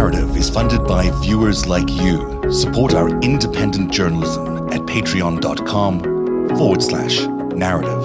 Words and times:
Narrative 0.00 0.34
is 0.34 0.48
funded 0.48 0.86
by 0.86 1.10
viewers 1.20 1.66
like 1.66 1.90
you. 1.90 2.42
Support 2.50 2.94
our 2.94 3.10
independent 3.20 3.92
journalism 3.92 4.70
at 4.70 4.80
patreon.com 4.86 6.48
forward 6.56 6.82
slash 6.82 7.20
narrative. 7.54 8.02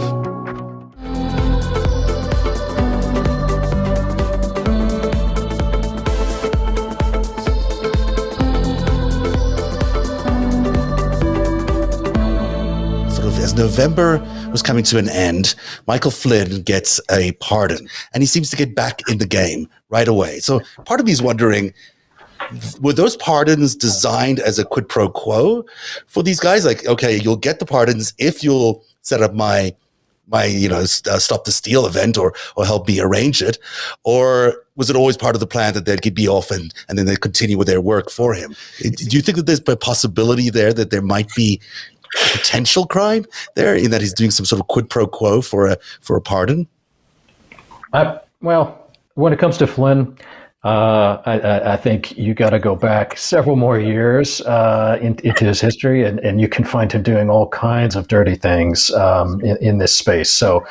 Sort 13.13 13.27
of 13.27 13.39
as 13.39 13.53
November 13.53 14.17
was 14.55 14.61
coming 14.61 14.85
to 14.85 14.97
an 14.97 15.09
end, 15.09 15.53
Michael 15.85 16.11
Flynn 16.11 16.61
gets 16.61 17.01
a 17.11 17.33
pardon 17.33 17.89
and 18.13 18.23
he 18.23 18.27
seems 18.27 18.49
to 18.51 18.55
get 18.55 18.73
back 18.73 19.01
in 19.09 19.17
the 19.17 19.25
game 19.25 19.67
right 19.89 20.07
away. 20.07 20.39
So 20.39 20.61
part 20.85 21.01
of 21.01 21.05
me 21.05 21.11
is 21.11 21.21
wondering 21.21 21.73
were 22.79 22.93
those 22.93 23.17
pardons 23.17 23.75
designed 23.75 24.39
as 24.39 24.57
a 24.57 24.63
quid 24.63 24.87
pro 24.87 25.09
quo 25.09 25.65
for 26.07 26.23
these 26.23 26.39
guys? 26.39 26.63
Like, 26.65 26.85
okay, 26.85 27.17
you'll 27.17 27.35
get 27.35 27.59
the 27.59 27.65
pardons 27.65 28.13
if 28.17 28.43
you'll 28.43 28.83
set 29.01 29.21
up 29.21 29.33
my 29.33 29.75
my 30.27 30.45
you 30.45 30.69
know 30.69 30.79
uh, 30.79 31.19
stop 31.19 31.43
the 31.43 31.51
steal 31.51 31.85
event 31.85 32.17
or 32.17 32.33
or 32.55 32.65
help 32.65 32.87
me 32.87 32.99
arrange 32.99 33.41
it, 33.41 33.57
or 34.03 34.63
was 34.75 34.89
it 34.89 34.95
always 34.95 35.17
part 35.17 35.35
of 35.35 35.39
the 35.39 35.47
plan 35.47 35.73
that 35.73 35.85
they'd 35.85 36.15
be 36.15 36.27
off 36.27 36.51
and 36.51 36.73
and 36.89 36.97
then 36.97 37.05
they 37.05 37.15
continue 37.15 37.57
with 37.57 37.67
their 37.67 37.81
work 37.81 38.09
for 38.09 38.33
him? 38.33 38.55
Do 38.81 39.15
you 39.15 39.21
think 39.21 39.37
that 39.37 39.45
there's 39.45 39.61
a 39.67 39.77
possibility 39.77 40.49
there 40.49 40.73
that 40.73 40.89
there 40.89 41.01
might 41.01 41.29
be 41.35 41.61
potential 42.31 42.85
crime 42.85 43.25
there 43.55 43.75
in 43.75 43.91
that 43.91 44.01
he's 44.01 44.13
doing 44.13 44.31
some 44.31 44.45
sort 44.45 44.59
of 44.59 44.67
quid 44.67 44.89
pro 44.89 45.07
quo 45.07 45.41
for 45.41 45.67
a 45.67 45.77
for 46.01 46.15
a 46.15 46.21
pardon? 46.21 46.67
I, 47.93 48.19
well, 48.41 48.91
when 49.13 49.31
it 49.31 49.39
comes 49.39 49.57
to 49.57 49.67
Flynn, 49.67 50.17
uh, 50.65 51.21
I, 51.27 51.73
I, 51.73 51.77
think 51.77 52.17
you 52.17 52.33
got 52.33 52.49
to 52.49 52.57
go 52.57 52.75
back 52.75 53.19
several 53.19 53.55
more 53.55 53.79
years 53.79 54.41
uh, 54.41 54.97
in, 54.99 55.15
into 55.23 55.45
his 55.45 55.61
history, 55.61 56.03
and, 56.03 56.19
and, 56.21 56.41
you 56.41 56.47
can 56.47 56.65
find 56.65 56.91
him 56.91 57.03
doing 57.03 57.29
all 57.29 57.47
kinds 57.49 57.95
of 57.95 58.07
dirty 58.07 58.33
things 58.33 58.89
um, 58.95 59.39
in, 59.41 59.57
in, 59.57 59.77
this 59.77 59.95
space. 59.95 60.31
So, 60.31 60.65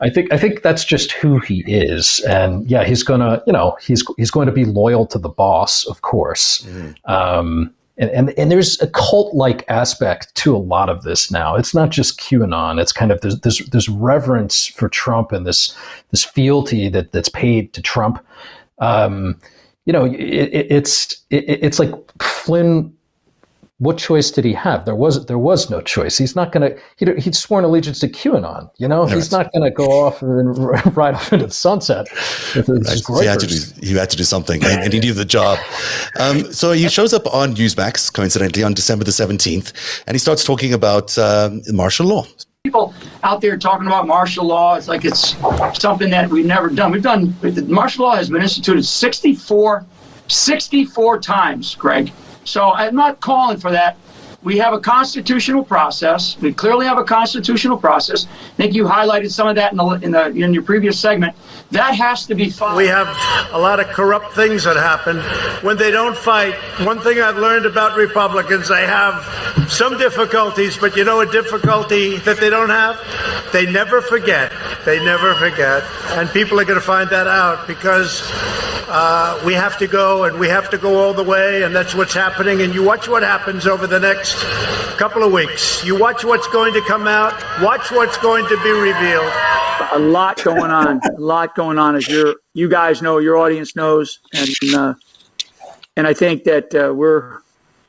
I 0.00 0.10
think 0.10 0.32
I 0.32 0.38
think 0.38 0.62
that's 0.62 0.84
just 0.84 1.10
who 1.10 1.40
he 1.40 1.64
is, 1.66 2.20
and 2.20 2.70
yeah, 2.70 2.84
he's 2.84 3.02
gonna, 3.02 3.42
you 3.44 3.52
know, 3.52 3.76
he's 3.82 4.04
he's 4.16 4.30
going 4.30 4.46
to 4.46 4.52
be 4.52 4.64
loyal 4.64 5.06
to 5.06 5.18
the 5.18 5.28
boss, 5.28 5.86
of 5.86 6.02
course. 6.02 6.62
Mm. 6.62 7.10
Um, 7.10 7.74
and, 8.02 8.10
and, 8.10 8.38
and 8.38 8.50
there's 8.50 8.80
a 8.82 8.88
cult 8.88 9.34
like 9.34 9.64
aspect 9.68 10.34
to 10.34 10.54
a 10.54 10.58
lot 10.58 10.90
of 10.90 11.02
this 11.02 11.30
now. 11.30 11.56
It's 11.56 11.74
not 11.74 11.90
just 11.90 12.20
QAnon. 12.20 12.80
It's 12.80 12.92
kind 12.92 13.10
of 13.10 13.20
there's, 13.22 13.58
there's 13.68 13.88
reverence 13.88 14.66
for 14.66 14.88
Trump 14.90 15.32
and 15.32 15.46
this 15.46 15.74
this 16.10 16.24
fealty 16.24 16.90
that 16.90 17.12
that's 17.12 17.30
paid 17.30 17.72
to 17.72 17.80
Trump 17.80 18.22
um, 18.82 19.40
you 19.86 19.92
know, 19.92 20.04
it, 20.04 20.14
it, 20.14 20.66
it's 20.70 21.12
it, 21.30 21.44
it's 21.46 21.78
like 21.78 21.92
Flynn. 22.20 22.94
What 23.82 23.98
choice 23.98 24.30
did 24.30 24.44
he 24.44 24.52
have? 24.52 24.84
There 24.84 24.94
was 24.94 25.26
there 25.26 25.38
was 25.38 25.68
no 25.68 25.80
choice. 25.80 26.16
He's 26.16 26.36
not 26.36 26.52
going 26.52 26.70
to. 26.70 26.80
He'd, 26.98 27.18
he'd 27.18 27.34
sworn 27.34 27.64
allegiance 27.64 27.98
to 27.98 28.08
QAnon. 28.08 28.70
You 28.78 28.86
know, 28.86 29.06
he's 29.06 29.32
not 29.32 29.52
going 29.52 29.64
to 29.64 29.72
go 29.72 29.86
off 29.86 30.22
and 30.22 30.56
ride 30.96 31.14
off 31.14 31.32
into 31.32 31.46
the 31.46 31.52
sunset. 31.52 32.06
Right. 32.54 33.20
he, 33.20 33.26
had 33.26 33.40
to 33.40 33.46
do, 33.48 33.56
he 33.82 33.94
had 33.94 34.08
to 34.10 34.16
do 34.16 34.22
something, 34.22 34.62
and, 34.62 34.84
and 34.84 34.92
he 34.92 35.00
needed 35.00 35.16
the 35.16 35.24
job. 35.24 35.58
Um, 36.20 36.52
so 36.52 36.70
he 36.70 36.88
shows 36.88 37.12
up 37.12 37.26
on 37.34 37.56
Newsmax, 37.56 38.12
coincidentally, 38.12 38.62
on 38.62 38.72
December 38.72 39.04
the 39.04 39.10
seventeenth, 39.10 39.72
and 40.06 40.14
he 40.14 40.20
starts 40.20 40.44
talking 40.44 40.72
about 40.72 41.18
um, 41.18 41.62
martial 41.72 42.06
law, 42.06 42.24
people 42.62 42.94
out 43.24 43.40
there 43.40 43.56
talking 43.56 43.88
about 43.88 44.06
martial 44.06 44.44
law. 44.44 44.76
It's 44.76 44.86
like 44.86 45.04
it's 45.04 45.34
something 45.76 46.10
that 46.10 46.30
we've 46.30 46.46
never 46.46 46.68
done. 46.70 46.92
We've 46.92 47.02
done 47.02 47.34
martial 47.66 48.04
law 48.04 48.14
has 48.14 48.30
been 48.30 48.42
instituted 48.42 48.84
64, 48.84 49.84
64 50.28 51.20
times, 51.20 51.74
Greg. 51.74 52.12
So 52.44 52.72
I'm 52.72 52.94
not 52.94 53.20
calling 53.20 53.58
for 53.58 53.70
that 53.70 53.96
we 54.44 54.58
have 54.58 54.72
a 54.72 54.80
constitutional 54.80 55.64
process. 55.64 56.36
We 56.40 56.52
clearly 56.52 56.86
have 56.86 56.98
a 56.98 57.04
constitutional 57.04 57.76
process. 57.76 58.26
I 58.26 58.56
think 58.56 58.74
you 58.74 58.84
highlighted 58.84 59.30
some 59.30 59.46
of 59.46 59.54
that 59.56 59.72
in, 59.72 59.78
the, 59.78 59.86
in, 60.02 60.10
the, 60.10 60.26
in 60.26 60.52
your 60.52 60.64
previous 60.64 60.98
segment. 60.98 61.36
That 61.70 61.94
has 61.94 62.26
to 62.26 62.34
be 62.34 62.50
followed. 62.50 62.76
We 62.76 62.88
have 62.88 63.06
a 63.52 63.58
lot 63.58 63.78
of 63.78 63.86
corrupt 63.88 64.34
things 64.34 64.64
that 64.64 64.76
happen 64.76 65.18
when 65.64 65.76
they 65.76 65.90
don't 65.90 66.16
fight. 66.16 66.54
One 66.84 66.98
thing 67.00 67.20
I've 67.20 67.36
learned 67.36 67.66
about 67.66 67.96
Republicans, 67.96 68.68
they 68.68 68.84
have 68.84 69.70
some 69.70 69.96
difficulties, 69.96 70.76
but 70.76 70.96
you 70.96 71.04
know 71.04 71.20
a 71.20 71.30
difficulty 71.30 72.18
that 72.18 72.38
they 72.38 72.50
don't 72.50 72.70
have? 72.70 73.00
They 73.52 73.70
never 73.70 74.02
forget. 74.02 74.52
They 74.84 75.02
never 75.04 75.34
forget. 75.34 75.84
And 76.18 76.28
people 76.30 76.58
are 76.58 76.64
going 76.64 76.80
to 76.80 76.84
find 76.84 77.08
that 77.10 77.28
out 77.28 77.68
because 77.68 78.20
uh, 78.94 79.40
we 79.46 79.54
have 79.54 79.78
to 79.78 79.86
go 79.86 80.24
and 80.24 80.38
we 80.38 80.48
have 80.48 80.68
to 80.68 80.76
go 80.76 81.02
all 81.02 81.14
the 81.14 81.22
way, 81.24 81.62
and 81.62 81.74
that's 81.74 81.94
what's 81.94 82.12
happening. 82.12 82.60
And 82.60 82.74
you 82.74 82.82
watch 82.82 83.08
what 83.08 83.22
happens 83.22 83.66
over 83.66 83.86
the 83.86 83.98
next 83.98 84.34
couple 84.98 85.22
of 85.22 85.32
weeks. 85.32 85.82
You 85.82 85.98
watch 85.98 86.24
what's 86.24 86.46
going 86.48 86.74
to 86.74 86.82
come 86.82 87.06
out, 87.06 87.32
watch 87.62 87.90
what's 87.90 88.18
going 88.18 88.46
to 88.48 88.62
be 88.62 88.70
revealed. 88.70 89.32
A 89.92 89.98
lot 89.98 90.44
going 90.44 90.70
on, 90.70 91.00
a 91.08 91.18
lot 91.18 91.54
going 91.54 91.78
on, 91.78 91.96
as 91.96 92.06
you 92.06 92.38
you 92.52 92.68
guys 92.68 93.00
know, 93.00 93.16
your 93.16 93.38
audience 93.38 93.74
knows, 93.74 94.20
and 94.34 94.74
uh, 94.74 94.94
and 95.96 96.06
I 96.06 96.12
think 96.12 96.44
that 96.44 96.74
uh, 96.74 96.92
we're 96.92 97.38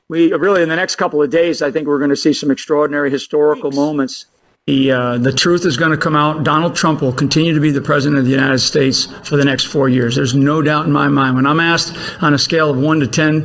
we 0.07 0.31
really 0.31 0.63
in 0.63 0.69
the 0.69 0.77
next 0.77 0.95
couple 0.95 1.21
of 1.21 1.29
days, 1.29 1.61
I 1.61 1.69
think 1.69 1.85
we're 1.85 1.99
going 1.99 2.11
to 2.11 2.15
see 2.15 2.31
some 2.31 2.49
extraordinary 2.49 3.11
historical 3.11 3.71
moments 3.71 4.27
the, 4.67 4.91
uh, 4.93 5.17
the 5.17 5.33
truth 5.33 5.65
is 5.65 5.75
going 5.75 5.91
to 5.91 5.97
come 5.97 6.15
out. 6.15 6.45
Donald 6.45 6.73
Trump 6.73 7.01
will 7.01 7.11
continue 7.11 7.53
to 7.53 7.59
be 7.59 7.71
the 7.71 7.81
president 7.81 8.17
of 8.19 8.25
the 8.25 8.31
United 8.31 8.59
States 8.59 9.07
for 9.27 9.35
the 9.35 9.43
next 9.43 9.65
four 9.65 9.89
years. 9.89 10.15
There's 10.15 10.35
no 10.35 10.61
doubt 10.61 10.85
in 10.85 10.91
my 10.91 11.09
mind. 11.09 11.35
When 11.35 11.45
I'm 11.45 11.59
asked 11.59 11.93
on 12.23 12.33
a 12.33 12.37
scale 12.37 12.69
of 12.69 12.77
one 12.77 13.01
to 13.01 13.07
10, 13.07 13.43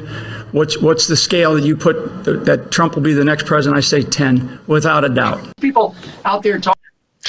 what's, 0.52 0.78
what's 0.78 1.08
the 1.08 1.16
scale 1.16 1.54
that 1.54 1.64
you 1.64 1.76
put 1.76 2.24
that 2.24 2.68
Trump 2.70 2.94
will 2.94 3.02
be 3.02 3.14
the 3.14 3.24
next 3.24 3.46
president? 3.46 3.76
I 3.76 3.80
say 3.80 4.02
10, 4.02 4.60
without 4.68 5.04
a 5.04 5.08
doubt. 5.08 5.40
People 5.60 5.96
out 6.24 6.44
there 6.44 6.60
talking. 6.60 6.80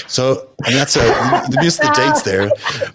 So, 0.06 0.50
and 0.68 0.76
that's 0.76 0.96
a, 0.96 1.04
you 1.50 1.58
missed 1.60 1.82
the 1.82 1.90
dates 1.90 2.22
there. 2.22 2.50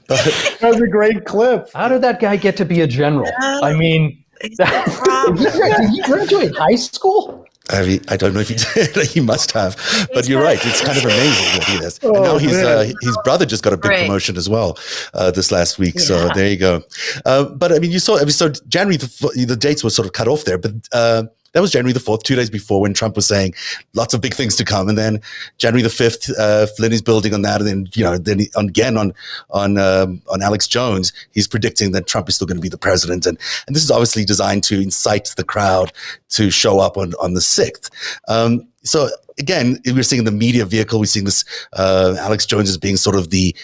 But. 0.07 0.59
That 0.61 0.71
was 0.71 0.81
a 0.81 0.87
great 0.87 1.25
clip. 1.25 1.71
How 1.75 1.89
did 1.89 2.03
that 2.03 2.21
guy 2.21 2.37
get 2.37 2.57
to 2.59 2.65
be 2.65 2.83
a 2.83 2.87
general? 2.87 3.29
I 3.41 3.75
mean, 3.75 4.25
did 4.41 5.91
he 5.91 6.03
graduate 6.03 6.55
high 6.57 6.77
school? 6.77 7.47
I, 7.71 7.83
mean, 7.87 8.01
I 8.09 8.17
don't 8.17 8.35
know 8.35 8.41
if 8.41 8.49
he 8.49 8.57
did. 8.57 9.07
he 9.07 9.21
must 9.21 9.53
have, 9.53 9.77
but 10.13 10.29
you're 10.29 10.43
right. 10.43 10.59
It's 10.65 10.83
kind 10.83 10.99
of 10.99 11.05
amazing 11.05 11.59
that 11.59 11.65
he 11.65 11.77
has. 11.79 11.99
Oh, 12.03 12.15
and 12.15 12.25
now 12.25 12.39
he's 12.39 12.57
uh, 12.57 12.93
his 13.01 13.17
brother 13.25 13.47
just 13.47 13.63
got 13.63 13.73
a 13.73 13.77
big 13.77 13.91
right. 13.91 14.07
promotion 14.07 14.37
as 14.37 14.49
well 14.49 14.79
uh, 15.15 15.31
this 15.31 15.51
last 15.51 15.79
week. 15.79 15.95
Yeah. 15.95 16.03
So 16.03 16.29
there 16.35 16.49
you 16.49 16.59
go. 16.59 16.83
Uh, 17.25 17.45
but 17.45 17.73
I 17.73 17.79
mean, 17.79 17.91
you 17.91 18.01
saw. 18.01 18.17
I 18.17 18.21
mean, 18.21 18.31
so 18.31 18.51
January 18.69 18.99
the, 18.99 19.45
the 19.47 19.57
dates 19.57 19.83
were 19.83 19.91
sort 19.91 20.07
of 20.07 20.13
cut 20.13 20.29
off 20.29 20.45
there, 20.45 20.59
but 20.59 20.73
uh, 20.93 21.25
that 21.55 21.61
was 21.61 21.71
January 21.71 21.93
the 21.93 22.01
4th, 22.01 22.25
two 22.25 22.35
days 22.35 22.51
before 22.51 22.81
when 22.81 22.93
Trump 22.93 23.17
was 23.17 23.27
saying 23.27 23.55
lots 23.95 24.13
of 24.13 24.21
big 24.21 24.35
things 24.35 24.57
to 24.57 24.65
come. 24.65 24.89
And 24.89 24.99
then 24.99 25.21
January 25.57 25.83
the 25.83 25.89
5th, 25.89 26.33
uh, 26.37 26.67
Flynn 26.67 26.93
is 26.93 27.01
building 27.01 27.33
on 27.33 27.43
that. 27.43 27.61
And 27.61 27.69
then, 27.69 27.89
you 27.95 28.03
know, 28.03 28.19
then 28.19 28.41
he, 28.41 28.51
again 28.57 28.99
on, 28.99 29.15
on, 29.51 29.79
um, 29.79 30.21
on 30.29 30.43
Alex 30.43 30.67
Jones, 30.67 31.13
he's 31.33 31.47
predicting 31.47 31.93
that 31.93 32.09
Trump 32.09 32.29
is 32.29 32.35
still 32.35 32.47
going 32.47 32.59
to 32.59 32.63
be 32.63 32.69
the 32.69 32.77
president. 32.77 33.25
And, 33.25 33.39
and 33.67 33.75
this 33.75 33.85
is 33.85 33.91
obviously 33.91 34.25
designed 34.25 34.65
to 34.65 34.81
incite 34.81 35.33
the 35.37 35.45
crowd 35.45 35.93
to 36.31 36.51
show 36.51 36.81
up 36.81 36.97
on, 36.97 37.15
on 37.21 37.35
the 37.35 37.41
6th. 37.41 37.89
Um, 38.27 38.67
so 38.83 39.09
again, 39.39 39.79
we're 39.87 40.03
seeing 40.03 40.25
the 40.25 40.33
media 40.33 40.67
vehicle. 40.67 40.99
We're 40.99 41.07
seeing 41.07 41.25
this, 41.25 41.45
uh, 41.75 42.17
Alex 42.19 42.47
Jones 42.47 42.69
as 42.69 42.79
being 42.79 42.97
sort 42.97 43.17
of 43.17 43.31
the, 43.31 43.55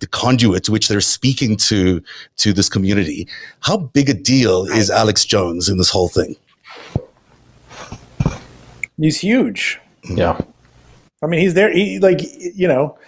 the 0.00 0.06
conduit 0.06 0.64
to 0.64 0.72
which 0.72 0.88
they're 0.88 1.00
speaking 1.00 1.56
to 1.56 2.02
to 2.36 2.52
this 2.52 2.68
community. 2.68 3.28
How 3.60 3.76
big 3.76 4.10
a 4.10 4.14
deal 4.14 4.64
is 4.64 4.90
Alex 4.90 5.24
Jones 5.24 5.68
in 5.68 5.78
this 5.78 5.88
whole 5.88 6.08
thing? 6.08 6.36
He's 8.98 9.20
huge. 9.20 9.80
Yeah. 10.04 10.38
I 11.22 11.26
mean, 11.26 11.40
he's 11.40 11.54
there. 11.54 11.72
He 11.72 11.98
like 11.98 12.20
you 12.54 12.68
know, 12.68 12.98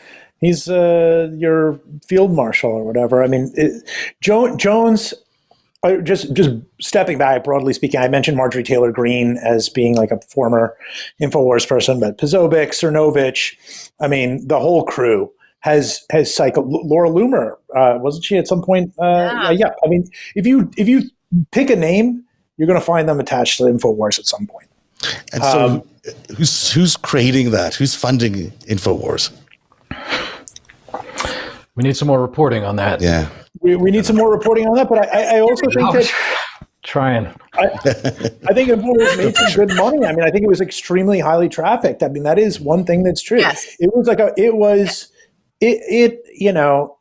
he's 0.40 0.68
uh, 0.68 1.30
your 1.34 1.80
field 2.08 2.32
marshal 2.32 2.70
or 2.70 2.84
whatever. 2.84 3.22
I 3.22 3.26
mean, 3.26 3.52
it, 3.54 3.88
jo- 4.20 4.56
Jones. 4.56 5.14
Uh, 5.82 5.98
just 5.98 6.32
just 6.32 6.50
stepping 6.80 7.18
back, 7.18 7.44
broadly 7.44 7.72
speaking, 7.72 8.00
I 8.00 8.08
mentioned 8.08 8.36
Marjorie 8.36 8.62
Taylor 8.62 8.90
Greene 8.90 9.38
as 9.44 9.68
being 9.68 9.94
like 9.94 10.10
a 10.10 10.18
former 10.22 10.74
Infowars 11.20 11.68
person, 11.68 12.00
but 12.00 12.16
Posobiec, 12.16 12.68
Cernovich, 12.68 13.90
I 14.00 14.08
mean, 14.08 14.48
the 14.48 14.58
whole 14.58 14.84
crew 14.84 15.30
has 15.60 16.04
has 16.10 16.34
cycled. 16.34 16.66
Laura 16.66 17.10
Loomer 17.10 17.56
uh, 17.76 17.98
wasn't 18.00 18.24
she 18.24 18.38
at 18.38 18.48
some 18.48 18.62
point? 18.62 18.94
Uh, 18.98 19.30
yeah. 19.32 19.50
yeah. 19.50 19.70
I 19.84 19.88
mean, 19.88 20.08
if 20.34 20.46
you 20.46 20.70
if 20.76 20.88
you 20.88 21.02
pick 21.52 21.68
a 21.70 21.76
name, 21.76 22.24
you're 22.56 22.66
going 22.66 22.80
to 22.80 22.84
find 22.84 23.08
them 23.08 23.20
attached 23.20 23.58
to 23.58 23.64
Infowars 23.64 24.18
at 24.18 24.26
some 24.26 24.46
point. 24.46 24.65
And 25.32 25.42
so, 25.42 25.66
um, 25.66 25.82
who's 26.36 26.72
who's 26.72 26.96
creating 26.96 27.50
that? 27.50 27.74
Who's 27.74 27.94
funding 27.94 28.50
Infowars? 28.68 29.30
We 31.74 31.82
need 31.82 31.96
some 31.96 32.08
more 32.08 32.20
reporting 32.20 32.64
on 32.64 32.76
that. 32.76 33.00
Yeah, 33.00 33.28
we, 33.60 33.76
we 33.76 33.90
need 33.90 34.06
some 34.06 34.16
more 34.16 34.30
reporting 34.32 34.66
on 34.66 34.74
that. 34.76 34.88
But 34.88 35.14
I, 35.14 35.36
I 35.36 35.40
also 35.40 35.66
think 35.66 35.92
that 35.92 36.12
trying. 36.82 37.26
I, 37.54 37.64
I 38.48 38.54
think 38.54 38.70
Infowars 38.70 39.18
made 39.18 39.36
some 39.36 39.66
good 39.66 39.76
money. 39.76 40.06
I 40.06 40.12
mean, 40.12 40.24
I 40.24 40.30
think 40.30 40.44
it 40.44 40.48
was 40.48 40.60
extremely 40.60 41.20
highly 41.20 41.48
trafficked. 41.48 42.02
I 42.02 42.08
mean, 42.08 42.22
that 42.22 42.38
is 42.38 42.60
one 42.60 42.84
thing 42.84 43.02
that's 43.02 43.20
true. 43.20 43.40
Yes. 43.40 43.76
It 43.80 43.90
was 43.94 44.06
like 44.06 44.20
a, 44.20 44.32
it 44.36 44.54
was, 44.54 45.08
it, 45.60 45.80
it, 45.88 46.22
you 46.32 46.52
know, 46.52 46.96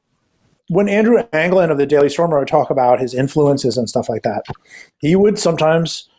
when 0.69 0.89
Andrew 0.89 1.23
Anglin 1.31 1.69
of 1.69 1.77
the 1.77 1.85
Daily 1.85 2.09
Stormer 2.09 2.39
would 2.39 2.47
talk 2.47 2.71
about 2.71 2.99
his 2.99 3.13
influences 3.13 3.77
and 3.77 3.87
stuff 3.87 4.09
like 4.09 4.23
that, 4.23 4.43
he 4.97 5.15
would 5.15 5.37
sometimes 5.37 6.09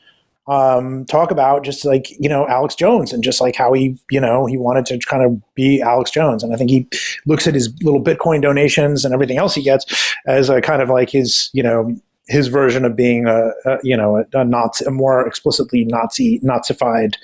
um, 0.49 1.05
talk 1.07 1.31
about 1.31 1.65
just 1.65 1.85
like 1.85 2.11
you 2.21 2.29
know 2.29 2.47
Alex 2.49 2.75
Jones 2.75 3.13
and 3.13 3.25
just 3.25 3.41
like 3.41 3.57
how 3.57 3.73
he 3.73 3.99
you 4.11 4.21
know 4.21 4.47
he 4.47 4.57
wanted 4.57 4.87
to 4.87 4.99
kind 4.99 5.25
of 5.25 5.55
be 5.55 5.81
Alex 5.81 6.11
Jones, 6.11 6.43
and 6.43 6.55
I 6.55 6.57
think 6.57 6.71
he 6.71 6.89
looks 7.27 7.47
at 7.47 7.55
his 7.55 7.73
little 7.83 8.03
Bitcoin 8.03 8.43
donations 8.43 9.05
and 9.05 9.13
everything 9.13 9.39
else 9.39 9.55
he 9.55 9.63
gets 9.63 10.15
as 10.27 10.49
a 10.49 10.61
kind 10.61 10.83
of 10.83 10.89
like 10.89 11.11
his 11.11 11.51
you 11.53 11.63
know 11.63 11.97
his 12.29 12.49
version 12.49 12.85
of 12.85 12.97
being 12.97 13.27
a, 13.27 13.51
a 13.65 13.79
you 13.83 13.97
know 13.97 14.19
a, 14.19 14.25
a 14.39 14.45
Nazi, 14.45 14.85
a 14.85 14.91
more 14.91 15.27
explicitly 15.27 15.85
Nazi 15.85 16.41
Nazified 16.41 17.15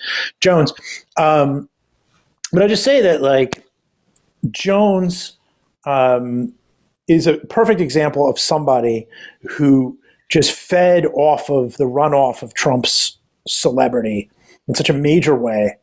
Jones. 0.41 0.73
Um, 1.17 1.69
but 2.53 2.63
I 2.63 2.67
just 2.67 2.85
say 2.85 3.01
that 3.01 3.23
like 3.23 3.65
Jones 4.51 5.39
um, 5.85 6.53
is 7.09 7.27
a 7.27 7.39
perfect 7.39 7.81
example 7.81 8.29
of 8.29 8.39
somebody 8.39 9.07
who 9.49 9.99
just 10.33 10.53
fed 10.53 11.05
off 11.13 11.51
of 11.51 11.77
the 11.77 11.85
runoff 11.85 12.43
of 12.43 12.55
Trump's 12.55 13.19
celebrity 13.47 14.31
in 14.67 14.75
such 14.75 14.89
a 14.89 14.95
major 14.95 15.37
way. 15.37 15.77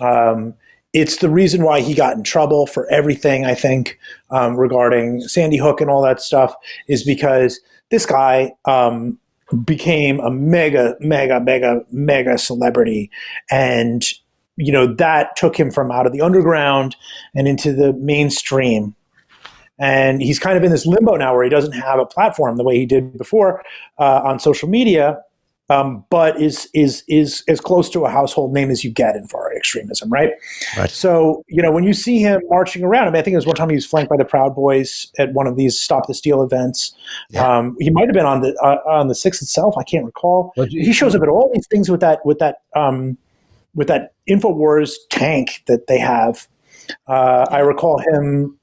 Um, 0.00 0.52
it's 0.92 1.16
the 1.16 1.30
reason 1.30 1.62
why 1.62 1.80
he 1.80 1.94
got 1.94 2.14
in 2.14 2.22
trouble 2.22 2.66
for 2.66 2.86
everything, 2.90 3.46
I 3.46 3.54
think, 3.54 3.98
um, 4.28 4.56
regarding 4.56 5.22
Sandy 5.22 5.56
Hook 5.56 5.80
and 5.80 5.88
all 5.88 6.02
that 6.02 6.20
stuff, 6.20 6.54
is 6.88 7.04
because 7.04 7.58
this 7.90 8.04
guy 8.04 8.52
um, 8.66 9.18
became 9.64 10.20
a 10.20 10.30
mega, 10.30 10.94
mega, 11.00 11.40
mega, 11.40 11.80
mega 11.90 12.36
celebrity. 12.36 13.10
And, 13.50 14.04
you 14.56 14.72
know, 14.72 14.86
that 14.96 15.36
took 15.36 15.58
him 15.58 15.70
from 15.70 15.90
out 15.90 16.06
of 16.06 16.12
the 16.12 16.20
underground 16.20 16.96
and 17.34 17.48
into 17.48 17.72
the 17.72 17.94
mainstream. 17.94 18.94
And 19.78 20.22
he's 20.22 20.38
kind 20.38 20.56
of 20.56 20.64
in 20.64 20.70
this 20.70 20.86
limbo 20.86 21.16
now 21.16 21.34
where 21.34 21.44
he 21.44 21.50
doesn't 21.50 21.72
have 21.72 21.98
a 21.98 22.06
platform 22.06 22.56
the 22.56 22.64
way 22.64 22.78
he 22.78 22.86
did 22.86 23.16
before 23.18 23.62
uh, 23.98 24.22
on 24.24 24.38
social 24.38 24.68
media 24.68 25.22
um, 25.68 26.04
but 26.10 26.40
is 26.40 26.68
is 26.74 27.02
is 27.08 27.42
as 27.48 27.60
close 27.60 27.90
to 27.90 28.04
a 28.04 28.10
household 28.10 28.52
name 28.52 28.70
as 28.70 28.84
you 28.84 28.90
get 28.90 29.16
in 29.16 29.26
far 29.26 29.48
right 29.48 29.56
extremism, 29.56 30.08
right? 30.10 30.30
right? 30.76 30.90
So 30.90 31.42
you 31.48 31.60
know 31.60 31.72
when 31.72 31.84
you 31.84 31.92
see 31.92 32.20
him 32.20 32.40
marching 32.48 32.84
around, 32.84 33.08
I 33.08 33.10
mean, 33.10 33.18
I 33.18 33.22
think 33.22 33.32
it 33.32 33.38
was 33.38 33.46
one 33.46 33.56
time 33.56 33.68
he 33.68 33.74
was 33.74 33.86
flanked 33.86 34.08
by 34.08 34.16
the 34.16 34.24
Proud 34.24 34.54
Boys 34.54 35.10
at 35.18 35.32
one 35.32 35.46
of 35.46 35.56
these 35.56 35.78
Stop 35.78 36.06
the 36.06 36.14
Steal 36.14 36.42
events. 36.42 36.94
Yeah. 37.30 37.58
Um, 37.58 37.76
he 37.80 37.90
might 37.90 38.06
have 38.06 38.14
been 38.14 38.26
on 38.26 38.42
the 38.42 38.54
uh, 38.62 38.78
on 38.88 39.08
the 39.08 39.14
six 39.14 39.42
itself. 39.42 39.74
I 39.76 39.82
can't 39.82 40.04
recall. 40.04 40.52
he 40.68 40.92
shows 40.92 41.14
up 41.14 41.22
at 41.22 41.28
all 41.28 41.50
these 41.52 41.66
things 41.66 41.90
with 41.90 42.00
that 42.00 42.24
with 42.24 42.38
that 42.38 42.62
um, 42.76 43.18
with 43.74 43.88
that 43.88 44.14
Infowars 44.28 44.94
tank 45.10 45.64
that 45.66 45.88
they 45.88 45.98
have. 45.98 46.46
Uh, 47.08 47.46
I 47.50 47.58
recall 47.58 47.98
him, 47.98 48.56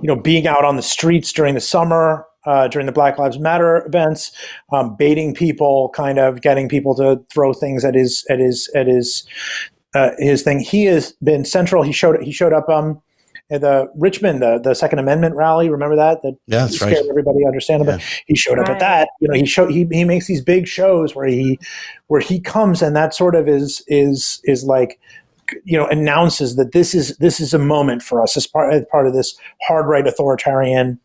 you 0.00 0.06
know, 0.06 0.16
being 0.16 0.46
out 0.46 0.64
on 0.64 0.76
the 0.76 0.82
streets 0.82 1.32
during 1.32 1.54
the 1.54 1.60
summer 1.60 2.26
uh, 2.46 2.68
during 2.68 2.86
the 2.86 2.92
Black 2.92 3.18
Lives 3.18 3.38
Matter 3.38 3.84
events, 3.86 4.32
um, 4.72 4.96
baiting 4.96 5.34
people, 5.34 5.90
kind 5.90 6.18
of 6.18 6.40
getting 6.40 6.68
people 6.68 6.94
to 6.94 7.22
throw 7.32 7.52
things 7.52 7.84
at 7.84 7.94
his 7.94 8.24
at 8.30 8.38
his 8.38 8.70
at 8.74 8.86
his 8.86 9.26
uh, 9.94 10.10
his 10.18 10.42
thing. 10.42 10.60
He 10.60 10.84
has 10.84 11.12
been 11.22 11.44
central. 11.44 11.82
He 11.82 11.92
showed 11.92 12.22
he 12.22 12.32
showed 12.32 12.52
up 12.52 12.68
um, 12.68 13.02
at 13.50 13.60
the 13.62 13.90
Richmond 13.96 14.40
the 14.40 14.60
the 14.62 14.74
Second 14.74 15.00
Amendment 15.00 15.34
rally. 15.34 15.68
Remember 15.68 15.96
that? 15.96 16.22
That 16.22 16.36
yeah, 16.46 16.60
that's 16.60 16.76
scared 16.76 16.92
right. 16.92 17.06
everybody. 17.10 17.44
Understandable. 17.44 17.94
Yeah. 17.94 18.04
He 18.26 18.36
showed 18.36 18.60
up 18.60 18.68
right. 18.68 18.74
at 18.74 18.80
that. 18.80 19.08
You 19.20 19.28
know, 19.28 19.34
he 19.34 19.44
showed 19.44 19.72
he 19.72 19.86
he 19.90 20.04
makes 20.04 20.28
these 20.28 20.40
big 20.40 20.68
shows 20.68 21.16
where 21.16 21.26
he 21.26 21.58
where 22.06 22.20
he 22.20 22.40
comes 22.40 22.80
and 22.80 22.94
that 22.94 23.12
sort 23.12 23.34
of 23.34 23.48
is 23.48 23.82
is 23.88 24.40
is 24.44 24.62
like 24.62 25.00
you 25.64 25.76
know 25.76 25.86
announces 25.86 26.56
that 26.56 26.72
this 26.72 26.94
is 26.94 27.16
this 27.18 27.40
is 27.40 27.54
a 27.54 27.58
moment 27.58 28.02
for 28.02 28.22
us 28.22 28.36
as 28.36 28.46
part 28.46 28.72
as 28.72 28.84
part 28.90 29.06
of 29.06 29.14
this 29.14 29.36
hard 29.62 29.86
right 29.86 30.06
authoritarian 30.06 30.98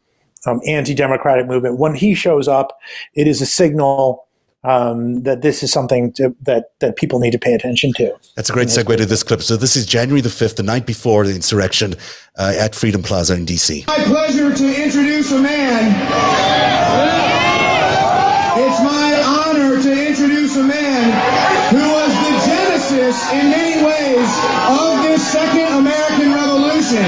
um, 0.45 0.59
anti-democratic 0.65 1.47
movement. 1.47 1.77
When 1.77 1.95
he 1.95 2.15
shows 2.15 2.47
up, 2.47 2.79
it 3.13 3.27
is 3.27 3.41
a 3.41 3.45
signal 3.45 4.27
um, 4.63 5.23
that 5.23 5.41
this 5.41 5.63
is 5.63 5.71
something 5.71 6.13
to, 6.13 6.35
that 6.41 6.71
that 6.79 6.95
people 6.95 7.19
need 7.19 7.31
to 7.31 7.39
pay 7.39 7.53
attention 7.53 7.93
to. 7.93 8.15
That's 8.35 8.49
a 8.49 8.53
great 8.53 8.67
segue 8.67 8.95
to 8.97 9.05
this 9.05 9.23
clip. 9.23 9.41
So 9.41 9.57
this 9.57 9.75
is 9.75 9.85
January 9.85 10.21
the 10.21 10.29
fifth, 10.29 10.57
the 10.57 10.63
night 10.63 10.85
before 10.85 11.25
the 11.25 11.33
insurrection 11.33 11.95
uh, 12.37 12.53
at 12.57 12.75
Freedom 12.75 13.01
Plaza 13.01 13.35
in 13.35 13.45
D.C. 13.45 13.85
My 13.87 13.97
pleasure 14.05 14.53
to 14.53 14.83
introduce 14.83 15.31
a 15.31 15.41
man. 15.41 15.91
It's 18.53 18.81
my 18.83 19.23
honor 19.25 19.81
to 19.81 20.07
introduce 20.07 20.55
a 20.57 20.63
man 20.63 21.71
who 21.71 21.79
was 21.79 22.11
the 22.13 22.51
genesis, 23.11 23.31
in 23.33 23.49
many 23.49 23.83
ways, 23.83 24.29
of 24.69 25.03
this 25.03 25.31
second 25.31 25.73
American 25.73 26.33
Revolution. 26.33 27.05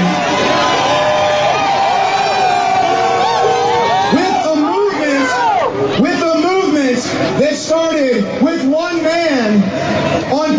With 6.00 6.22
a 6.22 6.34
movement 6.40 6.98
that 7.38 7.54
started 7.54 8.42
with 8.42 8.64
one 8.66 9.02
man 9.02 10.32
on 10.32 10.58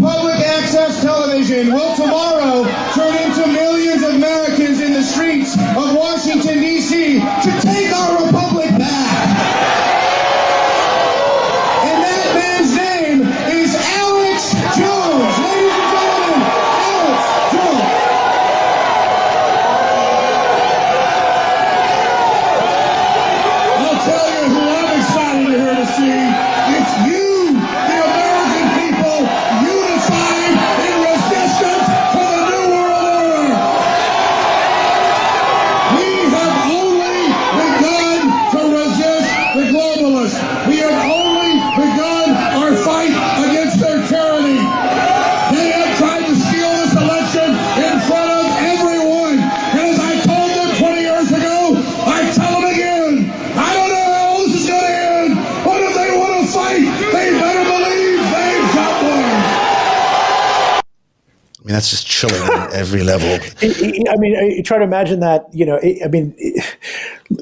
that's 61.76 61.90
just 61.90 62.08
chilling 62.08 62.42
on 62.42 62.74
every 62.74 63.04
level. 63.04 63.30
I 63.62 64.16
mean, 64.18 64.36
I 64.36 64.62
try 64.62 64.78
to 64.78 64.84
imagine 64.84 65.20
that. 65.20 65.46
You 65.52 65.66
know, 65.66 65.80
I 66.04 66.08
mean, 66.08 66.36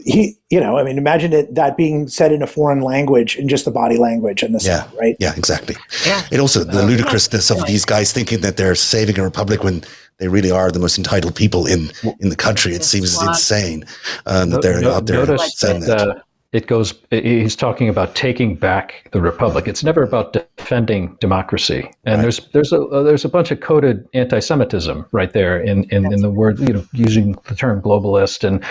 he, 0.04 0.38
you 0.50 0.60
know, 0.60 0.78
I 0.78 0.84
mean, 0.84 0.98
imagine 0.98 1.34
it 1.34 1.56
that 1.56 1.78
being 1.78 2.08
said 2.08 2.32
in 2.32 2.42
a 2.42 2.48
foreign 2.48 2.82
language 2.82 3.36
and 3.36 3.50
just 3.50 3.66
the 3.66 3.72
body 3.72 3.98
language 3.98 4.44
and 4.44 4.56
the 4.56 4.63
yeah, 4.63 4.84
sound, 4.84 4.98
right? 5.00 5.16
Yeah, 5.20 5.34
exactly. 5.38 5.75
Yeah. 6.06 6.22
It 6.32 6.40
also 6.40 6.63
the 6.63 6.84
ludicrousness 6.84 7.52
of 7.52 7.66
these 7.66 7.86
guys 7.86 8.12
thinking 8.12 8.42
that 8.42 8.58
they're 8.58 8.75
saving 8.75 9.20
a 9.20 9.24
republic 9.24 9.63
when 9.63 9.84
they 10.18 10.28
really 10.28 10.52
are 10.52 10.72
the 10.72 10.80
most 10.80 10.98
entitled 10.98 11.36
people 11.36 11.66
in 11.66 11.92
in 12.20 12.30
the 12.30 12.36
country. 12.36 12.74
It 12.74 12.84
seems 12.84 13.22
insane 13.22 13.86
um, 14.25 14.50
that 14.50 14.62
they're 14.62 14.82
no, 14.82 14.94
out 14.94 15.06
there 15.06 15.38
saying 15.38 15.82
that. 15.82 15.98
that 15.98 16.24
it 16.54 16.68
goes 16.68 16.94
he's 17.10 17.56
talking 17.56 17.90
about 17.90 18.16
taking 18.16 18.56
back 18.56 19.10
the 19.12 19.20
republic. 19.20 19.68
It's 19.68 19.84
never 19.84 20.04
about 20.04 20.34
defending 20.34 21.18
democracy. 21.20 21.92
And 22.06 22.18
right. 22.18 22.22
there's 22.22 22.40
there's 22.54 22.72
a 22.72 22.80
there's 23.04 23.26
a 23.26 23.30
bunch 23.30 23.50
of 23.50 23.60
coded 23.60 24.08
anti-semitism 24.14 25.06
right 25.12 25.34
there 25.34 25.60
in, 25.60 25.86
in 25.86 26.14
in 26.14 26.22
the 26.22 26.30
word 26.30 26.60
you 26.60 26.74
know 26.74 26.86
using 26.94 27.34
the 27.48 27.56
term 27.56 27.82
globalist. 27.82 28.48
And 28.48 28.64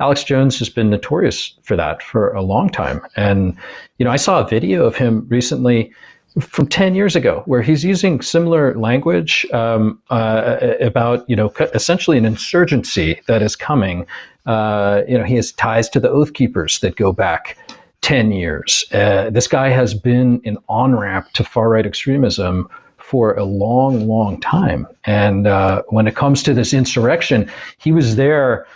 alex 0.00 0.24
jones 0.24 0.58
has 0.58 0.68
been 0.68 0.90
notorious 0.90 1.56
for 1.62 1.76
that 1.76 2.02
for 2.02 2.32
a 2.32 2.42
long 2.42 2.68
time. 2.68 3.00
And 3.16 3.56
you 3.98 4.04
know 4.04 4.10
i 4.10 4.16
saw 4.16 4.40
a 4.44 4.48
video 4.48 4.84
of 4.84 4.96
him 4.96 5.24
recently 5.28 5.92
from 6.40 6.66
10 6.66 6.94
years 6.94 7.16
ago 7.16 7.42
where 7.46 7.62
he's 7.62 7.84
using 7.84 8.20
similar 8.20 8.74
language 8.78 9.46
um, 9.52 10.00
uh, 10.10 10.58
about 10.80 11.28
you 11.28 11.36
know 11.36 11.52
essentially 11.74 12.18
an 12.18 12.24
insurgency 12.24 13.20
that 13.26 13.42
is 13.42 13.56
coming 13.56 14.06
uh, 14.48 15.02
you 15.06 15.16
know, 15.16 15.24
he 15.24 15.36
has 15.36 15.52
ties 15.52 15.88
to 15.90 16.00
the 16.00 16.10
Oath 16.10 16.32
Keepers 16.32 16.80
that 16.80 16.96
go 16.96 17.12
back 17.12 17.56
10 18.00 18.32
years. 18.32 18.82
Uh, 18.92 19.28
this 19.28 19.46
guy 19.46 19.68
has 19.68 19.92
been 19.92 20.40
an 20.46 20.56
on 20.68 20.96
ramp 20.96 21.30
to 21.34 21.44
far 21.44 21.68
right 21.68 21.84
extremism 21.84 22.66
for 22.96 23.34
a 23.34 23.44
long, 23.44 24.08
long 24.08 24.40
time. 24.40 24.86
And 25.04 25.46
uh, 25.46 25.82
when 25.88 26.06
it 26.06 26.16
comes 26.16 26.42
to 26.44 26.54
this 26.54 26.72
insurrection, 26.72 27.50
he 27.76 27.92
was 27.92 28.16
there 28.16 28.66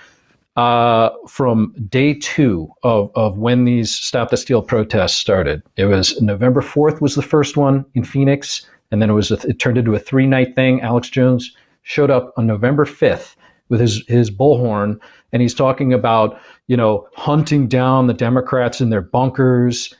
uh, 0.56 1.08
from 1.26 1.74
day 1.88 2.14
two 2.14 2.70
of, 2.82 3.10
of 3.14 3.38
when 3.38 3.64
these 3.64 3.94
Stop 3.94 4.28
the 4.28 4.36
Steal 4.36 4.60
protests 4.60 5.14
started. 5.14 5.62
It 5.76 5.86
was 5.86 6.20
November 6.20 6.60
4th 6.60 7.00
was 7.00 7.14
the 7.14 7.22
first 7.22 7.56
one 7.56 7.86
in 7.94 8.04
Phoenix, 8.04 8.66
and 8.90 9.00
then 9.00 9.08
it 9.08 9.14
was 9.14 9.30
a, 9.30 9.38
it 9.48 9.58
turned 9.58 9.78
into 9.78 9.94
a 9.94 9.98
three 9.98 10.26
night 10.26 10.54
thing. 10.54 10.82
Alex 10.82 11.08
Jones 11.08 11.56
showed 11.82 12.10
up 12.10 12.34
on 12.36 12.46
November 12.46 12.84
5th 12.84 13.36
with 13.72 13.80
his 13.80 14.06
his 14.06 14.30
bullhorn, 14.30 15.00
and 15.32 15.40
he's 15.40 15.54
talking 15.54 15.94
about 15.94 16.38
you 16.68 16.76
know 16.76 17.08
hunting 17.16 17.66
down 17.66 18.06
the 18.06 18.14
Democrats 18.14 18.82
in 18.82 18.90
their 18.90 19.00
bunkers, 19.00 19.92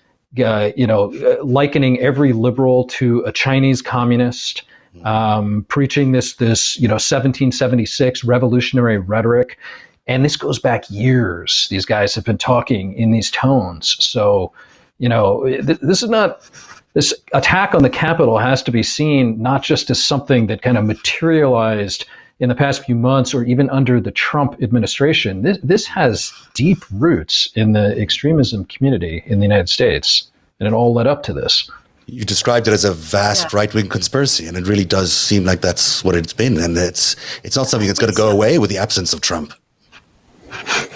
uh, 0.45 0.71
you 0.77 0.87
know, 0.87 1.13
uh, 1.15 1.43
likening 1.43 1.99
every 1.99 2.35
liberal 2.35 2.85
to 2.85 3.21
a 3.21 3.33
Chinese 3.33 3.81
communist, 3.81 4.63
um, 5.05 5.65
preaching 5.69 6.13
this 6.13 6.35
this 6.35 6.79
you 6.79 6.87
know 6.87 6.95
1776 6.95 8.23
revolutionary 8.25 8.99
rhetoric, 8.99 9.59
and 10.07 10.23
this 10.23 10.37
goes 10.37 10.59
back 10.59 10.85
years. 10.91 11.67
These 11.71 11.87
guys 11.87 12.15
have 12.15 12.25
been 12.25 12.39
talking 12.39 12.93
in 12.93 13.11
these 13.11 13.31
tones, 13.31 13.97
so 13.99 14.53
you 14.99 15.09
know 15.09 15.45
th- 15.47 15.81
this 15.81 16.03
is 16.03 16.11
not 16.11 16.49
this 16.93 17.15
attack 17.33 17.75
on 17.75 17.83
the 17.83 17.89
Capitol 17.89 18.37
has 18.37 18.63
to 18.65 18.71
be 18.71 18.83
seen 18.83 19.41
not 19.41 19.63
just 19.63 19.89
as 19.89 20.05
something 20.05 20.47
that 20.49 20.61
kind 20.61 20.77
of 20.77 20.85
materialized 20.85 22.05
in 22.43 22.49
the 22.49 22.55
past 22.55 22.85
few 22.85 22.95
months 22.95 23.33
or 23.33 23.45
even 23.45 23.71
under 23.71 24.01
the 24.01 24.11
Trump 24.11 24.63
administration. 24.63 25.43
This, 25.43 25.59
this 25.63 25.87
has 25.87 26.33
deep 26.55 26.85
roots 26.91 27.51
in 27.55 27.73
the 27.73 27.99
extremism 27.99 28.65
community 28.67 29.23
in 29.27 29.39
the 29.39 29.45
United 29.45 29.69
States, 29.69 30.31
and 30.59 30.67
it 30.67 30.75
all 30.75 30.93
led 30.93 31.07
up 31.07 31.23
to 31.25 31.33
this. 31.33 31.71
You 32.07 32.25
described 32.25 32.69
it 32.69 32.73
as 32.73 32.85
a 32.85 32.93
vast 32.93 33.53
yeah. 33.53 33.59
right 33.59 33.73
wing 33.73 33.89
conspiracy, 33.89 34.47
and 34.47 34.57
it 34.57 34.67
really 34.67 34.85
does 34.85 35.13
seem 35.13 35.45
like 35.45 35.61
that's 35.61 36.05
what 36.05 36.17
it's 36.17 36.33
been. 36.33 36.59
And 36.59 36.77
it's 36.77 37.17
it's 37.45 37.57
not 37.57 37.69
something 37.69 37.87
that's 37.87 38.01
going 38.01 38.13
to 38.13 38.17
go 38.17 38.31
away 38.31 38.59
with 38.59 38.69
the 38.69 38.79
absence 38.79 39.15
of 39.15 39.21
Trump. 39.21 39.55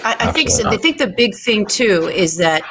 I, 0.03 0.15
I 0.19 0.31
think 0.33 0.49
so. 0.49 0.67
I 0.67 0.77
think 0.77 0.97
the 0.97 1.07
big 1.07 1.33
thing 1.33 1.65
too 1.65 2.11
is 2.13 2.37
that 2.37 2.61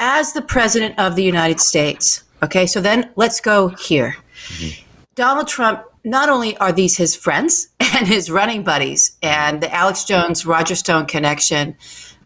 as 0.00 0.32
the 0.32 0.42
president 0.42 0.98
of 0.98 1.16
the 1.16 1.22
United 1.22 1.60
States, 1.60 2.24
Okay, 2.42 2.66
so 2.66 2.80
then 2.80 3.10
let's 3.16 3.40
go 3.40 3.68
here. 3.68 4.16
Mm-hmm. 4.48 4.82
Donald 5.14 5.48
Trump, 5.48 5.82
not 6.06 6.28
only 6.28 6.56
are 6.58 6.72
these 6.72 6.96
his 6.96 7.14
friends 7.14 7.68
and 7.80 8.06
his 8.06 8.30
running 8.30 8.62
buddies, 8.62 9.16
and 9.22 9.60
the 9.60 9.72
Alex 9.74 10.04
Jones 10.04 10.46
Roger 10.46 10.76
Stone 10.76 11.06
connection, 11.06 11.76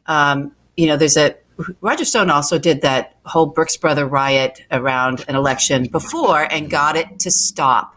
um, 0.07 0.53
you 0.77 0.87
know, 0.87 0.97
there's 0.97 1.17
a 1.17 1.35
Roger 1.81 2.05
Stone 2.05 2.31
also 2.31 2.59
did 2.59 2.83
that 2.83 3.17
whole 3.27 3.47
Brooks 3.47 3.77
Brother 3.77 4.07
riot 4.07 4.63
around 4.71 5.25
an 5.29 5.35
election 5.35 5.89
before 5.89 6.51
and 6.51 6.71
got 6.71 6.97
it 6.97 7.19
to 7.21 7.31
stop. 7.31 7.95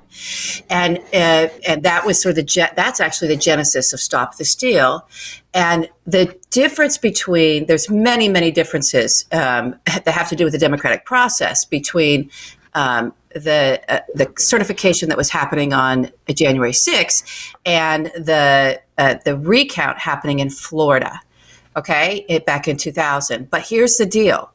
And 0.69 0.99
uh, 1.13 1.47
and 1.67 1.83
that 1.83 2.05
was 2.05 2.21
sort 2.21 2.31
of 2.31 2.35
the 2.35 2.43
ge- 2.43 2.75
that's 2.75 2.99
actually 2.99 3.29
the 3.29 3.37
genesis 3.37 3.93
of 3.93 3.99
Stop 3.99 4.37
the 4.37 4.45
Steal. 4.45 5.07
And 5.53 5.89
the 6.05 6.37
difference 6.51 6.97
between 6.97 7.65
there's 7.65 7.89
many 7.89 8.29
many 8.29 8.51
differences 8.51 9.25
um, 9.31 9.75
that 9.85 10.07
have 10.07 10.29
to 10.29 10.35
do 10.35 10.43
with 10.43 10.53
the 10.53 10.59
democratic 10.59 11.05
process 11.05 11.65
between 11.65 12.29
um, 12.75 13.13
the 13.35 13.81
uh, 13.89 13.99
the 14.15 14.31
certification 14.37 15.09
that 15.09 15.17
was 15.17 15.29
happening 15.29 15.73
on 15.73 16.09
January 16.33 16.71
6th 16.71 17.53
and 17.65 18.07
the 18.15 18.81
uh, 18.97 19.15
the 19.25 19.37
recount 19.37 19.99
happening 19.99 20.39
in 20.39 20.49
Florida. 20.49 21.19
Okay, 21.75 22.25
it, 22.29 22.45
back 22.45 22.67
in 22.67 22.77
2000. 22.77 23.49
But 23.49 23.67
here's 23.67 23.97
the 23.97 24.05
deal: 24.05 24.51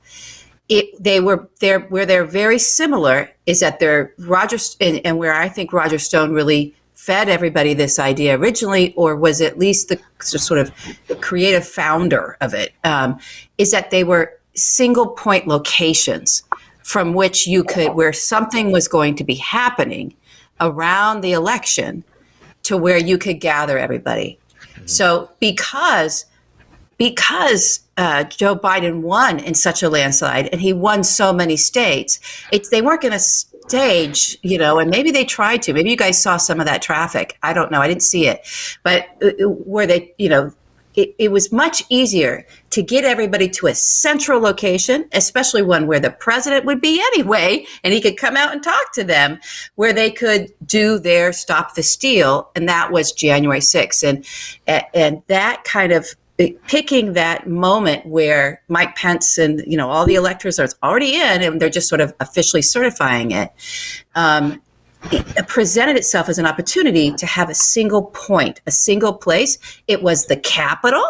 it, 0.69 1.03
they 1.03 1.21
were 1.21 1.49
there 1.61 1.81
where 1.81 2.07
they're 2.07 2.25
very 2.25 2.59
similar 2.59 3.31
is 3.47 3.61
that 3.61 3.81
they're 3.81 4.13
Roger 4.19 4.59
and, 4.81 5.01
and 5.05 5.19
where 5.19 5.35
I 5.35 5.49
think 5.49 5.73
Roger 5.73 5.99
Stone 5.99 6.33
really 6.33 6.75
fed 6.95 7.29
everybody 7.29 7.75
this 7.75 7.99
idea 7.99 8.37
originally, 8.37 8.93
or 8.95 9.17
was 9.17 9.41
at 9.41 9.59
least 9.59 9.89
the 9.89 9.99
sort 10.21 10.61
of 10.61 10.73
creative 11.21 11.67
founder 11.67 12.37
of 12.41 12.55
it, 12.55 12.73
um, 12.85 13.19
is 13.57 13.71
that 13.71 13.91
they 13.91 14.05
were 14.05 14.39
single 14.55 15.07
point 15.09 15.47
locations 15.47 16.43
from 16.89 17.13
which 17.13 17.47
you 17.47 17.63
could, 17.63 17.93
where 17.93 18.15
something 18.15 18.73
was 18.73 18.89
going 18.89 19.15
to 19.15 19.23
be 19.23 19.35
happening 19.35 20.15
around 20.59 21.21
the 21.21 21.33
election 21.33 22.03
to 22.63 22.79
where 22.79 22.97
you 22.97 23.19
could 23.19 23.41
gather 23.41 23.77
everybody. 23.77 24.39
Mm-hmm. 24.49 24.87
So 24.87 25.31
because 25.39 26.25
because 26.97 27.81
uh, 27.99 28.25
Joe 28.25 28.57
Biden 28.57 29.03
won 29.03 29.39
in 29.39 29.53
such 29.53 29.83
a 29.83 29.91
landslide 29.91 30.49
and 30.49 30.63
he 30.63 30.73
won 30.73 31.05
so 31.05 31.31
many 31.31 31.59
states, 31.59 32.21
it's, 32.51 32.71
they 32.71 32.81
weren't 32.81 33.03
going 33.03 33.13
to 33.13 33.19
stage, 33.19 34.39
you 34.43 34.57
know, 34.57 34.79
and 34.79 34.91
maybe 34.91 35.11
they 35.11 35.25
tried 35.27 35.61
to. 35.63 35.75
Maybe 35.75 35.91
you 35.91 35.97
guys 35.97 36.21
saw 36.21 36.39
some 36.39 36.59
of 36.59 36.65
that 36.65 36.81
traffic. 36.81 37.37
I 37.43 37.53
don't 37.53 37.71
know. 37.71 37.83
I 37.83 37.87
didn't 37.87 38.03
see 38.03 38.27
it. 38.27 38.41
But 38.83 39.07
uh, 39.23 39.47
where 39.47 39.87
they, 39.87 40.15
you 40.17 40.31
know, 40.31 40.53
it, 40.99 41.15
it, 41.17 41.31
was 41.31 41.53
much 41.53 41.85
easier 41.89 42.45
to 42.71 42.83
get 42.83 43.05
everybody 43.05 43.49
to 43.49 43.69
a 43.69 43.75
central 43.75 44.41
location, 44.41 45.09
especially 45.13 45.63
one 45.63 45.87
where 45.87 46.01
the 46.01 46.11
president 46.11 46.65
would 46.65 46.81
be 46.81 47.01
anyway, 47.13 47.65
and 47.85 47.95
he 47.95 48.01
could 48.01 48.17
come 48.17 48.37
out 48.37 48.53
and 48.53 48.65
talk 48.65 48.93
to 48.95 49.05
them, 49.05 49.39
where 49.77 49.93
they 49.93 50.11
could 50.11 50.53
do 50.67 50.99
their 50.99 51.33
stop 51.33 51.77
the 51.77 51.85
steal, 51.85 52.51
and 52.57 52.69
that 52.69 52.91
was 52.91 53.13
January 53.13 53.61
6th, 53.61 54.03
and 54.03 54.27
and 54.93 55.23
that 55.29 55.63
kind 55.63 55.93
of 55.93 56.17
picking 56.67 57.13
that 57.13 57.49
moment 57.49 58.05
where 58.05 58.61
Mike 58.67 58.97
Pence 58.97 59.39
and 59.39 59.63
you 59.67 59.77
know 59.77 59.89
all 59.89 60.05
the 60.05 60.17
electors 60.17 60.59
are 60.59 60.69
already 60.83 61.15
in, 61.15 61.43
and 61.43 61.61
they're 61.61 61.71
just 61.71 61.89
sort 61.89 62.01
of 62.01 62.13
officially 62.19 62.63
certifying 62.63 63.31
it. 63.31 63.53
Um, 64.17 64.61
it 65.11 65.49
presented 65.49 65.97
itself 65.97 66.29
as 66.29 66.39
an 66.39 66.47
opportunity 66.47 67.13
to 67.13 67.27
have 67.27 67.49
a 67.49 67.55
single 67.55 68.03
point, 68.03 68.61
a 68.67 68.71
single 68.71 69.13
place. 69.13 69.59
It 69.87 70.03
was 70.03 70.27
the 70.27 70.37
capital. 70.37 71.05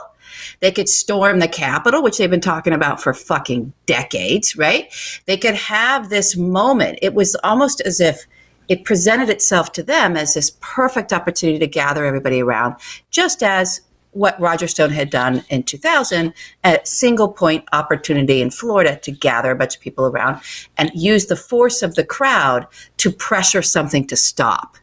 They 0.60 0.72
could 0.72 0.88
storm 0.88 1.38
the 1.38 1.48
Capitol, 1.48 2.02
which 2.02 2.18
they've 2.18 2.30
been 2.30 2.40
talking 2.40 2.72
about 2.72 3.00
for 3.00 3.14
fucking 3.14 3.72
decades, 3.86 4.56
right? 4.56 4.92
They 5.26 5.36
could 5.36 5.54
have 5.54 6.08
this 6.08 6.36
moment. 6.36 6.98
It 7.02 7.14
was 7.14 7.36
almost 7.44 7.80
as 7.82 8.00
if 8.00 8.26
it 8.68 8.84
presented 8.84 9.30
itself 9.30 9.72
to 9.72 9.82
them 9.82 10.16
as 10.16 10.34
this 10.34 10.56
perfect 10.60 11.12
opportunity 11.12 11.58
to 11.58 11.66
gather 11.66 12.04
everybody 12.04 12.42
around, 12.42 12.76
just 13.10 13.42
as 13.42 13.80
what 14.12 14.40
Roger 14.40 14.66
Stone 14.66 14.90
had 14.90 15.10
done 15.10 15.44
in 15.48 15.62
2000, 15.62 16.32
a 16.64 16.80
single 16.84 17.28
point 17.28 17.64
opportunity 17.72 18.40
in 18.40 18.50
Florida 18.50 18.96
to 18.96 19.10
gather 19.10 19.50
a 19.50 19.56
bunch 19.56 19.76
of 19.76 19.80
people 19.80 20.06
around 20.06 20.40
and 20.76 20.90
use 20.94 21.26
the 21.26 21.36
force 21.36 21.82
of 21.82 21.94
the 21.94 22.04
crowd 22.04 22.66
to 22.98 23.10
pressure 23.10 23.62
something 23.62 24.06
to 24.06 24.16
stop. 24.16 24.76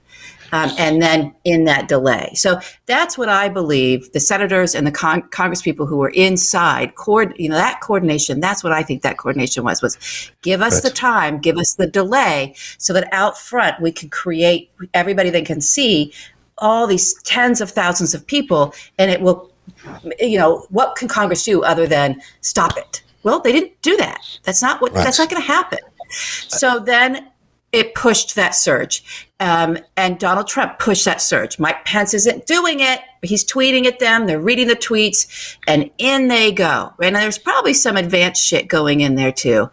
Um, 0.51 0.71
and 0.77 1.01
then 1.01 1.33
in 1.43 1.65
that 1.65 1.87
delay. 1.87 2.31
So 2.35 2.59
that's 2.85 3.17
what 3.17 3.27
I 3.27 3.49
believe 3.49 4.13
the 4.13 4.19
senators 4.19 4.75
and 4.75 4.85
the 4.85 4.91
con- 4.91 5.27
Congress 5.29 5.61
people 5.61 5.85
who 5.85 5.97
were 5.97 6.09
inside, 6.09 6.93
you 7.35 7.49
know, 7.49 7.55
that 7.55 7.81
coordination, 7.81 8.39
that's 8.39 8.63
what 8.63 8.71
I 8.71 8.83
think 8.83 9.01
that 9.01 9.17
coordination 9.17 9.63
was, 9.63 9.81
was 9.81 9.97
give 10.43 10.61
us 10.61 10.75
right. 10.75 10.83
the 10.83 10.91
time, 10.91 11.39
give 11.39 11.57
us 11.57 11.73
the 11.73 11.87
delay 11.87 12.53
so 12.77 12.93
that 12.93 13.11
out 13.11 13.37
front 13.37 13.81
we 13.81 13.91
can 13.91 14.07
create 14.07 14.71
everybody 14.93 15.31
that 15.31 15.45
can 15.45 15.59
see 15.59 16.13
all 16.57 16.87
these 16.87 17.13
tens 17.23 17.61
of 17.61 17.71
thousands 17.71 18.13
of 18.13 18.25
people, 18.25 18.73
and 18.97 19.11
it 19.11 19.21
will, 19.21 19.51
you 20.19 20.37
know, 20.37 20.65
what 20.69 20.95
can 20.95 21.07
Congress 21.07 21.43
do 21.43 21.63
other 21.63 21.87
than 21.87 22.21
stop 22.41 22.77
it? 22.77 23.03
Well, 23.23 23.39
they 23.39 23.51
didn't 23.51 23.81
do 23.81 23.97
that. 23.97 24.21
That's 24.43 24.61
not 24.61 24.81
what. 24.81 24.93
Right. 24.93 25.03
That's 25.03 25.19
not 25.19 25.29
going 25.29 25.41
to 25.41 25.47
happen. 25.47 25.79
So 26.09 26.79
then 26.79 27.31
it 27.71 27.93
pushed 27.93 28.35
that 28.35 28.55
surge. 28.55 29.27
Um, 29.39 29.77
and 29.97 30.17
Donald 30.17 30.47
Trump 30.47 30.79
pushed 30.79 31.03
that 31.05 31.21
surge. 31.21 31.59
Mike 31.59 31.83
Pence 31.83 32.13
isn't 32.13 32.45
doing 32.45 32.79
it. 32.79 33.01
He's 33.21 33.43
tweeting 33.43 33.85
at 33.85 33.99
them. 33.99 34.27
They're 34.27 34.39
reading 34.39 34.67
the 34.67 34.75
tweets, 34.75 35.57
and 35.67 35.89
in 35.97 36.29
they 36.29 36.51
go. 36.53 36.93
And 37.01 37.15
there's 37.15 37.37
probably 37.37 37.73
some 37.73 37.97
advanced 37.97 38.43
shit 38.43 38.67
going 38.69 39.01
in 39.01 39.15
there 39.15 39.31
too. 39.33 39.69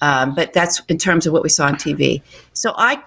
Um, 0.00 0.34
but 0.34 0.52
that's 0.52 0.82
in 0.88 0.98
terms 0.98 1.26
of 1.26 1.32
what 1.32 1.42
we 1.42 1.48
saw 1.48 1.66
on 1.66 1.76
TV. 1.76 2.22
So 2.54 2.74
I 2.76 3.02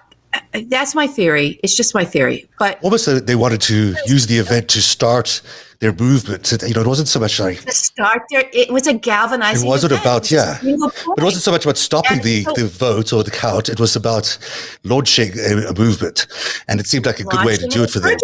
that's 0.66 0.94
my 0.94 1.06
theory. 1.06 1.58
It's 1.62 1.76
just 1.76 1.94
my 1.94 2.04
theory. 2.04 2.48
But 2.58 2.82
almost 2.82 3.08
uh, 3.08 3.20
they 3.20 3.36
wanted 3.36 3.60
to 3.62 3.94
use 4.06 4.26
the 4.26 4.38
event 4.38 4.68
to 4.70 4.82
start 4.82 5.40
their 5.80 5.92
movement. 5.92 6.50
You 6.62 6.74
know, 6.74 6.80
it 6.80 6.86
wasn't 6.86 7.08
so 7.08 7.20
much 7.20 7.38
like 7.38 7.60
to 7.60 7.72
start 7.72 8.22
there. 8.30 8.44
It 8.52 8.72
was 8.72 8.86
a 8.86 8.94
galvanizing. 8.94 9.66
It 9.66 9.68
wasn't 9.68 9.92
event. 9.92 10.04
about 10.04 10.30
yeah. 10.30 10.58
It, 10.62 10.78
it 11.16 11.22
wasn't 11.22 11.42
so 11.42 11.52
much 11.52 11.64
about 11.64 11.76
stopping 11.76 12.20
the, 12.22 12.44
so, 12.44 12.52
the 12.52 12.66
vote 12.66 13.12
or 13.12 13.22
the 13.22 13.30
count. 13.30 13.68
It 13.68 13.78
was 13.78 13.94
about 13.94 14.38
launching 14.84 15.38
a, 15.38 15.68
a 15.68 15.74
movement, 15.74 16.26
and 16.66 16.80
it 16.80 16.86
seemed 16.86 17.06
like 17.06 17.20
a 17.20 17.24
good 17.24 17.44
way 17.44 17.56
to 17.56 17.66
do 17.66 17.82
it 17.84 17.90
for 17.90 18.00
them. 18.00 18.16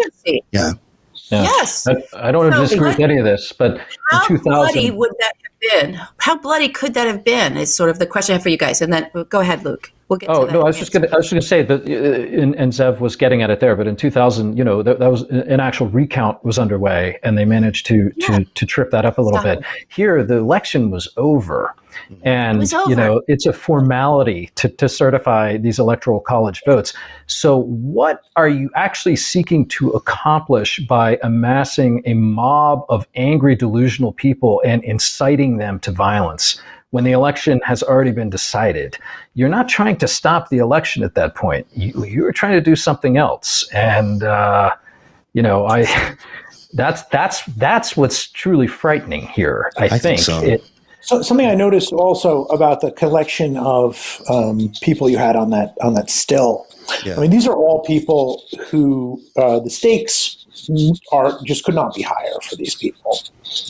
Yeah. 0.51 0.73
Yeah. 1.31 1.41
Yes. 1.41 1.87
I, 1.87 2.27
I 2.27 2.31
don't 2.31 2.51
so, 2.51 2.61
disagree 2.61 2.89
with 2.89 2.99
any 2.99 3.17
of 3.17 3.25
this, 3.25 3.51
but 3.51 3.79
how 4.11 4.27
2000, 4.27 4.43
bloody 4.43 4.91
would 4.91 5.11
that 5.19 5.33
have 5.43 5.54
been? 5.71 5.99
How 6.19 6.37
bloody 6.37 6.69
could 6.69 6.93
that 6.93 7.07
have 7.07 7.23
been? 7.23 7.57
Is 7.57 7.75
sort 7.75 7.89
of 7.89 7.99
the 7.99 8.07
question 8.07 8.33
I 8.33 8.35
have 8.35 8.43
for 8.43 8.49
you 8.49 8.57
guys. 8.57 8.81
And 8.81 8.91
then 8.91 9.09
go 9.29 9.39
ahead, 9.39 9.63
Luke. 9.63 9.91
We'll 10.07 10.19
get 10.19 10.29
oh 10.29 10.45
no, 10.45 10.61
I 10.61 10.65
was 10.65 10.77
just 10.77 10.91
going 10.91 11.01
to 11.01 11.11
I 11.11 11.17
was 11.17 11.31
going 11.31 11.41
to 11.41 11.47
say 11.47 11.63
that, 11.63 11.81
uh, 11.81 12.61
and 12.61 12.71
Zev 12.71 12.99
was 12.99 13.15
getting 13.15 13.41
at 13.41 13.49
it 13.49 13.59
there, 13.59 13.75
but 13.75 13.87
in 13.87 13.95
2000, 13.95 14.55
you 14.55 14.63
know, 14.63 14.83
that, 14.83 14.99
that 14.99 15.09
was 15.09 15.23
an 15.23 15.59
actual 15.59 15.87
recount 15.87 16.43
was 16.45 16.59
underway, 16.59 17.17
and 17.23 17.35
they 17.35 17.45
managed 17.45 17.87
to 17.87 18.11
yeah. 18.15 18.27
to 18.27 18.45
to 18.45 18.65
trip 18.67 18.91
that 18.91 19.03
up 19.03 19.17
a 19.17 19.21
little 19.21 19.39
Stop. 19.39 19.61
bit. 19.61 19.65
Here, 19.87 20.23
the 20.23 20.37
election 20.37 20.91
was 20.91 21.07
over, 21.17 21.73
and 22.23 22.71
you 22.87 22.95
know, 22.95 23.21
it's 23.27 23.45
a 23.45 23.53
formality 23.53 24.51
to 24.55 24.69
to 24.69 24.89
certify 24.89 25.57
these 25.57 25.79
electoral 25.79 26.19
college 26.19 26.61
votes. 26.65 26.93
So, 27.27 27.63
what 27.63 28.25
are 28.35 28.49
you 28.49 28.69
actually 28.75 29.15
seeking 29.15 29.67
to 29.69 29.89
accomplish 29.91 30.79
by 30.87 31.17
amassing 31.23 32.01
a 32.05 32.13
mob 32.13 32.85
of 32.89 33.07
angry, 33.15 33.55
delusional 33.55 34.13
people 34.13 34.61
and 34.65 34.83
inciting 34.83 35.57
them 35.57 35.79
to 35.79 35.91
violence? 35.91 36.61
when 36.91 37.03
the 37.03 37.11
election 37.11 37.59
has 37.65 37.83
already 37.83 38.11
been 38.11 38.29
decided. 38.29 38.97
You're 39.33 39.49
not 39.49 39.67
trying 39.67 39.97
to 39.97 40.07
stop 40.07 40.47
the 40.47 40.59
election 40.59 41.03
at 41.03 41.13
that 41.15 41.35
point. 41.35 41.67
You, 41.73 42.05
you're 42.05 42.31
trying 42.31 42.53
to 42.53 42.61
do 42.61 42.73
something 42.73 43.17
else. 43.17 43.67
And, 43.73 44.23
uh, 44.23 44.71
you 45.33 45.41
know, 45.41 45.67
I. 45.67 46.15
That's 46.73 47.03
that's 47.03 47.45
that's 47.55 47.95
what's 47.95 48.27
truly 48.27 48.67
frightening 48.67 49.27
here. 49.27 49.71
I, 49.77 49.85
I 49.85 49.89
think 49.89 50.01
think, 50.01 50.19
so. 50.19 50.43
It, 50.43 50.69
So 51.05 51.21
something 51.21 51.45
I 51.45 51.53
noticed 51.53 51.93
also 51.93 52.45
about 52.45 52.81
the 52.81 52.91
collection 52.91 53.57
of 53.57 54.21
um, 54.27 54.71
people 54.81 55.07
you 55.07 55.17
had 55.17 55.35
on 55.35 55.51
that 55.51 55.75
on 55.81 55.93
that 55.93 56.09
still. 56.09 56.65
Yeah. 57.03 57.15
I 57.15 57.19
mean, 57.19 57.29
these 57.29 57.47
are 57.47 57.55
all 57.55 57.83
people 57.83 58.43
who 58.69 59.21
uh, 59.37 59.59
the 59.59 59.69
stakes 59.69 60.45
are 61.11 61.39
just 61.43 61.63
could 61.63 61.75
not 61.75 61.93
be 61.93 62.01
higher 62.01 62.39
for 62.49 62.55
these 62.55 62.73
people. 62.75 63.19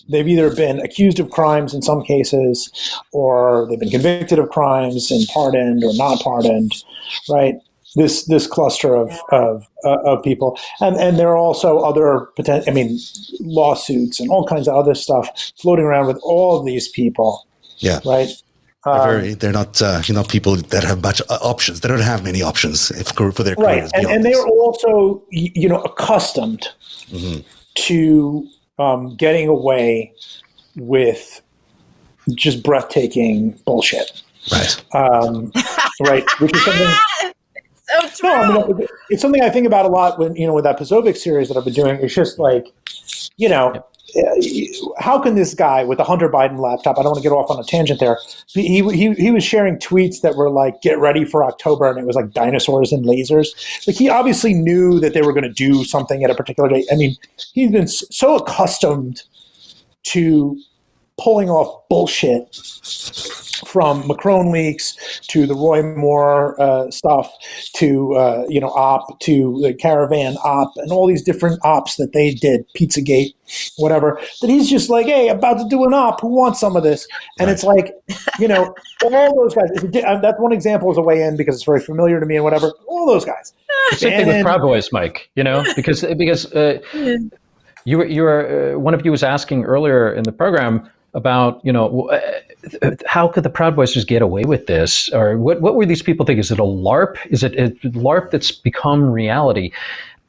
They've 0.07 0.27
either 0.27 0.55
been 0.55 0.79
accused 0.79 1.19
of 1.19 1.29
crimes 1.29 1.73
in 1.73 1.81
some 1.81 2.03
cases, 2.03 2.71
or 3.11 3.67
they've 3.69 3.79
been 3.79 3.89
convicted 3.89 4.39
of 4.39 4.49
crimes 4.49 5.11
and 5.11 5.27
pardoned 5.27 5.83
or 5.83 5.93
not 5.95 6.21
pardoned, 6.21 6.71
right? 7.29 7.55
This 7.95 8.25
this 8.25 8.45
cluster 8.47 8.93
of 8.95 9.11
of, 9.31 9.65
uh, 9.85 9.99
of 10.05 10.21
people, 10.23 10.57
and 10.81 10.97
and 10.97 11.17
there 11.17 11.29
are 11.29 11.37
also 11.37 11.79
other 11.79 12.27
potential. 12.35 12.69
I 12.69 12.73
mean, 12.73 12.99
lawsuits 13.39 14.19
and 14.19 14.29
all 14.29 14.45
kinds 14.45 14.67
of 14.67 14.75
other 14.75 14.95
stuff 14.95 15.29
floating 15.61 15.85
around 15.85 16.07
with 16.07 16.19
all 16.23 16.59
of 16.59 16.65
these 16.65 16.89
people, 16.89 17.47
Yeah. 17.77 17.99
right? 18.05 18.29
They're, 18.83 18.93
Um, 18.93 19.09
very, 19.09 19.33
they're 19.33 19.51
not, 19.51 19.81
uh, 19.81 20.01
you 20.05 20.13
know, 20.13 20.23
people 20.23 20.55
that 20.57 20.83
have 20.83 21.01
much 21.01 21.19
uh, 21.29 21.39
options. 21.41 21.79
They 21.79 21.87
don't 21.89 22.01
have 22.13 22.23
many 22.23 22.41
options 22.43 22.91
if, 22.91 23.07
for 23.15 23.31
their 23.43 23.55
right 23.55 23.77
careers. 23.79 23.91
and, 23.95 24.05
and 24.05 24.23
they're 24.25 24.47
also 24.47 25.23
you 25.31 25.67
know 25.69 25.81
accustomed 25.81 26.67
to 27.75 28.47
um, 28.77 29.15
getting 29.15 29.47
away 29.47 30.13
with 30.75 31.41
just 32.35 32.63
breathtaking 32.63 33.57
bullshit 33.65 34.21
right. 34.51 34.83
um, 34.93 35.51
right 36.01 36.25
which 36.39 36.53
is 36.55 36.65
something 36.65 36.93
So 37.87 38.09
true. 38.09 38.29
no, 38.29 38.63
I 38.63 38.67
mean, 38.73 38.87
it's 39.09 39.21
something 39.21 39.43
I 39.43 39.49
think 39.49 39.67
about 39.67 39.85
a 39.85 39.89
lot 39.89 40.17
when 40.17 40.35
you 40.35 40.47
know 40.47 40.53
with 40.53 40.63
that 40.63 40.79
Posobiec 40.79 41.17
series 41.17 41.49
that 41.49 41.57
I've 41.57 41.65
been 41.65 41.73
doing. 41.73 41.99
It's 42.01 42.13
just 42.13 42.39
like, 42.39 42.73
you 43.37 43.47
know, 43.47 43.83
uh, 44.17 44.21
how 44.97 45.19
can 45.19 45.35
this 45.35 45.53
guy 45.53 45.83
with 45.83 45.97
the 45.97 46.03
Hunter 46.03 46.29
Biden 46.29 46.59
laptop? 46.59 46.97
I 46.97 47.03
don't 47.03 47.11
want 47.11 47.23
to 47.23 47.29
get 47.29 47.33
off 47.33 47.49
on 47.49 47.59
a 47.59 47.63
tangent 47.63 47.99
there. 47.99 48.17
He, 48.47 48.81
he 48.91 49.13
he 49.13 49.31
was 49.31 49.43
sharing 49.43 49.77
tweets 49.77 50.21
that 50.21 50.35
were 50.35 50.49
like, 50.49 50.81
"Get 50.81 50.99
ready 50.99 51.25
for 51.25 51.43
October," 51.43 51.89
and 51.89 51.99
it 51.99 52.05
was 52.05 52.15
like 52.15 52.31
dinosaurs 52.31 52.91
and 52.91 53.05
lasers. 53.05 53.47
Like 53.85 53.97
he 53.97 54.09
obviously 54.09 54.53
knew 54.53 54.99
that 54.99 55.13
they 55.13 55.21
were 55.21 55.33
going 55.33 55.43
to 55.43 55.53
do 55.53 55.83
something 55.83 56.23
at 56.23 56.31
a 56.31 56.35
particular 56.35 56.69
date. 56.69 56.85
I 56.91 56.95
mean, 56.95 57.15
he's 57.53 57.71
been 57.71 57.87
so 57.87 58.37
accustomed 58.37 59.21
to 60.03 60.57
pulling 61.17 61.49
off 61.49 61.87
bullshit 61.89 62.55
from 63.65 64.05
Macron 64.07 64.51
leaks 64.51 65.21
to 65.27 65.45
the 65.47 65.55
Roy 65.55 65.81
Moore 65.81 66.59
uh, 66.61 66.91
stuff 66.91 67.31
to 67.75 68.13
uh, 68.15 68.45
you 68.49 68.59
know 68.59 68.67
op 68.69 69.19
to 69.21 69.59
the 69.61 69.73
caravan 69.73 70.35
op 70.43 70.73
and 70.77 70.91
all 70.91 71.07
these 71.07 71.23
different 71.23 71.59
ops 71.63 71.95
that 71.95 72.11
they 72.13 72.33
did 72.33 72.65
Pizzagate 72.77 73.33
whatever 73.77 74.19
that 74.41 74.49
he's 74.49 74.69
just 74.69 74.89
like 74.89 75.05
hey 75.05 75.29
about 75.29 75.57
to 75.59 75.67
do 75.69 75.83
an 75.85 75.93
op. 75.93 76.19
Who 76.21 76.27
wants 76.27 76.59
some 76.59 76.75
of 76.75 76.83
this? 76.83 77.07
And 77.39 77.49
it's 77.49 77.63
like 77.63 77.93
you 78.39 78.47
know 78.47 78.75
all 79.05 79.35
those 79.35 79.55
guys 79.55 79.69
if 79.75 79.83
it 79.85 79.91
did- 79.91 80.03
that's 80.21 80.39
one 80.39 80.51
example 80.51 80.91
as 80.91 80.97
a 80.97 81.01
way 81.01 81.21
in 81.21 81.37
because 81.37 81.55
it's 81.55 81.65
very 81.65 81.79
familiar 81.79 82.19
to 82.19 82.25
me 82.25 82.35
and 82.35 82.43
whatever 82.43 82.71
all 82.87 83.05
those 83.07 83.23
guys. 83.25 83.53
Same 83.91 84.11
thing 84.11 84.27
with 84.27 84.35
And- 84.37 84.45
Proud 84.45 84.61
Boys, 84.61 84.91
Mike. 84.91 85.29
You 85.35 85.43
know, 85.43 85.63
because 85.75 86.03
because 86.17 86.51
uh, 86.53 86.79
you 87.85 87.97
were 87.99 88.05
you 88.05 88.23
were 88.23 88.73
uh, 88.75 88.79
one 88.79 88.93
of 88.93 89.05
you 89.05 89.11
was 89.11 89.23
asking 89.23 89.63
earlier 89.63 90.13
in 90.13 90.23
the 90.23 90.31
program 90.31 90.89
about 91.15 91.65
you 91.65 91.73
know 91.73 92.09
uh, 92.09 92.91
how 93.07 93.27
could 93.27 93.43
the 93.43 93.49
Proud 93.49 93.75
Boys 93.75 93.93
just 93.93 94.07
get 94.07 94.21
away 94.21 94.43
with 94.43 94.67
this, 94.67 95.09
or 95.09 95.37
what 95.37 95.61
what 95.61 95.75
were 95.75 95.85
these 95.85 96.03
people 96.03 96.25
thinking? 96.25 96.41
Is 96.41 96.51
it 96.51 96.59
a 96.59 96.63
LARP? 96.63 97.17
Is 97.29 97.43
it 97.43 97.57
a 97.57 97.71
LARP 97.89 98.31
that's 98.31 98.51
become 98.51 99.09
reality? 99.09 99.71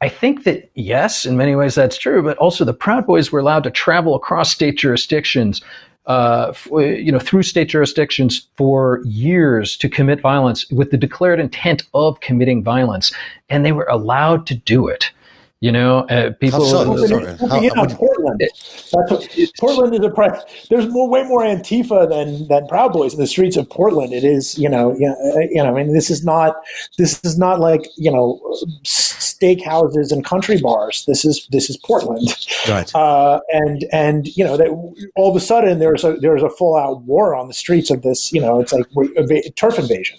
I 0.01 0.09
think 0.09 0.43
that 0.43 0.69
yes, 0.75 1.25
in 1.25 1.37
many 1.37 1.55
ways 1.55 1.75
that's 1.75 1.97
true, 1.97 2.23
but 2.23 2.37
also 2.37 2.65
the 2.65 2.73
Proud 2.73 3.05
Boys 3.05 3.31
were 3.31 3.39
allowed 3.39 3.63
to 3.63 3.71
travel 3.71 4.15
across 4.15 4.51
state 4.51 4.77
jurisdictions 4.77 5.61
uh, 6.07 6.47
f- 6.49 6.67
you 6.71 7.11
know, 7.11 7.19
through 7.19 7.43
state 7.43 7.67
jurisdictions 7.67 8.47
for 8.55 9.01
years 9.03 9.75
to 9.77 9.89
commit 9.89 10.21
violence 10.21 10.69
with 10.71 10.89
the 10.89 10.97
declared 10.97 11.39
intent 11.39 11.83
of 11.93 12.19
committing 12.21 12.63
violence, 12.63 13.13
and 13.49 13.65
they 13.65 13.73
were 13.73 13.87
allowed 13.89 14.47
to 14.47 14.55
do 14.55 14.87
it. 14.87 15.11
You 15.59 15.71
know, 15.71 15.99
uh, 16.01 16.31
people. 16.33 16.61
so? 16.61 16.87
Well, 16.87 17.07
Sorry, 17.07 17.25
then, 17.25 17.37
how- 17.49 17.59
you 17.59 17.71
know, 17.73 17.81
what- 17.81 17.91
Portland. 17.95 18.39
That's 18.39 18.91
what, 18.91 19.27
Portland 19.59 19.95
is 19.95 20.01
a 20.01 20.09
pre- 20.11 20.29
there's 20.69 20.87
more 20.87 21.09
way 21.09 21.23
more 21.23 21.41
Antifa 21.41 22.07
than 22.07 22.47
than 22.47 22.67
Proud 22.67 22.93
Boys 22.93 23.13
in 23.15 23.19
the 23.19 23.25
streets 23.25 23.57
of 23.57 23.67
Portland. 23.67 24.13
It 24.13 24.23
is 24.23 24.55
you 24.59 24.69
know 24.69 24.93
you 24.93 25.07
know, 25.07 25.15
uh, 25.35 25.39
you 25.49 25.55
know 25.63 25.75
I 25.75 25.83
mean 25.83 25.93
this 25.93 26.11
is 26.11 26.23
not 26.23 26.57
this 26.99 27.19
is 27.23 27.39
not 27.39 27.59
like 27.59 27.81
you 27.97 28.11
know 28.11 28.39
steakhouses 28.83 30.11
and 30.11 30.23
country 30.23 30.59
bars. 30.61 31.03
This 31.07 31.25
is 31.25 31.47
this 31.51 31.69
is 31.71 31.77
Portland, 31.77 32.27
Right. 32.69 32.93
uh, 32.95 33.39
and 33.51 33.85
and 33.91 34.27
you 34.37 34.43
know 34.43 34.57
that 34.57 34.67
all 35.15 35.29
of 35.29 35.35
a 35.35 35.39
sudden 35.39 35.79
there's 35.79 36.03
a 36.03 36.13
there's 36.17 36.43
a 36.43 36.49
full 36.51 36.75
out 36.75 37.01
war 37.03 37.35
on 37.35 37.47
the 37.47 37.53
streets 37.53 37.89
of 37.89 38.01
this. 38.03 38.31
You 38.31 38.41
know 38.41 38.59
it's 38.59 38.73
like 38.73 38.85
we- 38.95 39.41
turf 39.55 39.79
invasion. 39.79 40.17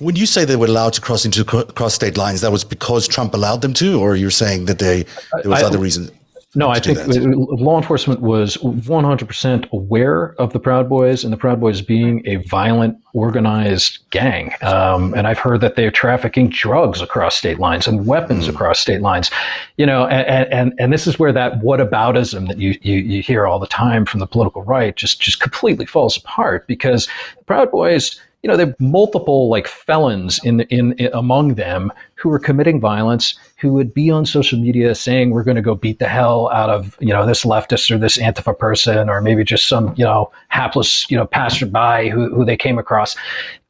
When 0.00 0.16
you 0.16 0.26
say 0.26 0.44
they 0.44 0.56
were 0.56 0.66
allowed 0.66 0.92
to 0.94 1.00
cross 1.00 1.24
into 1.24 1.44
cross 1.44 1.94
state 1.94 2.16
lines, 2.16 2.40
that 2.40 2.52
was 2.52 2.64
because 2.64 3.06
Trump 3.06 3.32
allowed 3.34 3.62
them 3.62 3.74
to, 3.74 4.00
or 4.00 4.16
you're 4.16 4.30
saying 4.30 4.55
that 4.64 4.78
they 4.78 5.04
there 5.42 5.50
was 5.50 5.62
I- 5.62 5.66
other 5.66 5.78
reasons? 5.78 6.10
No, 6.56 6.70
I 6.70 6.80
think 6.80 6.98
law 7.06 7.76
enforcement 7.76 8.22
was 8.22 8.56
100% 8.56 9.70
aware 9.72 10.34
of 10.38 10.54
the 10.54 10.58
Proud 10.58 10.88
Boys 10.88 11.22
and 11.22 11.30
the 11.30 11.36
Proud 11.36 11.60
Boys 11.60 11.82
being 11.82 12.22
a 12.24 12.36
violent, 12.36 12.96
organized 13.12 13.98
gang. 14.08 14.54
Um, 14.62 15.12
and 15.12 15.26
I've 15.26 15.38
heard 15.38 15.60
that 15.60 15.76
they're 15.76 15.90
trafficking 15.90 16.48
drugs 16.48 17.02
across 17.02 17.36
state 17.36 17.58
lines 17.58 17.86
and 17.86 18.06
weapons 18.06 18.48
across 18.48 18.78
state 18.78 19.02
lines. 19.02 19.30
You 19.76 19.84
know, 19.84 20.06
and, 20.06 20.50
and, 20.50 20.72
and 20.78 20.92
this 20.94 21.06
is 21.06 21.18
where 21.18 21.32
that 21.32 21.60
whataboutism 21.60 22.48
that 22.48 22.58
you, 22.58 22.78
you, 22.80 22.96
you 22.96 23.22
hear 23.22 23.46
all 23.46 23.58
the 23.58 23.66
time 23.66 24.06
from 24.06 24.20
the 24.20 24.26
political 24.26 24.62
right 24.62 24.96
just, 24.96 25.20
just 25.20 25.40
completely 25.40 25.84
falls 25.84 26.16
apart 26.16 26.66
because 26.66 27.06
the 27.36 27.44
Proud 27.44 27.70
Boys 27.70 28.18
you 28.42 28.48
know, 28.48 28.56
there 28.56 28.68
are 28.68 28.76
multiple 28.78 29.48
like 29.48 29.66
felons 29.66 30.38
in, 30.44 30.60
in 30.60 30.92
in 30.92 31.12
among 31.12 31.54
them 31.54 31.92
who 32.26 32.30
were 32.30 32.40
committing 32.40 32.80
violence, 32.80 33.38
who 33.58 33.72
would 33.72 33.94
be 33.94 34.10
on 34.10 34.26
social 34.26 34.58
media 34.58 34.96
saying 34.96 35.30
we're 35.30 35.44
going 35.44 35.54
to 35.54 35.62
go 35.62 35.76
beat 35.76 36.00
the 36.00 36.08
hell 36.08 36.50
out 36.50 36.68
of 36.68 36.96
you 36.98 37.12
know 37.12 37.24
this 37.24 37.44
leftist 37.44 37.88
or 37.88 37.98
this 37.98 38.18
Antifa 38.18 38.58
person, 38.58 39.08
or 39.08 39.20
maybe 39.20 39.44
just 39.44 39.68
some 39.68 39.94
you 39.96 40.04
know 40.04 40.28
hapless 40.48 41.08
you 41.08 41.16
know 41.16 41.24
passerby 41.24 42.08
who, 42.08 42.34
who 42.34 42.44
they 42.44 42.56
came 42.56 42.78
across, 42.78 43.14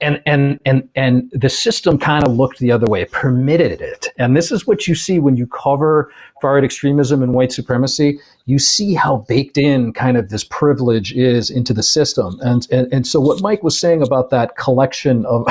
and 0.00 0.22
and 0.24 0.58
and 0.64 0.88
and 0.94 1.30
the 1.32 1.50
system 1.50 1.98
kind 1.98 2.26
of 2.26 2.34
looked 2.34 2.58
the 2.60 2.72
other 2.72 2.86
way, 2.86 3.04
permitted 3.04 3.82
it, 3.82 4.08
and 4.16 4.34
this 4.34 4.50
is 4.50 4.66
what 4.66 4.88
you 4.88 4.94
see 4.94 5.18
when 5.18 5.36
you 5.36 5.46
cover 5.46 6.10
far 6.40 6.54
right 6.54 6.64
extremism 6.64 7.22
and 7.22 7.34
white 7.34 7.52
supremacy. 7.52 8.18
You 8.46 8.58
see 8.58 8.94
how 8.94 9.18
baked 9.28 9.58
in 9.58 9.92
kind 9.92 10.16
of 10.16 10.30
this 10.30 10.44
privilege 10.44 11.12
is 11.12 11.50
into 11.50 11.74
the 11.74 11.82
system, 11.82 12.38
and 12.40 12.66
and 12.70 12.90
and 12.90 13.06
so 13.06 13.20
what 13.20 13.42
Mike 13.42 13.62
was 13.62 13.78
saying 13.78 14.00
about 14.00 14.30
that 14.30 14.56
collection 14.56 15.26
of 15.26 15.46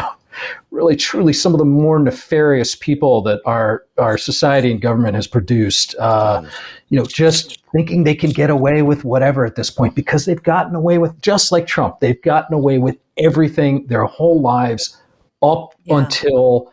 really 0.72 0.96
truly 0.96 1.34
some 1.34 1.54
of 1.54 1.60
the 1.60 1.66
more 1.66 2.00
nefarious 2.00 2.76
people 2.76 3.22
that 3.22 3.42
our 3.46 3.84
our 3.98 4.18
society 4.18 4.72
and 4.72 4.82
government 4.82 5.16
has 5.16 5.28
produced 5.28 5.96
uh, 6.00 6.42
you 6.90 6.98
know 6.98 7.06
just 7.06 7.62
thinking 7.72 8.04
they 8.04 8.16
can 8.16 8.30
get 8.32 8.50
away 8.50 8.82
with 8.82 9.04
whatever 9.06 9.46
at 9.46 9.56
this 9.56 9.70
point 9.70 9.96
because 9.96 10.26
they've 10.26 10.44
gotten 10.44 10.76
away 10.76 10.98
with 10.98 11.20
just 11.22 11.52
like 11.52 11.68
Trump 11.68 12.00
they've 12.00 12.22
gotten 12.22 12.54
away 12.54 12.78
with 12.78 12.98
everything 13.18 13.86
their 13.88 14.06
whole 14.06 14.42
lives 14.42 14.98
up 15.42 15.74
Yeah. 15.84 15.98
until 16.00 16.72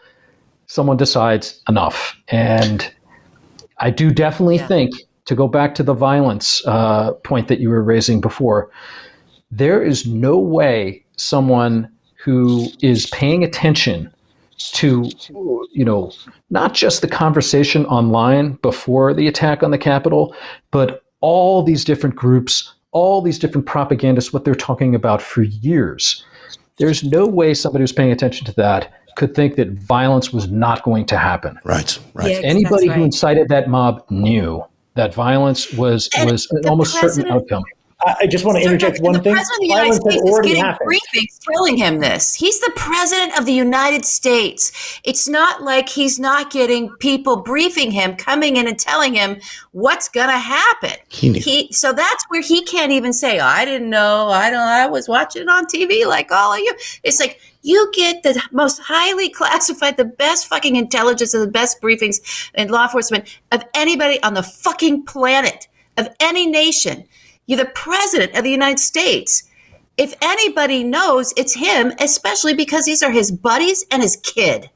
someone 0.67 0.97
decides 0.97 1.61
enough 1.69 2.17
and 2.29 2.93
I 3.79 3.91
do 3.91 4.11
definitely 4.11 4.57
Yeah. 4.57 4.67
think 4.69 4.91
to 5.25 5.35
go 5.35 5.47
back 5.49 5.75
to 5.77 5.83
the 5.83 5.95
violence 5.95 6.63
uh, 6.67 7.13
point 7.25 7.49
that 7.49 7.61
you 7.61 7.69
were 7.69 7.83
raising 7.83 8.21
before 8.21 8.71
there 9.51 9.83
is 9.83 10.07
no 10.07 10.39
way 10.39 11.05
someone 11.17 11.89
who 12.23 12.69
is 12.81 13.07
paying 13.07 13.43
attention 13.43 14.13
to 14.59 15.11
you 15.73 15.85
know 15.85 16.13
not 16.51 16.73
just 16.73 17.01
the 17.01 17.09
conversation 17.09 17.85
online 17.87 18.53
before 18.63 19.13
the 19.13 19.27
attack 19.27 19.63
on 19.63 19.71
the 19.71 19.79
capitol 19.79 20.35
but 20.71 21.03
all 21.21 21.63
these 21.63 21.85
different 21.85 22.15
groups 22.15 22.73
all 22.93 23.21
these 23.23 23.39
different 23.39 23.67
propagandists 23.67 24.33
what 24.33 24.45
they're 24.45 24.55
talking 24.55 24.95
about 24.95 25.21
for 25.21 25.43
years 25.43 26.25
there's 26.79 27.03
no 27.03 27.27
way 27.27 27.55
somebody 27.55 27.83
who's 27.83 27.93
paying 27.93 28.13
attention 28.13 28.47
to 28.47 28.53
that 28.53 28.93
could 29.17 29.35
think 29.35 29.57
that 29.57 29.69
violence 29.71 30.33
was 30.33 30.49
not 30.49 30.83
going 30.85 31.05
to 31.07 31.19
happen 31.19 31.59
Right. 31.65 31.99
Right. 32.15 32.31
Yeah, 32.31 32.41
anybody 32.45 32.87
that's 32.87 32.97
who 32.99 33.05
incited 33.05 33.49
that 33.49 33.69
mob 33.69 34.05
knew 34.11 34.65
that 34.95 35.13
violence 35.15 35.73
was 35.73 36.09
And 36.17 36.31
was 36.31 36.49
an 36.51 36.69
almost 36.69 36.99
certain 37.01 37.27
outcome 37.27 37.65
I, 38.05 38.17
I 38.21 38.27
just 38.27 38.45
want 38.45 38.59
to 38.59 38.65
interject 38.65 38.99
And 38.99 39.05
one 39.05 39.13
the 39.15 39.21
thing. 39.21 39.33
president 39.35 39.57
of 39.57 39.61
the 39.61 39.69
United 39.69 39.95
States 39.95 40.23
is 40.25 40.41
getting 40.41 40.63
happened. 40.63 40.91
briefings 40.91 41.39
telling 41.53 41.77
him 41.77 41.99
this. 42.01 42.35
He's 42.35 42.61
the 42.61 42.73
president 42.77 43.39
of 43.39 43.47
the 43.47 43.53
United 43.53 44.05
States. 44.05 45.01
It's 45.05 45.29
not 45.29 45.63
like 45.63 45.89
he's 45.89 46.19
not 46.19 46.51
getting 46.51 46.91
people 46.97 47.37
briefing 47.37 47.91
him, 47.91 48.17
coming 48.17 48.57
in 48.57 48.67
and 48.69 48.79
telling 48.79 49.15
him 49.15 49.41
what's 49.73 50.09
going 50.09 50.29
to 50.29 50.39
happen. 50.39 50.93
He 51.09 51.29
knew. 51.29 51.41
He 51.41 51.73
so 51.73 51.93
that's 51.93 52.25
where 52.29 52.43
he 52.43 52.63
can't 52.65 52.93
even 52.93 53.13
say, 53.13 53.39
oh, 53.41 53.45
"I 53.45 53.65
didn't 53.65 53.91
know. 53.91 54.29
I 54.29 54.51
don't. 54.51 54.61
I 54.61 54.87
was 54.87 55.09
watching 55.09 55.43
it 55.43 55.49
on 55.49 55.67
TV 55.67 56.07
like 56.07 56.31
all 56.33 56.53
of 56.53 56.59
you." 56.59 56.75
It's 57.03 57.21
like 57.21 57.41
you 57.63 57.91
get 57.95 58.23
the 58.23 58.43
most 58.53 58.81
highly 58.81 59.29
classified, 59.31 59.97
the 59.97 60.05
best 60.05 60.47
fucking 60.49 60.77
intelligence 60.77 61.35
and 61.35 61.43
the 61.43 61.51
best 61.51 61.81
briefings 61.81 62.51
and 62.55 62.71
law 62.71 62.85
enforcement 62.85 63.39
of 63.53 63.63
anybody 63.75 64.23
on 64.23 64.35
the 64.35 64.43
fucking 64.43 65.05
planet. 65.05 65.69
of 65.99 66.09
any 66.21 66.47
nation. 66.47 67.05
You're 67.53 67.63
the 67.67 67.71
president 67.73 68.35
of 68.35 68.45
the 68.45 68.51
United 68.51 68.79
States. 68.81 69.43
If 69.99 70.15
anybody 70.23 70.85
knows, 70.85 71.35
it's 71.37 71.55
him, 71.55 71.93
especially 72.01 72.55
because 72.55 72.87
these 72.87 73.03
are 73.03 73.11
his 73.11 73.31
buddies 73.31 73.85
and 73.91 74.01
his 74.01 74.17
kid. 74.17 74.71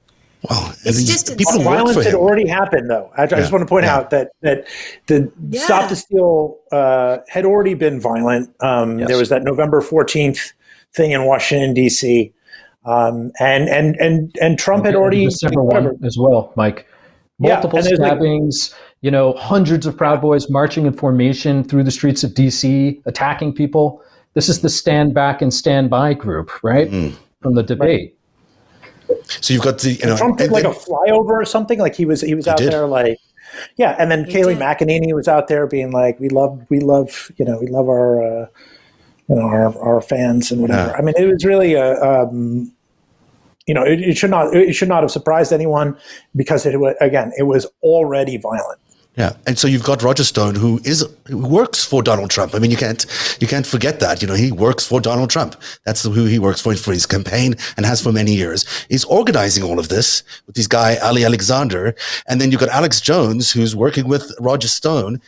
Well, 0.51 0.75
It's 0.85 1.03
just 1.05 1.39
people 1.39 1.61
violence 1.63 2.05
had 2.05 2.13
already 2.13 2.47
happened, 2.47 2.91
though. 2.91 3.11
I, 3.17 3.23
I 3.23 3.27
just 3.27 3.51
want 3.51 3.63
to 3.63 3.67
point 3.67 3.85
yeah. 3.87 3.97
out 3.97 4.11
that 4.11 4.29
that 4.43 4.67
the 5.07 5.33
Yeah. 5.49 5.63
stop 5.63 5.89
the 5.89 5.97
steal 5.97 6.59
uh, 6.71 7.19
had 7.29 7.47
already 7.47 7.73
been 7.73 7.99
violent. 7.99 8.55
Um, 8.61 8.99
Yes. 8.99 9.09
There 9.09 9.17
was 9.17 9.31
that 9.31 9.43
November 9.43 9.81
fourteenth 9.81 10.53
thing 10.95 11.13
in 11.13 11.25
Washington 11.25 11.73
D.C. 11.73 12.31
Um, 12.85 13.33
and 13.41 13.71
and 13.71 13.97
and 13.97 14.37
and 14.43 14.59
Trump 14.59 14.85
had 14.85 14.95
already 14.95 15.25
December 15.25 15.63
one 15.63 15.99
as 16.05 16.19
well, 16.19 16.53
Mike. 16.57 16.87
Multiple 17.39 17.79
and 17.79 17.87
there's 17.87 17.99
like- 17.99 18.11
stabbings. 18.11 18.75
You 19.07 19.13
know, 19.13 19.35
hundreds 19.35 19.87
of 19.87 19.97
Proud 19.97 20.21
Boys 20.21 20.51
marching 20.51 20.85
in 20.85 20.93
formation 20.93 21.63
through 21.63 21.85
the 21.85 21.93
streets 21.93 22.25
of 22.25 22.35
D.C., 22.35 23.01
attacking 23.07 23.53
people. 23.53 24.03
This 24.35 24.49
is 24.49 24.63
the 24.63 24.69
stand 24.69 25.15
back 25.15 25.41
and 25.41 25.55
stand 25.55 25.91
by 25.91 26.13
group, 26.13 26.51
right? 26.65 26.91
From 27.41 27.55
the 27.55 27.63
debate. 27.63 28.19
So 29.29 29.55
you've 29.55 29.63
got 29.63 29.79
the 29.79 29.93
you 29.93 30.07
know 30.07 30.17
Trump 30.17 30.39
did 30.39 30.47
and 30.47 30.53
like 30.53 30.65
a 30.65 30.71
flyover 30.71 31.31
or 31.31 31.45
something. 31.45 31.79
Like 31.79 31.95
he 31.95 32.05
was 32.05 32.21
he 32.21 32.35
was 32.35 32.49
out 32.49 32.59
did. 32.59 32.73
there 32.73 32.89
like 32.89 33.21
yeah, 33.77 33.95
and 33.97 34.11
then 34.11 34.25
He 34.25 34.33
Kayleigh 34.33 34.59
did. 34.59 34.89
McEnany 34.89 35.15
was 35.15 35.29
out 35.29 35.47
there 35.47 35.69
being 35.69 35.93
like, 35.93 36.19
"We 36.19 36.29
love, 36.29 36.67
we 36.69 36.81
love, 36.81 37.31
you 37.37 37.45
know, 37.45 37.61
we 37.61 37.69
love 37.69 37.89
our, 37.89 38.21
uh, 38.21 38.47
you 39.29 39.37
know, 39.37 39.43
our, 39.43 39.79
our 39.79 40.01
fans 40.01 40.51
and 40.51 40.61
whatever." 40.61 40.91
Yeah. 40.91 40.97
I 40.99 41.03
mean, 41.03 41.15
it 41.17 41.27
was 41.27 41.45
really 41.45 41.75
a, 41.75 41.95
um, 42.03 42.73
you 43.69 43.75
know, 43.75 43.85
it, 43.85 44.01
it 44.01 44.19
should 44.19 44.31
not 44.31 44.53
it 44.53 44.73
should 44.73 44.89
not 44.89 45.05
have 45.05 45.13
surprised 45.13 45.53
anyone 45.53 45.97
because 46.35 46.67
it 46.67 46.81
was 46.81 46.97
again, 47.01 47.31
it 47.39 47.45
was 47.45 47.67
already 47.85 48.37
violent. 48.37 48.81
Yeah, 49.17 49.35
and 49.47 49.59
so 49.59 49.67
you've 49.67 49.83
got 49.83 50.03
Roger 50.03 50.25
Stone, 50.25 50.57
who 50.57 50.79
is 50.85 51.03
who 51.27 51.39
works 51.39 51.83
for 51.83 52.03
Donald 52.03 52.31
Trump. 52.31 52.55
I 52.55 52.59
mean, 52.59 52.71
you 52.71 52.77
can't 52.77 53.07
you 53.41 53.47
can't 53.47 53.67
forget 53.67 53.99
that. 54.01 54.21
You 54.21 54.29
know, 54.29 54.35
he 54.35 54.53
works 54.53 54.87
for 54.87 55.01
Donald 55.01 55.31
Trump. 55.31 55.57
That's 55.85 56.03
who 56.03 56.27
he 56.27 56.39
works 56.39 56.61
for 56.61 56.75
for 56.77 56.93
his 56.93 57.07
campaign 57.07 57.55
and 57.79 57.87
has 57.87 58.03
for 58.03 58.13
many 58.13 58.35
years. 58.35 58.67
He's 58.91 59.05
organizing 59.05 59.65
all 59.65 59.79
of 59.79 59.89
this 59.89 60.23
with 60.47 60.55
this 60.55 60.67
guy 60.67 60.97
Ali 60.97 61.25
Alexander, 61.25 61.95
and 62.29 62.43
then 62.43 62.51
you've 62.51 62.61
got 62.61 62.69
Alex 62.69 63.01
Jones, 63.01 63.51
who's 63.51 63.75
working 63.75 64.07
with 64.07 64.31
Roger 64.39 64.69
Stone 64.69 65.23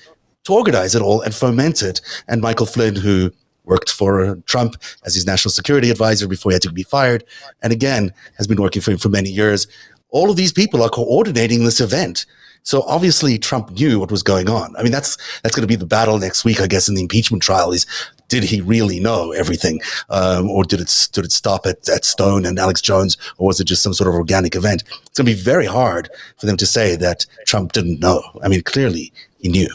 to 0.45 0.53
organize 0.53 0.95
it 0.95 1.01
all 1.01 1.23
and 1.23 1.35
foment 1.35 1.83
it, 1.83 2.03
and 2.29 2.43
Michael 2.43 2.67
Flynn, 2.67 2.95
who 2.95 3.31
worked 3.65 3.91
for 3.91 4.37
Trump 4.45 4.77
as 5.07 5.15
his 5.15 5.27
national 5.27 5.53
security 5.53 5.91
advisor 5.91 6.29
before 6.29 6.53
he 6.53 6.55
had 6.55 6.63
to 6.63 6.73
be 6.73 6.83
fired, 6.83 7.25
and 7.63 7.73
again 7.73 8.13
has 8.37 8.47
been 8.47 8.61
working 8.61 8.83
for 8.83 8.91
him 8.91 8.99
for 8.99 9.09
many 9.09 9.31
years. 9.31 9.67
All 10.11 10.29
of 10.31 10.37
these 10.37 10.53
people 10.53 10.83
are 10.83 10.91
coordinating 10.91 11.65
this 11.65 11.81
event. 11.81 12.27
So 12.63 12.83
obviously 12.83 13.39
Trump 13.39 13.71
knew 13.71 14.01
what 14.01 14.11
was 14.11 14.23
going 14.23 14.49
on. 14.49 14.77
I 14.77 14.83
mean, 14.83 14.93
that's 14.93 15.17
that's 15.43 15.55
going 15.55 15.63
to 15.63 15.69
be 15.69 15.77
the 15.77 15.87
battle 15.87 16.19
next 16.19 16.45
week, 16.45 16.61
I 16.61 16.67
guess, 16.67 16.89
in 16.89 16.95
the 16.95 17.03
impeachment 17.03 17.43
trial. 17.43 17.73
Is 17.73 17.87
did 18.29 18.45
he 18.45 18.61
really 18.61 19.01
know 19.01 19.33
everything, 19.33 19.81
um, 20.11 20.51
or 20.51 20.65
did 20.65 20.81
it 20.81 21.09
did 21.13 21.25
it 21.25 21.33
stop 21.33 21.67
at, 21.67 21.89
at 21.89 22.05
Stone 22.05 22.45
and 22.45 22.59
Alex 22.59 22.81
Jones, 22.81 23.17
or 23.39 23.47
was 23.47 23.59
it 23.61 23.65
just 23.65 23.83
some 23.83 23.95
sort 23.95 24.09
of 24.09 24.15
organic 24.15 24.55
event? 24.55 24.85
It's 25.07 25.19
going 25.19 25.27
to 25.27 25.35
be 25.35 25.41
very 25.41 25.67
hard 25.67 26.11
for 26.37 26.47
them 26.47 26.57
to 26.59 26.67
say 26.67 26.95
that 26.97 27.27
Trump 27.47 27.73
didn't 27.73 28.01
know. 28.01 28.23
I 28.43 28.49
mean, 28.49 28.63
clearly 28.63 29.13
he 29.39 29.49
knew. 29.49 29.69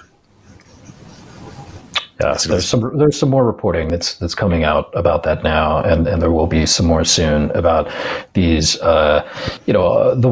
Yeah, 2.21 2.37
there's 2.47 2.65
some 2.65 2.95
there's 2.97 3.17
some 3.17 3.29
more 3.29 3.43
reporting 3.43 3.87
that's 3.87 4.15
that's 4.15 4.35
coming 4.35 4.63
out 4.63 4.91
about 4.93 5.23
that 5.23 5.43
now, 5.43 5.79
and, 5.79 6.07
and 6.07 6.21
there 6.21 6.31
will 6.31 6.47
be 6.47 6.65
some 6.67 6.85
more 6.85 7.03
soon 7.03 7.49
about 7.51 7.91
these. 8.33 8.79
Uh, 8.81 9.27
you 9.65 9.73
know, 9.73 9.87
uh, 9.87 10.15
the 10.15 10.29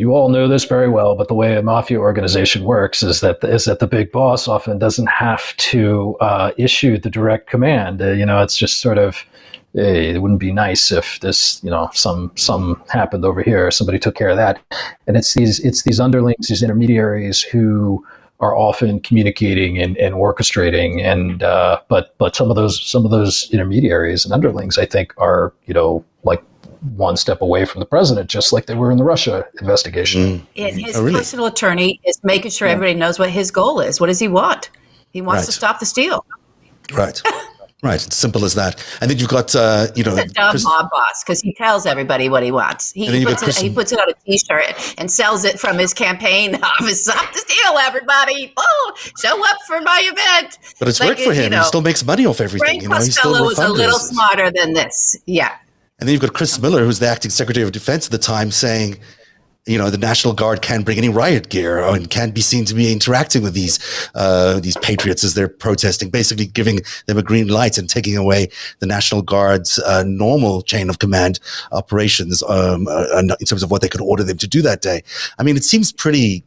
you 0.00 0.14
all 0.14 0.30
know 0.30 0.48
this 0.48 0.64
very 0.64 0.88
well, 0.88 1.14
but 1.14 1.28
the 1.28 1.34
way 1.34 1.56
a 1.56 1.62
mafia 1.62 1.98
organization 1.98 2.64
works 2.64 3.02
is 3.02 3.20
that 3.20 3.44
is 3.44 3.66
that 3.66 3.80
the 3.80 3.86
big 3.86 4.10
boss 4.10 4.48
often 4.48 4.78
doesn't 4.78 5.08
have 5.08 5.54
to 5.58 6.16
uh, 6.20 6.52
issue 6.56 6.98
the 6.98 7.10
direct 7.10 7.50
command. 7.50 8.00
Uh, 8.00 8.12
you 8.12 8.24
know, 8.24 8.42
it's 8.42 8.56
just 8.56 8.80
sort 8.80 8.98
of. 8.98 9.24
Hey, 9.72 10.10
it 10.10 10.18
wouldn't 10.20 10.40
be 10.40 10.50
nice 10.50 10.90
if 10.90 11.20
this, 11.20 11.62
you 11.62 11.70
know, 11.70 11.90
some 11.92 12.32
some 12.34 12.82
happened 12.88 13.24
over 13.24 13.40
here. 13.40 13.70
Somebody 13.70 14.00
took 14.00 14.16
care 14.16 14.30
of 14.30 14.36
that, 14.36 14.58
and 15.06 15.16
it's 15.16 15.34
these 15.34 15.60
it's 15.60 15.84
these 15.84 16.00
underlings, 16.00 16.48
these 16.48 16.64
intermediaries 16.64 17.42
who 17.42 18.04
are 18.40 18.56
often 18.56 18.98
communicating 19.00 19.78
and, 19.78 19.96
and 19.98 20.14
orchestrating 20.16 21.00
and 21.04 21.44
uh, 21.44 21.78
but 21.88 22.16
but 22.18 22.34
some 22.34 22.50
of 22.50 22.56
those 22.56 22.84
some 22.84 23.04
of 23.04 23.12
those 23.12 23.48
intermediaries 23.52 24.24
and 24.24 24.34
underlings 24.34 24.76
I 24.76 24.86
think 24.86 25.12
are 25.18 25.52
you 25.66 25.74
know 25.74 26.04
one 26.96 27.16
step 27.16 27.40
away 27.42 27.64
from 27.64 27.80
the 27.80 27.86
president 27.86 28.28
just 28.30 28.52
like 28.52 28.66
they 28.66 28.74
were 28.74 28.90
in 28.90 28.96
the 28.98 29.04
Russia 29.04 29.44
investigation. 29.60 30.46
And 30.56 30.80
his 30.80 30.96
Oh, 30.96 31.02
really? 31.02 31.18
personal 31.18 31.46
attorney 31.46 32.00
is 32.04 32.18
making 32.24 32.50
sure 32.50 32.68
everybody 32.68 32.98
knows 32.98 33.18
what 33.18 33.30
his 33.30 33.50
goal 33.50 33.80
is. 33.80 34.00
What 34.00 34.06
does 34.06 34.18
he 34.18 34.28
want? 34.28 34.70
He 35.12 35.20
wants 35.20 35.46
to 35.46 35.52
stop 35.52 35.78
the 35.80 35.86
steal. 35.86 36.24
Right, 36.92 37.20
right. 37.82 38.04
It's 38.06 38.16
simple 38.16 38.44
as 38.44 38.54
that. 38.54 38.84
And 39.00 39.10
then 39.10 39.18
you've 39.18 39.28
got 39.28 39.54
uh, 39.54 39.88
you 39.94 40.04
know 40.04 40.14
He's 40.16 40.24
a 40.30 40.34
dumb 40.34 40.50
Chris- 40.52 40.64
mob 40.64 40.88
boss 40.90 41.22
because 41.22 41.40
he 41.40 41.52
tells 41.54 41.84
everybody 41.86 42.28
what 42.28 42.42
he 42.42 42.50
wants. 42.52 42.92
He, 42.92 43.06
And 43.06 43.24
puts 43.26 43.40
got 43.42 43.48
it, 43.50 43.56
he 43.56 43.70
puts 43.70 43.92
it 43.92 44.00
on 44.00 44.08
a 44.08 44.14
T-shirt 44.26 44.94
and 44.98 45.10
sells 45.10 45.44
it 45.44 45.60
from 45.60 45.78
his 45.78 45.92
campaign 45.94 46.54
office. 46.62 47.04
Stop 47.04 47.32
the 47.32 47.38
steal, 47.38 47.78
everybody! 47.78 48.52
Oh, 48.56 48.92
show 49.22 49.38
up 49.44 49.56
for 49.66 49.80
my 49.80 50.02
event. 50.04 50.58
but 50.78 50.88
it's 50.88 50.98
Like, 51.00 51.10
worked 51.10 51.20
for 51.20 51.32
you 51.32 51.42
him. 51.42 51.50
know, 51.52 51.58
he 51.58 51.64
still 51.64 51.82
makes 51.82 52.04
money 52.04 52.24
off 52.26 52.40
everything. 52.40 52.66
Frank 52.66 52.82
You 52.82 52.88
know, 52.88 52.96
he 52.96 53.10
still 53.10 53.32
Costello 53.32 53.50
is 53.50 53.58
a 53.58 53.68
little 53.68 53.98
smarter 53.98 54.50
than 54.50 54.72
this. 54.72 55.16
Yeah. 55.26 55.54
And 56.00 56.08
then 56.08 56.14
you've 56.14 56.22
got 56.22 56.32
Chris 56.32 56.58
Miller, 56.60 56.84
who's 56.84 56.98
the 56.98 57.08
acting 57.08 57.30
Secretary 57.30 57.64
of 57.64 57.72
Defense 57.72 58.06
at 58.06 58.12
the 58.12 58.18
time, 58.18 58.50
saying, 58.50 58.98
you 59.66 59.76
know, 59.76 59.90
the 59.90 59.98
National 59.98 60.32
Guard 60.32 60.62
can't 60.62 60.84
bring 60.86 60.96
any 60.96 61.10
riot 61.10 61.50
gear 61.50 61.84
and 61.84 62.08
can't 62.08 62.34
be 62.34 62.40
seen 62.40 62.64
to 62.64 62.74
be 62.74 62.90
interacting 62.90 63.42
with 63.42 63.52
these 63.52 63.78
uh, 64.14 64.58
these 64.58 64.76
patriots 64.78 65.22
as 65.22 65.34
they're 65.34 65.48
protesting, 65.48 66.08
basically 66.08 66.46
giving 66.46 66.80
them 67.06 67.18
a 67.18 67.22
green 67.22 67.48
light 67.48 67.76
and 67.76 67.88
taking 67.88 68.16
away 68.16 68.48
the 68.78 68.86
National 68.86 69.20
Guard's 69.20 69.78
uh, 69.80 70.02
normal 70.06 70.62
chain 70.62 70.88
of 70.88 70.98
command 70.98 71.38
operations 71.72 72.42
um, 72.44 72.88
uh, 72.88 73.06
in 73.18 73.46
terms 73.46 73.62
of 73.62 73.70
what 73.70 73.82
they 73.82 73.88
could 73.88 74.00
order 74.00 74.24
them 74.24 74.38
to 74.38 74.48
do 74.48 74.62
that 74.62 74.80
day. 74.80 75.02
I 75.38 75.42
mean, 75.42 75.56
it 75.56 75.64
seems 75.64 75.92
pretty 75.92 76.42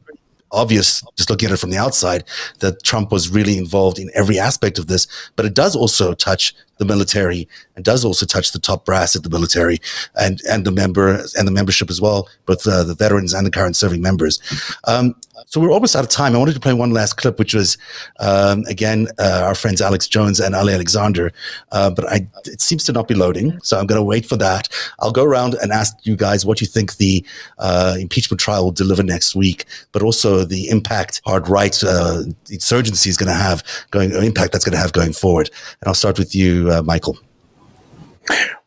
obvious 0.52 1.04
just 1.16 1.30
looking 1.30 1.48
at 1.50 1.54
it 1.54 1.58
from 1.58 1.72
the 1.72 1.78
outside 1.78 2.24
that 2.60 2.84
Trump 2.84 3.12
was 3.12 3.30
really 3.30 3.58
involved 3.58 4.00
in 4.00 4.10
every 4.13 4.39
aspect 4.39 4.80
of 4.80 4.88
this, 4.88 5.08
but 5.36 5.46
it 5.46 5.54
does 5.54 5.76
also 5.76 6.13
touch 6.13 6.56
the 6.84 6.93
military 6.93 7.48
and 7.76 7.86
does 7.86 8.06
also 8.06 8.26
touch 8.26 8.52
the 8.52 8.60
top 8.60 8.86
brass 8.86 9.15
at 9.15 9.24
the 9.24 9.30
military 9.30 9.80
and 10.15 10.41
and 10.50 10.65
the 10.65 10.72
member 10.72 11.24
and 11.38 11.48
the 11.48 11.52
membership 11.52 11.89
as 11.89 12.00
well, 12.00 12.28
both 12.46 12.67
uh, 12.67 12.84
the 12.84 12.96
veterans 12.96 13.34
and 13.34 13.46
the 13.46 13.52
current 13.52 13.76
serving 13.76 14.02
members. 14.02 14.39
Um, 14.86 15.15
so 15.48 15.60
we're 15.60 15.72
almost 15.72 15.96
out 15.96 16.04
of 16.04 16.10
time. 16.10 16.36
I 16.36 16.39
wanted 16.39 16.54
to 16.54 16.60
play 16.60 16.74
one 16.74 16.91
last 16.91 17.13
clip, 17.17 17.38
which 17.39 17.54
was 17.54 17.78
um, 18.19 18.63
again 18.67 19.08
uh, 19.19 19.43
our 19.46 19.56
friends 19.56 19.82
Alex 19.82 20.08
Jones 20.08 20.39
and 20.39 20.56
Ali 20.56 20.74
Alexander, 20.74 21.32
uh, 21.72 21.89
but 21.89 22.06
I, 22.10 22.28
it 22.46 22.62
seems 22.62 22.84
to 22.86 22.91
not 22.91 23.08
be 23.08 23.15
loading, 23.15 23.60
so 23.62 23.80
I'm 23.80 23.88
going 23.88 24.00
to 24.00 24.04
wait 24.04 24.26
for 24.26 24.38
that. 24.38 24.69
I'll 25.00 25.12
go 25.12 25.24
around 25.24 25.56
and 25.56 25.72
ask 25.72 25.96
you 26.04 26.15
guys 26.15 26.46
what 26.46 26.62
you 26.62 26.67
think 26.67 26.98
the 26.98 27.26
uh, 27.60 27.96
impeachment 28.00 28.39
trial 28.39 28.65
will 28.65 28.72
deliver 28.72 29.04
next 29.04 29.36
week, 29.36 29.65
but 29.91 30.02
also 30.02 30.43
the 30.43 30.69
impact 30.69 31.22
hard 31.26 31.48
right 31.50 31.84
uh, 31.84 32.24
insurgency 32.50 33.10
is 33.10 33.17
going 33.17 33.28
to 33.28 33.34
have 33.34 33.63
going, 33.91 34.12
impact 34.12 34.54
that's 34.54 34.65
going 34.65 34.74
to 34.74 34.80
have 34.80 34.93
going 34.93 35.13
forward. 35.13 35.50
And 35.82 35.88
I'll 35.88 35.93
start 35.93 36.17
with 36.17 36.34
you, 36.34 36.72
uh, 36.74 36.82
Michael. 36.82 37.18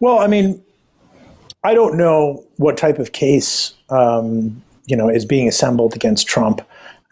Well, 0.01 0.19
I 0.19 0.27
mean, 0.27 0.62
I 1.64 1.75
don't 1.75 1.97
know 1.97 2.45
what 2.57 2.77
type 2.77 2.99
of 2.99 3.12
case 3.12 3.75
um, 3.90 4.62
you 4.87 4.97
know 4.97 5.09
is 5.09 5.25
being 5.25 5.49
assembled 5.49 5.95
against 5.95 6.27
Trump, 6.27 6.61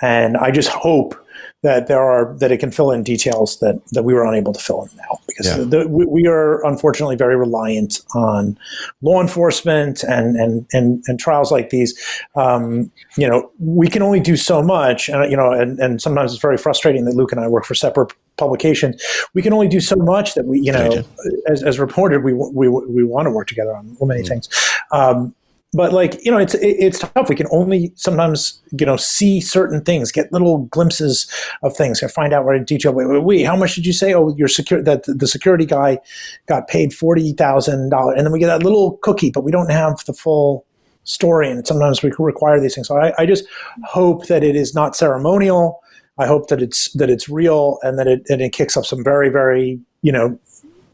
and 0.02 0.36
I 0.36 0.50
just 0.50 0.68
hope 0.68 1.20
that 1.62 1.88
there 1.88 2.02
are 2.02 2.34
that 2.38 2.52
it 2.52 2.58
can 2.58 2.70
fill 2.70 2.90
in 2.92 3.02
details 3.02 3.58
that 3.60 3.80
that 3.92 4.02
we 4.04 4.12
were 4.12 4.24
unable 4.24 4.52
to 4.52 4.60
fill 4.60 4.82
in 4.84 4.96
now 4.98 5.18
because 5.26 5.46
Yeah. 5.46 5.64
the, 5.64 5.88
we, 5.88 6.04
we 6.04 6.26
are 6.26 6.64
unfortunately 6.64 7.16
very 7.16 7.36
reliant 7.36 8.00
on 8.14 8.58
law 9.00 9.20
enforcement 9.20 10.04
and 10.04 10.36
and 10.36 10.66
and, 10.72 11.02
and 11.06 11.18
trials 11.18 11.50
like 11.50 11.70
these. 11.70 11.98
Um, 12.36 12.92
you 13.16 13.26
know, 13.26 13.50
we 13.58 13.88
can 13.88 14.02
only 14.02 14.20
do 14.20 14.36
so 14.36 14.62
much, 14.62 15.08
and 15.08 15.30
you 15.30 15.36
know, 15.36 15.52
and, 15.52 15.78
and 15.80 16.02
sometimes 16.02 16.32
it's 16.32 16.42
very 16.42 16.58
frustrating 16.58 17.06
that 17.06 17.14
Luke 17.14 17.32
and 17.32 17.40
I 17.40 17.48
work 17.48 17.64
for 17.64 17.74
separate 17.74 18.12
publications. 18.36 19.02
We 19.34 19.42
can 19.42 19.52
only 19.52 19.68
do 19.68 19.80
so 19.80 19.96
much 19.96 20.34
that 20.34 20.46
we, 20.46 20.60
you 20.60 20.72
know, 20.72 21.04
as, 21.46 21.62
as 21.62 21.78
reported, 21.78 22.24
we 22.24 22.32
we 22.32 22.68
we 22.68 23.04
want 23.04 23.26
to 23.26 23.30
work 23.30 23.48
together 23.48 23.74
on 23.74 23.96
many 24.00 24.22
Mm. 24.22 24.28
things. 24.28 24.48
Um, 24.90 25.34
but 25.76 25.92
like 25.92 26.24
you 26.24 26.30
know, 26.30 26.38
it's 26.38 26.54
it, 26.54 26.76
it's 26.78 27.00
tough. 27.00 27.28
We 27.28 27.34
can 27.34 27.48
only 27.50 27.92
sometimes 27.96 28.60
you 28.78 28.86
know 28.86 28.96
see 28.96 29.40
certain 29.40 29.82
things, 29.82 30.12
get 30.12 30.32
little 30.32 30.58
glimpses 30.58 31.28
of 31.62 31.76
things, 31.76 32.00
and 32.00 32.10
find 32.12 32.32
out 32.32 32.44
what 32.44 32.54
in 32.56 32.64
detail. 32.64 32.92
Wait, 32.92 33.08
wait, 33.08 33.24
wait, 33.24 33.42
how 33.42 33.56
much 33.56 33.74
did 33.74 33.84
you 33.84 33.92
say? 33.92 34.14
Oh, 34.14 34.34
your 34.36 34.48
secure 34.48 34.80
that 34.82 35.02
the 35.06 35.26
security 35.26 35.66
guy 35.66 35.98
got 36.46 36.68
paid 36.68 36.94
forty 36.94 37.32
thousand 37.32 37.90
dollars, 37.90 38.14
and 38.16 38.24
then 38.24 38.32
we 38.32 38.38
get 38.38 38.46
that 38.46 38.62
little 38.62 38.98
cookie, 38.98 39.30
but 39.30 39.42
we 39.42 39.50
don't 39.50 39.70
have 39.70 40.04
the 40.06 40.12
full 40.12 40.64
story, 41.02 41.50
and 41.50 41.66
sometimes 41.66 42.02
we 42.02 42.12
require 42.18 42.60
these 42.60 42.74
things. 42.74 42.86
So 42.88 42.96
I, 42.96 43.12
I 43.18 43.26
just 43.26 43.44
hope 43.84 44.26
that 44.28 44.44
it 44.44 44.54
is 44.56 44.74
not 44.74 44.94
ceremonial. 44.94 45.80
I 46.18 46.26
hope 46.26 46.48
that 46.48 46.62
it's 46.62 46.92
that 46.92 47.10
it's 47.10 47.28
real, 47.28 47.78
and 47.82 47.98
that 47.98 48.06
it 48.06 48.22
and 48.28 48.40
it 48.40 48.52
kicks 48.52 48.76
up 48.76 48.84
some 48.86 49.02
very 49.02 49.28
very 49.28 49.80
you 50.02 50.12
know 50.12 50.38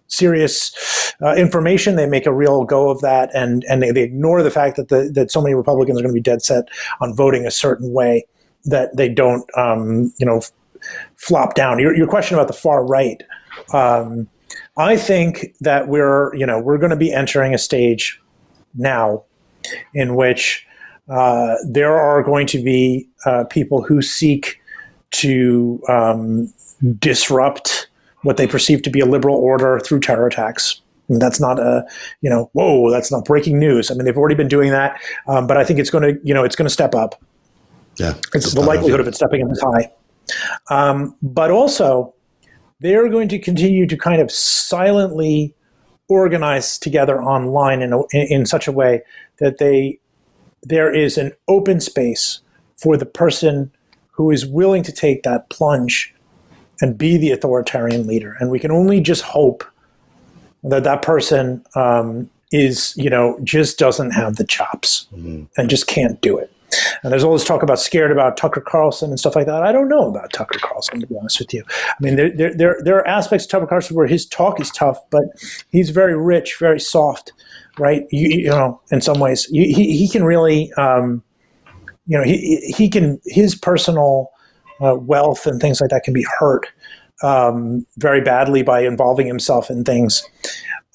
serious 0.07 1.15
uh, 1.23 1.35
information. 1.35 1.97
They 1.97 2.07
make 2.07 2.27
a 2.27 2.33
real 2.33 2.65
go 2.65 2.91
of 2.91 3.01
that, 3.01 3.31
and 3.35 3.65
and 3.69 3.83
they, 3.83 3.91
they 3.91 4.03
ignore 4.03 4.43
the 4.43 4.51
fact 4.51 4.77
that 4.77 4.89
the 4.89 5.11
that 5.15 5.31
so 5.31 5.41
many 5.41 5.55
Republicans 5.55 5.99
are 5.99 6.03
going 6.03 6.15
to 6.15 6.19
be 6.19 6.23
dead 6.23 6.43
set 6.43 6.69
on 7.01 7.15
voting 7.15 7.47
a 7.47 7.51
certain 7.51 7.93
way 7.93 8.25
that 8.65 8.97
they 8.97 9.09
don't, 9.09 9.49
um, 9.57 10.13
you 10.19 10.27
know, 10.27 10.43
flop 11.17 11.55
down. 11.55 11.79
Your, 11.79 11.97
your 11.97 12.07
question 12.07 12.37
about 12.37 12.47
the 12.47 12.53
far 12.53 12.85
right. 12.85 13.23
Um, 13.73 14.29
I 14.77 14.97
think 14.97 15.55
that 15.61 15.89
we're, 15.89 16.35
you 16.35 16.47
know, 16.47 16.61
we're 16.61 16.79
going 16.79 16.91
to 16.91 16.97
be 16.97 17.13
entering 17.13 17.55
a 17.55 17.59
stage 17.59 18.21
now 18.75 19.25
in 19.95 20.15
which 20.15 20.67
uh, 21.09 21.57
there 21.69 21.99
are 21.99 22.23
going 22.23 22.47
to 22.49 22.63
be 22.63 23.09
uh, 23.27 23.45
people 23.45 23.83
who 23.83 24.01
seek 24.01 24.60
to 25.13 25.83
um, 25.89 26.53
disrupt 26.99 27.89
what 28.23 28.37
they 28.37 28.47
perceive 28.47 28.83
to 28.83 28.91
be 28.91 29.01
a 29.01 29.07
liberal 29.07 29.37
order 29.37 29.81
through 29.81 30.01
terror 30.01 30.27
attacks. 30.27 30.81
And 31.09 31.21
that's 31.21 31.41
not 31.41 31.59
a, 31.59 31.85
you 32.21 32.31
know, 32.31 32.51
whoa, 32.53 32.91
that's 32.91 33.11
not 33.11 33.25
breaking 33.25 33.59
news. 33.59 33.91
I 33.91 33.95
mean, 33.95 34.05
they've 34.05 34.17
already 34.17 34.37
been 34.37 34.49
doing 34.49 34.71
that, 34.71 35.01
um, 35.27 35.47
but 35.47 35.57
I 35.57 35.65
think 35.65 35.81
it's 35.81 35.91
going 35.91 36.05
to, 36.05 36.21
you 36.23 36.33
know, 36.33 36.45
it's 36.45 36.55
going 36.55 36.67
to 36.67 36.73
step 36.73 36.95
up. 36.95 37.21
Yeah, 37.97 38.15
it's 38.35 38.53
the 38.55 38.61
likelihood 38.61 39.01
of 39.01 39.09
it 39.09 39.15
stepping 39.15 39.43
up 39.43 39.51
is 39.51 39.61
high. 39.61 39.91
Um, 40.71 41.17
but 41.23 41.51
also, 41.51 42.15
they're 42.79 43.09
going 43.09 43.29
to 43.29 43.39
continue 43.39 43.87
to 43.87 43.97
kind 43.97 44.23
of 44.23 44.31
silently 44.31 45.55
organize 46.09 46.79
together 46.79 47.23
online 47.23 47.83
in, 47.83 47.93
a, 47.93 48.01
in, 48.13 48.27
in 48.29 48.47
such 48.47 48.69
a 48.69 48.73
way 48.73 49.03
that 49.39 49.59
they 49.59 49.99
there 50.63 50.95
is 50.95 51.17
an 51.17 51.33
open 51.49 51.81
space 51.81 52.41
for 52.77 52.97
the 52.97 53.07
person 53.07 53.71
who 54.13 54.31
is 54.31 54.47
willing 54.47 54.83
to 54.83 54.93
take 54.93 55.23
that 55.23 55.49
plunge 55.51 56.15
and 56.81 56.97
be 56.97 57.17
the 57.17 57.31
authoritarian 57.31 58.07
leader. 58.07 58.37
And 58.41 58.51
we 58.51 58.59
can 58.59 58.71
only 58.71 59.01
just 59.01 59.23
hope 59.23 59.65
that 60.65 60.85
that 60.85 61.03
person 61.03 61.65
um, 61.75 62.31
is, 62.53 62.95
you 62.97 63.11
know, 63.11 63.39
just 63.43 63.79
doesn't 63.79 64.13
have 64.13 64.37
the 64.37 64.45
chops 64.45 65.07
mm-hmm. 65.15 65.45
and 65.57 65.71
just 65.71 65.87
can't 65.87 66.21
do 66.21 66.39
it. 66.39 66.53
And 67.03 67.13
there's 67.13 67.25
all 67.25 67.33
this 67.33 67.45
talk 67.45 67.63
about 67.63 67.81
scared 67.81 68.13
about 68.13 68.37
Tucker 68.37 68.61
Carlson 68.61 69.11
and 69.11 69.19
stuff 69.19 69.35
like 69.35 69.47
that. 69.47 69.63
I 69.63 69.73
don't 69.73 69.89
know 69.89 70.09
about 70.09 70.33
Tucker 70.33 70.59
Carlson, 70.61 71.01
to 71.01 71.07
be 71.07 71.17
honest 71.19 71.41
with 71.41 71.53
you. 71.53 71.65
I 71.69 71.95
mean, 72.01 72.17
there, 72.17 72.31
there, 72.31 72.55
there, 72.55 72.81
there 72.85 72.97
are 72.97 73.07
aspects 73.09 73.45
of 73.45 73.51
Tucker 73.51 73.67
Carlson 73.67 73.97
where 73.97 74.07
his 74.07 74.27
talk 74.27 74.61
is 74.61 74.71
tough, 74.71 74.99
but 75.11 75.25
he's 75.71 75.91
very 75.91 76.17
rich, 76.17 76.57
very 76.61 76.79
soft, 76.79 77.33
right? 77.79 78.07
You, 78.11 78.29
you 78.29 78.51
know, 78.51 78.81
in 78.93 79.01
some 79.01 79.19
ways, 79.19 79.47
he, 79.47 79.73
he 79.73 80.09
can 80.09 80.23
really, 80.23 80.73
um, 80.75 81.23
you 82.11 82.19
know, 82.19 82.25
he, 82.25 82.57
he 82.77 82.89
can, 82.89 83.21
his 83.25 83.55
personal 83.55 84.33
uh, 84.83 84.97
wealth 84.97 85.47
and 85.47 85.61
things 85.61 85.81
like 85.81 85.91
that 85.91 86.03
can 86.03 86.13
be 86.13 86.27
hurt 86.41 86.67
um, 87.23 87.87
very 87.99 88.21
badly 88.21 88.65
by 88.65 88.81
involving 88.81 89.29
himself 89.29 89.71
in 89.71 89.85
things. 89.85 90.25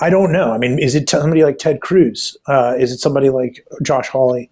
I 0.01 0.09
don't 0.09 0.33
know. 0.33 0.51
I 0.51 0.57
mean, 0.57 0.77
is 0.77 0.93
it 0.93 1.09
somebody 1.09 1.45
like 1.45 1.57
Ted 1.57 1.79
Cruz? 1.79 2.35
Uh, 2.47 2.75
is 2.77 2.91
it 2.91 2.97
somebody 2.97 3.29
like 3.29 3.65
Josh 3.81 4.09
Hawley? 4.09 4.49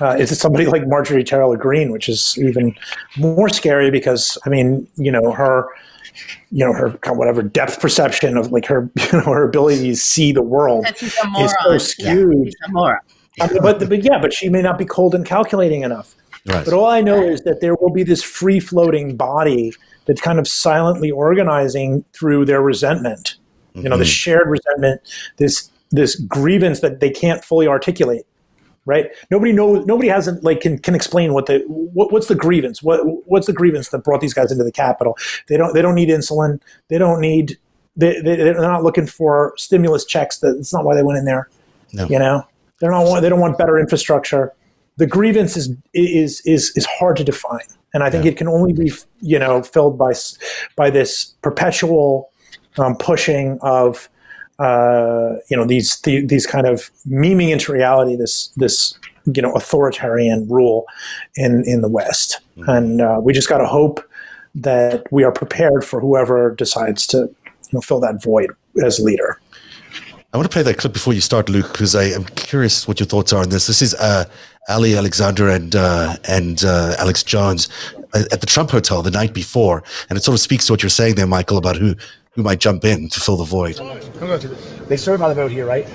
Uh, 0.00 0.16
is 0.18 0.32
it 0.32 0.36
somebody 0.36 0.66
like 0.66 0.84
Marjorie 0.88 1.22
Taylor 1.22 1.56
Greene, 1.56 1.92
which 1.92 2.08
is 2.08 2.36
even 2.38 2.74
more 3.16 3.48
scary 3.48 3.92
because 3.92 4.36
I 4.44 4.48
mean, 4.48 4.88
you 4.96 5.12
know, 5.12 5.30
her, 5.30 5.68
you 6.50 6.64
know, 6.64 6.72
her 6.72 6.98
whatever 7.14 7.40
depth 7.40 7.78
perception 7.78 8.36
of 8.36 8.50
like 8.50 8.66
her, 8.66 8.90
you 8.98 9.12
know, 9.12 9.32
her 9.32 9.44
ability 9.44 9.90
to 9.90 9.96
see 9.96 10.32
the 10.32 10.42
world 10.42 10.86
is 11.38 11.54
so 11.62 11.78
skewed. 11.78 12.48
Yeah, 12.48 12.72
I 13.40 13.48
mean, 13.48 13.62
but 13.62 13.88
but 13.88 14.02
yeah, 14.02 14.18
but 14.20 14.32
she 14.32 14.48
may 14.48 14.62
not 14.62 14.78
be 14.78 14.84
cold 14.84 15.14
and 15.14 15.24
calculating 15.24 15.82
enough. 15.82 16.14
Right. 16.46 16.64
But 16.64 16.74
all 16.74 16.86
I 16.86 17.00
know 17.00 17.22
is 17.22 17.42
that 17.42 17.60
there 17.60 17.74
will 17.74 17.92
be 17.92 18.02
this 18.02 18.22
free 18.22 18.60
floating 18.60 19.16
body 19.16 19.72
that's 20.06 20.20
kind 20.20 20.38
of 20.38 20.48
silently 20.48 21.10
organizing 21.10 22.04
through 22.12 22.46
their 22.46 22.62
resentment. 22.62 23.36
Mm-hmm. 23.70 23.82
You 23.82 23.88
know, 23.90 23.96
the 23.96 24.04
mm-hmm. 24.04 24.10
shared 24.10 24.48
resentment, 24.48 25.02
this 25.36 25.70
this 25.90 26.16
grievance 26.16 26.80
that 26.80 27.00
they 27.00 27.10
can't 27.10 27.44
fully 27.44 27.66
articulate 27.66 28.26
right? 28.86 29.10
Nobody 29.30 29.52
knows. 29.52 29.86
Nobody 29.86 30.08
hasn't 30.08 30.42
like 30.42 30.60
can, 30.60 30.78
can 30.78 30.94
explain 30.94 31.32
what 31.32 31.46
the 31.46 31.62
what, 31.68 32.12
what's 32.12 32.26
the 32.28 32.34
grievance. 32.34 32.82
What 32.82 33.00
what's 33.28 33.46
the 33.46 33.52
grievance 33.52 33.90
that 33.90 34.00
brought 34.00 34.20
these 34.20 34.34
guys 34.34 34.50
into 34.50 34.64
the 34.64 34.72
Capitol? 34.72 35.16
They 35.48 35.56
don't 35.56 35.74
they 35.74 35.82
don't 35.82 35.94
need 35.94 36.08
insulin. 36.08 36.60
They 36.88 36.98
don't 36.98 37.20
need. 37.20 37.58
They, 37.96 38.20
they 38.20 38.36
they're 38.36 38.60
not 38.60 38.82
looking 38.82 39.06
for 39.06 39.52
stimulus 39.56 40.04
checks. 40.04 40.38
That's 40.38 40.72
not 40.72 40.84
why 40.84 40.94
they 40.94 41.02
went 41.02 41.18
in 41.18 41.24
there. 41.24 41.48
No. 41.92 42.06
You 42.06 42.18
know, 42.18 42.46
they're 42.80 42.90
not. 42.90 43.20
They 43.20 43.28
don't 43.28 43.40
want 43.40 43.58
better 43.58 43.78
infrastructure. 43.78 44.52
The 44.96 45.06
grievance 45.06 45.56
is 45.56 45.74
is 45.94 46.42
is 46.44 46.72
is 46.76 46.86
hard 46.86 47.16
to 47.18 47.24
define, 47.24 47.66
and 47.94 48.02
I 48.02 48.10
think 48.10 48.24
yeah. 48.24 48.32
it 48.32 48.36
can 48.36 48.48
only 48.48 48.72
be 48.72 48.92
you 49.20 49.38
know 49.38 49.62
filled 49.62 49.98
by 49.98 50.12
by 50.76 50.90
this 50.90 51.34
perpetual 51.42 52.30
um, 52.78 52.96
pushing 52.96 53.58
of 53.62 54.08
uh, 54.58 55.34
you 55.48 55.56
know 55.56 55.64
these 55.64 56.00
the, 56.00 56.24
these 56.26 56.46
kind 56.46 56.66
of 56.66 56.90
memeing 57.06 57.50
into 57.50 57.72
reality 57.72 58.16
this 58.16 58.48
this 58.56 58.98
you 59.26 59.42
know 59.42 59.52
authoritarian 59.52 60.48
rule 60.48 60.86
in 61.36 61.64
in 61.66 61.82
the 61.82 61.88
West, 61.88 62.40
mm-hmm. 62.56 62.68
and 62.68 63.00
uh, 63.00 63.18
we 63.22 63.32
just 63.32 63.48
got 63.48 63.58
to 63.58 63.66
hope 63.66 64.04
that 64.54 65.04
we 65.12 65.22
are 65.22 65.32
prepared 65.32 65.84
for 65.84 66.00
whoever 66.00 66.54
decides 66.54 67.06
to 67.06 67.18
you 67.18 67.72
know 67.72 67.80
fill 67.80 68.00
that 68.00 68.22
void 68.22 68.50
as 68.84 68.98
leader. 69.00 69.39
I 70.32 70.36
want 70.36 70.48
to 70.48 70.52
play 70.54 70.62
that 70.62 70.78
clip 70.78 70.92
before 70.92 71.12
you 71.12 71.20
start, 71.20 71.48
Luke, 71.48 71.72
because 71.72 71.96
I 71.96 72.04
am 72.04 72.24
curious 72.24 72.86
what 72.86 73.00
your 73.00 73.06
thoughts 73.08 73.32
are 73.32 73.42
on 73.42 73.48
this. 73.48 73.66
This 73.66 73.82
is 73.82 73.94
uh, 73.94 74.26
Ali 74.68 74.96
Alexander 74.96 75.48
and 75.48 75.74
uh, 75.74 76.16
and 76.28 76.62
uh, 76.62 76.94
Alex 76.98 77.24
Jones 77.24 77.68
at 78.14 78.40
the 78.40 78.46
Trump 78.46 78.70
Hotel 78.70 79.02
the 79.02 79.10
night 79.10 79.34
before, 79.34 79.82
and 80.08 80.16
it 80.16 80.22
sort 80.22 80.34
of 80.34 80.40
speaks 80.40 80.66
to 80.66 80.72
what 80.72 80.84
you're 80.84 80.90
saying 80.90 81.16
there, 81.16 81.26
Michael, 81.26 81.58
about 81.58 81.76
who 81.76 81.96
who 82.30 82.44
might 82.44 82.60
jump 82.60 82.84
in 82.84 83.08
to 83.08 83.18
fill 83.18 83.36
the 83.36 83.44
void. 83.44 83.76
They 84.88 84.96
serve 84.96 85.18
by 85.18 85.28
the 85.28 85.34
vote 85.34 85.50
here, 85.50 85.66
right? 85.66 85.88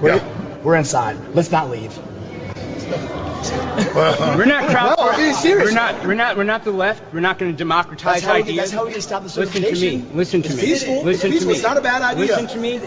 We're, 0.00 0.16
yeah. 0.16 0.62
we're 0.62 0.76
inside. 0.76 1.18
Let's 1.34 1.50
not 1.50 1.68
leave. 1.68 1.92
We're 3.50 4.44
not 4.44 4.68
crowd. 4.68 4.96
No, 4.98 5.08
I'm 5.08 5.16
being 5.16 5.34
serious. 5.34 5.68
We're 5.68 5.74
not. 5.74 6.06
We're 6.06 6.14
not. 6.14 6.36
We're 6.36 6.44
not 6.44 6.64
the 6.64 6.70
left. 6.70 7.12
We're 7.12 7.20
not 7.20 7.38
going 7.38 7.52
to 7.52 7.56
democratize 7.56 8.22
that's 8.22 8.26
ideas. 8.26 8.48
We, 8.48 8.56
that's 8.56 8.70
how 8.70 8.86
we 8.86 9.00
stop 9.00 9.24
the 9.24 9.40
Listen 9.40 9.62
to 9.62 9.72
me. 9.72 10.04
Listen 10.14 10.42
to 10.42 10.48
it's 10.48 10.56
me. 10.56 10.62
Peaceful. 10.62 11.02
Listen 11.04 11.30
peaceful. 11.30 11.40
to 11.40 11.46
me. 11.46 11.54
It's 11.54 11.62
not 11.62 11.76
a 11.76 11.80
bad 11.80 12.02
idea. 12.02 12.26
Listen 12.26 12.46
to 12.46 12.58
me. 12.58 12.78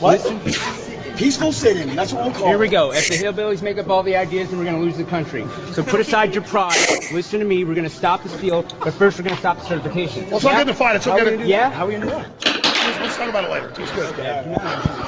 What? 0.00 0.20
Listen. 0.24 0.90
Peaceful 1.16 1.52
sitting. 1.52 1.94
That's 1.94 2.14
what 2.14 2.24
we'll 2.24 2.32
call 2.32 2.46
Here 2.46 2.56
we 2.56 2.68
go. 2.68 2.92
If 2.92 3.08
the 3.08 3.14
hillbillies 3.14 3.60
make 3.60 3.76
up 3.76 3.90
all 3.90 4.02
the 4.02 4.16
ideas, 4.16 4.48
then 4.48 4.58
we're 4.58 4.64
going 4.64 4.76
to 4.76 4.82
lose 4.82 4.96
the 4.96 5.04
country. 5.04 5.46
So 5.72 5.82
put 5.82 6.00
aside 6.00 6.34
your 6.34 6.44
pride. 6.44 6.78
Listen 7.12 7.40
to 7.40 7.44
me. 7.44 7.64
We're 7.64 7.74
going 7.74 7.88
to 7.88 7.94
stop 7.94 8.22
the 8.22 8.30
steal, 8.30 8.62
but 8.62 8.94
first 8.94 9.18
we're 9.18 9.24
going 9.24 9.36
to 9.36 9.40
stop 9.40 9.58
the 9.58 9.64
certification. 9.64 10.26
Well, 10.28 10.36
it's 10.36 10.44
yeah? 10.44 10.58
good 10.58 10.68
to 10.68 10.74
fight. 10.74 10.96
It's 10.96 11.06
okay 11.06 11.24
to. 11.24 11.30
Do 11.32 11.36
that. 11.36 11.46
Yeah. 11.46 11.70
How 11.70 11.84
are 11.84 11.88
we 11.88 11.96
going 11.96 12.08
to 12.08 12.08
do 12.08 12.14
that? 12.14 13.00
Let's 13.00 13.16
talk 13.16 13.28
about 13.28 13.44
it 13.44 13.50
later. 13.50 13.70
It's 13.76 13.92
good. 13.92 15.06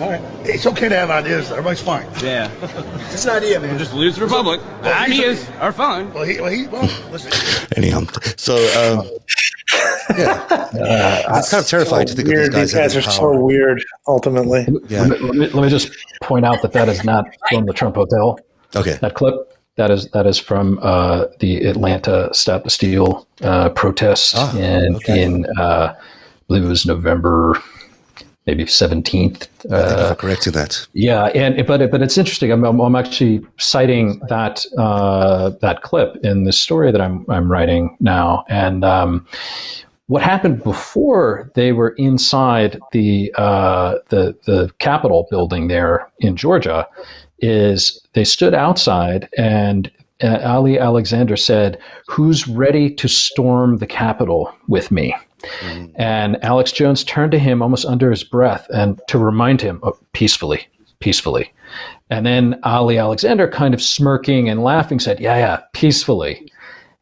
All 0.00 0.10
right. 0.10 0.22
It's 0.44 0.66
okay 0.66 0.88
to 0.88 0.96
have 0.96 1.10
ideas. 1.10 1.50
Everybody's 1.50 1.82
fine. 1.82 2.06
Yeah. 2.22 2.50
it's 3.10 3.24
an 3.24 3.30
idea, 3.30 3.58
man. 3.60 3.78
Just 3.78 3.94
lose 3.94 4.16
the 4.16 4.24
republic. 4.24 4.60
Well, 4.82 5.02
ideas 5.02 5.48
a, 5.48 5.58
are 5.60 5.72
fun. 5.72 6.12
Well, 6.12 6.24
he, 6.24 6.40
well, 6.40 6.50
he, 6.50 6.66
well, 6.68 6.88
listen. 7.10 7.68
Anyhow, 7.76 8.02
so 8.36 8.54
um, 8.56 9.10
yeah, 10.16 10.46
uh, 10.50 11.38
it's 11.38 11.50
kind 11.50 11.62
of 11.62 11.68
terrifying 11.68 12.06
so 12.06 12.14
to 12.14 12.16
think 12.16 12.28
weird. 12.28 12.48
of 12.48 12.54
these 12.54 12.72
guys. 12.72 12.94
These 12.94 13.04
guys 13.04 13.08
are 13.08 13.10
so 13.10 13.40
weird. 13.40 13.84
Ultimately, 14.06 14.66
yeah. 14.88 15.02
Let 15.02 15.10
me, 15.10 15.18
let, 15.18 15.34
me, 15.34 15.46
let 15.48 15.62
me 15.64 15.68
just 15.68 15.90
point 16.22 16.44
out 16.44 16.62
that 16.62 16.72
that 16.72 16.88
is 16.88 17.04
not 17.04 17.26
from 17.48 17.66
the 17.66 17.72
Trump 17.72 17.96
Hotel. 17.96 18.38
Okay. 18.76 18.98
That 19.00 19.14
clip 19.14 19.48
that 19.78 19.90
is 19.90 20.08
that 20.10 20.26
is 20.26 20.38
from 20.38 20.78
uh, 20.82 21.26
the 21.38 21.64
Atlanta 21.64 22.28
Stop 22.32 22.64
the 22.64 22.70
Steal 22.70 23.26
uh, 23.42 23.70
protest 23.70 24.34
ah, 24.36 24.56
in 24.56 24.96
okay. 24.96 25.22
in 25.22 25.46
uh, 25.58 25.94
I 25.96 26.04
believe 26.48 26.64
it 26.64 26.68
was 26.68 26.84
November 26.84 27.62
maybe 28.48 28.66
seventeenth. 28.66 29.46
Uh, 29.70 30.14
correcting 30.14 30.54
that. 30.54 30.86
Yeah, 30.94 31.26
and 31.26 31.66
but 31.66 31.90
but 31.90 32.00
it's 32.00 32.16
interesting. 32.16 32.50
I'm, 32.50 32.64
I'm 32.64 32.96
actually 32.96 33.46
citing 33.58 34.20
that 34.28 34.64
uh, 34.78 35.50
that 35.60 35.82
clip 35.82 36.16
in 36.24 36.44
the 36.44 36.52
story 36.52 36.90
that 36.90 37.00
I'm 37.00 37.24
I'm 37.28 37.50
writing 37.52 37.96
now, 38.00 38.44
and. 38.48 38.84
Um, 38.84 39.26
what 40.08 40.22
happened 40.22 40.62
before 40.62 41.52
they 41.54 41.72
were 41.72 41.90
inside 41.98 42.80
the 42.92 43.30
uh, 43.36 43.96
the 44.08 44.34
the 44.46 44.70
Capitol 44.78 45.26
building 45.28 45.68
there 45.68 46.10
in 46.20 46.34
Georgia 46.34 46.88
is 47.40 48.00
they 48.14 48.24
stood 48.24 48.54
outside 48.54 49.28
and 49.36 49.90
uh, 50.22 50.40
Ali 50.42 50.78
Alexander 50.78 51.36
said, 51.36 51.78
Who's 52.08 52.48
ready 52.48 52.90
to 52.94 53.06
storm 53.06 53.76
the 53.76 53.86
Capitol 53.86 54.50
with 54.66 54.90
me? 54.90 55.14
Mm-hmm. 55.42 55.92
And 55.96 56.42
Alex 56.44 56.72
Jones 56.72 57.04
turned 57.04 57.32
to 57.32 57.38
him 57.38 57.62
almost 57.62 57.84
under 57.84 58.10
his 58.10 58.24
breath 58.24 58.66
and 58.70 59.00
to 59.08 59.18
remind 59.18 59.60
him, 59.60 59.80
oh, 59.82 59.98
peacefully, 60.12 60.66
peacefully. 61.00 61.52
And 62.10 62.24
then 62.26 62.58
Ali 62.62 62.98
Alexander, 62.98 63.48
kind 63.48 63.74
of 63.74 63.82
smirking 63.82 64.48
and 64.48 64.62
laughing, 64.62 64.98
said, 64.98 65.20
Yeah, 65.20 65.36
yeah, 65.36 65.60
peacefully. 65.74 66.50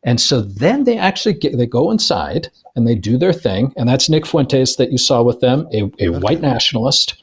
And 0.03 0.21
so 0.21 0.41
then 0.41 0.85
they 0.85 0.97
actually 0.97 1.35
get, 1.35 1.57
they 1.57 1.67
go 1.67 1.91
inside 1.91 2.49
and 2.77 2.87
they 2.87 2.95
do 2.95 3.19
their 3.19 3.33
thing, 3.33 3.73
and 3.77 3.89
that's 3.89 4.09
Nick 4.09 4.25
Fuentes 4.25 4.77
that 4.77 4.93
you 4.93 4.99
saw 4.99 5.23
with 5.23 5.41
them, 5.41 5.67
a, 5.73 5.91
a 5.99 6.09
white 6.11 6.41
nationalist, 6.41 7.21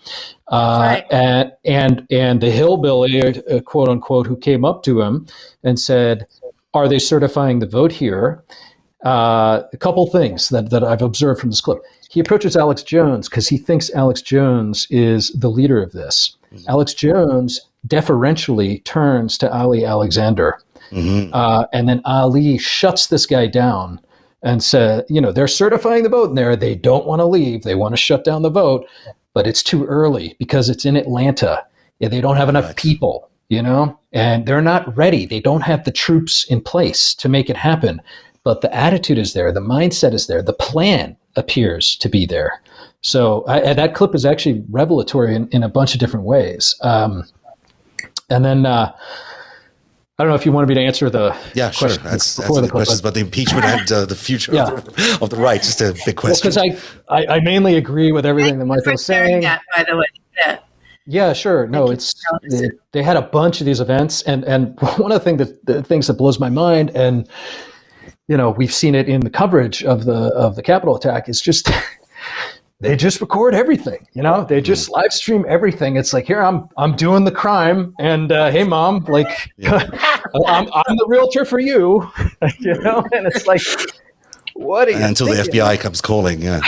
uh, 0.49 0.79
right. 0.81 1.05
and 1.11 1.53
and 1.63 2.05
and 2.11 2.41
the 2.41 2.51
hillbilly, 2.51 3.21
uh, 3.21 3.61
quote 3.61 3.87
unquote, 3.87 4.27
who 4.27 4.35
came 4.35 4.65
up 4.65 4.83
to 4.83 5.01
him 5.01 5.27
and 5.63 5.79
said, 5.79 6.27
"Are 6.73 6.89
they 6.89 6.99
certifying 6.99 7.59
the 7.59 7.67
vote 7.67 7.91
here?" 7.91 8.43
Uh, 9.03 9.63
a 9.73 9.77
couple 9.77 10.07
things 10.07 10.49
that, 10.49 10.69
that 10.69 10.83
I've 10.83 11.01
observed 11.01 11.41
from 11.41 11.49
this 11.49 11.61
clip. 11.61 11.79
He 12.09 12.19
approaches 12.19 12.55
Alex 12.55 12.83
Jones 12.83 13.27
because 13.27 13.47
he 13.47 13.57
thinks 13.57 13.89
Alex 13.91 14.21
Jones 14.21 14.87
is 14.89 15.29
the 15.31 15.49
leader 15.49 15.81
of 15.81 15.91
this. 15.91 16.37
Mm-hmm. 16.53 16.69
Alex 16.69 16.93
Jones 16.93 17.59
deferentially 17.85 18.79
turns 18.79 19.37
to 19.39 19.51
Ali 19.53 19.83
Alexander 19.83 20.57
Mm-hmm. 20.93 21.33
Uh, 21.33 21.65
and 21.73 21.89
then 21.89 22.01
Ali 22.05 22.57
shuts 22.57 23.07
this 23.07 23.25
guy 23.25 23.47
down 23.47 23.99
and 24.43 24.63
says, 24.63 25.03
you 25.09 25.19
know, 25.19 25.31
they're 25.31 25.47
certifying 25.47 26.03
the 26.03 26.09
vote 26.09 26.29
in 26.29 26.35
there. 26.35 26.55
They 26.55 26.75
don't 26.75 27.05
want 27.05 27.19
to 27.19 27.25
leave. 27.25 27.63
They 27.63 27.75
want 27.75 27.93
to 27.93 27.97
shut 27.97 28.23
down 28.23 28.41
the 28.41 28.49
vote, 28.49 28.85
but 29.33 29.47
it's 29.47 29.63
too 29.63 29.85
early 29.85 30.35
because 30.37 30.69
it's 30.69 30.85
in 30.85 30.95
Atlanta. 30.95 31.65
Yeah, 31.99 32.09
they 32.09 32.21
don't 32.21 32.37
have 32.37 32.49
enough 32.49 32.65
right. 32.65 32.75
people, 32.75 33.29
you 33.49 33.61
know, 33.61 33.97
and 34.11 34.45
they're 34.45 34.61
not 34.61 34.95
ready. 34.95 35.25
They 35.25 35.39
don't 35.39 35.61
have 35.61 35.83
the 35.83 35.91
troops 35.91 36.45
in 36.45 36.61
place 36.61 37.15
to 37.15 37.29
make 37.29 37.49
it 37.49 37.57
happen. 37.57 38.01
But 38.43 38.61
the 38.61 38.73
attitude 38.73 39.17
is 39.17 39.33
there, 39.33 39.51
the 39.51 39.61
mindset 39.61 40.13
is 40.13 40.27
there, 40.27 40.41
the 40.41 40.53
plan 40.53 41.15
appears 41.35 41.95
to 41.97 42.09
be 42.09 42.25
there. 42.25 42.61
So 43.01 43.45
I, 43.47 43.73
that 43.73 43.95
clip 43.95 44.15
is 44.15 44.25
actually 44.25 44.63
revelatory 44.69 45.35
in, 45.35 45.47
in, 45.49 45.63
a 45.63 45.69
bunch 45.69 45.93
of 45.93 45.99
different 45.99 46.25
ways. 46.25 46.75
Um, 46.81 47.23
and 48.29 48.43
then 48.43 48.65
uh, 48.65 48.93
I 50.17 50.23
don't 50.23 50.29
know 50.29 50.35
if 50.35 50.45
you 50.45 50.51
wanted 50.51 50.67
me 50.67 50.75
to 50.75 50.81
answer 50.81 51.09
the 51.09 51.35
yeah 51.53 51.71
sure 51.71 51.89
that's, 51.89 52.35
that's 52.35 52.37
the, 52.37 52.61
the 52.61 52.69
questions 52.69 52.99
about 52.99 53.13
the 53.13 53.19
impeachment 53.19 53.65
and 53.65 53.91
uh, 53.91 54.05
the 54.05 54.15
future 54.15 54.53
yeah. 54.53 54.71
of, 54.71 54.85
the, 54.85 55.17
of, 55.21 55.29
the, 55.31 55.35
right. 55.35 55.61
Just 55.61 55.81
a 55.81 55.93
big 56.05 56.15
question. 56.15 56.49
Because 56.49 56.55
well, 56.55 56.77
I, 57.09 57.25
I, 57.25 57.35
I 57.37 57.39
mainly 57.39 57.75
agree 57.75 58.11
with 58.11 58.25
everything 58.25 58.59
that 58.59 58.65
Michael's 58.65 59.03
saying. 59.03 59.41
That, 59.41 59.61
by 59.75 59.83
the 59.83 59.97
way. 59.97 60.05
Yeah. 60.37 60.59
Yeah, 61.05 61.33
sure. 61.33 61.67
No, 61.67 61.89
it's 61.89 62.13
they, 62.49 62.69
they, 62.93 63.03
had 63.03 63.17
a 63.17 63.21
bunch 63.21 63.59
of 63.59 63.65
these 63.65 63.81
events, 63.81 64.21
and 64.21 64.45
and 64.45 64.79
one 64.97 65.11
of 65.11 65.19
the 65.19 65.23
things 65.23 65.39
that 65.39 65.65
the 65.65 65.83
things 65.83 66.07
that 66.07 66.13
blows 66.13 66.39
my 66.39 66.49
mind, 66.49 66.91
and 66.95 67.27
you 68.33 68.37
know, 68.37 68.49
we've 68.49 68.73
seen 68.73 68.95
it 68.95 69.07
in 69.07 69.21
the 69.21 69.29
coverage 69.29 69.83
of 69.83 70.05
the 70.05 70.33
of 70.33 70.55
the 70.55 70.63
Capitol 70.63 70.95
attack, 70.95 71.29
is 71.29 71.39
just 71.39 71.69
they 72.79 72.95
just 72.95 73.21
record 73.21 73.53
everything. 73.53 74.07
You 74.13 74.23
know, 74.23 74.43
they 74.43 74.59
just 74.59 74.89
mm. 74.89 74.93
live 74.93 75.13
stream 75.13 75.45
everything. 75.47 75.97
It's 75.97 76.13
like 76.13 76.25
here 76.25 76.41
I'm 76.41 76.67
I'm 76.75 76.95
doing 76.95 77.25
the 77.25 77.31
crime, 77.31 77.93
and 77.99 78.31
uh, 78.31 78.49
hey 78.49 78.63
mom, 78.63 79.05
like 79.07 79.51
yeah. 79.57 79.83
I'm 80.47 80.67
I'm 80.73 80.97
the 80.97 81.05
realtor 81.07 81.45
for 81.45 81.59
you. 81.59 82.11
you 82.59 82.73
know, 82.81 83.05
and 83.11 83.27
it's 83.27 83.45
like 83.45 83.61
what 84.55 84.89
until 84.89 85.27
thinking? 85.27 85.51
the 85.51 85.51
FBI 85.51 85.79
comes 85.79 86.01
calling. 86.01 86.41
Yeah. 86.41 86.61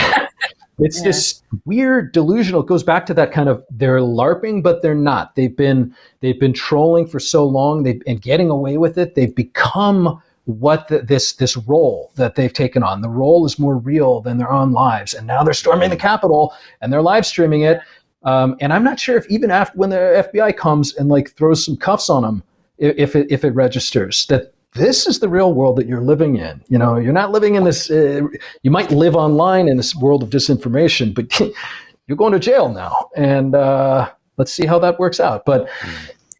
It's 0.78 0.98
yeah. 0.98 1.04
this 1.04 1.42
weird 1.64 2.12
delusional. 2.12 2.60
It 2.60 2.68
goes 2.68 2.84
back 2.84 3.06
to 3.06 3.14
that 3.14 3.32
kind 3.32 3.48
of 3.48 3.64
they're 3.70 3.98
larping, 3.98 4.62
but 4.62 4.82
they're 4.82 4.94
not. 4.94 5.34
They've 5.34 5.56
been 5.56 5.96
they've 6.20 6.38
been 6.38 6.52
trolling 6.52 7.08
for 7.08 7.18
so 7.18 7.44
long, 7.44 7.82
They've 7.82 8.00
and 8.06 8.22
getting 8.22 8.50
away 8.50 8.78
with 8.78 8.98
it. 8.98 9.16
They've 9.16 9.34
become 9.34 10.22
what 10.46 10.88
the, 10.88 11.00
this 11.00 11.34
this 11.34 11.56
role 11.56 12.12
that 12.14 12.34
they've 12.34 12.52
taken 12.52 12.82
on. 12.82 13.02
The 13.02 13.08
role 13.08 13.44
is 13.44 13.58
more 13.58 13.76
real 13.76 14.20
than 14.20 14.38
their 14.38 14.50
own 14.50 14.72
lives, 14.72 15.12
and 15.12 15.26
now 15.26 15.42
they're 15.42 15.54
storming 15.54 15.90
the 15.90 15.96
Capitol 15.96 16.54
and 16.80 16.92
they're 16.92 17.02
live 17.02 17.26
streaming 17.26 17.62
it. 17.62 17.80
Um, 18.22 18.56
and 18.60 18.72
I'm 18.72 18.82
not 18.82 18.98
sure 18.98 19.16
if 19.16 19.28
even 19.28 19.50
after 19.50 19.76
when 19.76 19.90
the 19.90 20.28
FBI 20.32 20.56
comes 20.56 20.96
and 20.96 21.08
like 21.08 21.32
throws 21.32 21.64
some 21.64 21.76
cuffs 21.76 22.08
on 22.08 22.22
them, 22.22 22.42
if 22.78 23.14
it, 23.14 23.30
if 23.30 23.44
it 23.44 23.50
registers 23.50 24.26
that 24.26 24.52
this 24.74 25.06
is 25.06 25.18
the 25.20 25.28
real 25.28 25.54
world 25.54 25.76
that 25.76 25.86
you're 25.86 26.02
living 26.02 26.36
in. 26.36 26.62
You 26.68 26.78
know, 26.78 26.96
you're 26.96 27.12
not 27.12 27.32
living 27.32 27.54
in 27.54 27.64
this. 27.64 27.90
Uh, 27.90 28.22
you 28.62 28.70
might 28.70 28.90
live 28.90 29.16
online 29.16 29.68
in 29.68 29.76
this 29.76 29.94
world 29.96 30.22
of 30.22 30.30
disinformation, 30.30 31.14
but 31.14 31.40
you're 32.06 32.16
going 32.16 32.32
to 32.32 32.38
jail 32.38 32.68
now, 32.68 33.08
and 33.16 33.54
uh, 33.54 34.10
let's 34.36 34.52
see 34.52 34.66
how 34.66 34.78
that 34.80 34.98
works 34.98 35.18
out. 35.18 35.44
But 35.44 35.68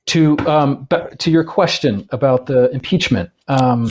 to 0.07 0.38
um, 0.40 0.87
to 1.19 1.31
your 1.31 1.45
question 1.45 2.09
about 2.11 2.47
the 2.47 2.71
impeachment, 2.71 3.31
um, 3.49 3.90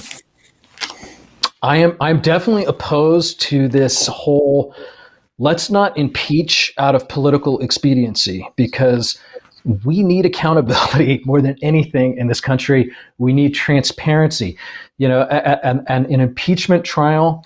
I 1.62 1.78
am 1.78 1.98
I'm 2.00 2.22
definitely 2.22 2.66
opposed 2.66 3.42
to 3.42 3.68
this 3.68 4.08
whole 4.08 4.76
let's 5.38 5.70
not 5.70 5.98
impeach 5.98 6.74
out 6.78 6.96
of 6.96 7.08
political 7.10 7.60
expediency 7.60 8.48
because 8.56 9.20
we 9.84 10.04
need 10.04 10.26
accountability 10.26 11.22
more 11.26 11.42
than 11.42 11.58
anything 11.62 12.18
in 12.18 12.28
this 12.28 12.40
country. 12.40 12.92
We 13.18 13.34
need 13.34 13.54
transparency. 13.54 14.58
You 14.98 15.10
know, 15.10 15.24
and, 15.24 15.84
an 15.88 16.22
impeachment 16.22 16.86
trial 16.86 17.44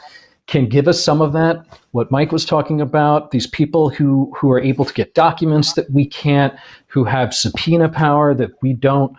can 0.50 0.68
give 0.68 0.88
us 0.88 1.02
some 1.02 1.22
of 1.22 1.32
that. 1.34 1.64
What 1.92 2.10
Mike 2.10 2.32
was 2.32 2.44
talking 2.44 2.82
about, 2.82 3.30
these 3.30 3.46
people 3.46 3.90
who 3.90 4.34
who 4.36 4.52
are 4.52 4.60
able 4.60 4.84
to 4.84 4.94
get 4.94 5.14
documents 5.14 5.74
that 5.74 5.90
we 5.92 6.08
can't, 6.08 6.54
who 6.88 7.04
have 7.04 7.34
subpoena 7.34 7.88
power 7.88 8.34
that 8.34 8.52
we 8.62 8.74
don't. 8.74 9.16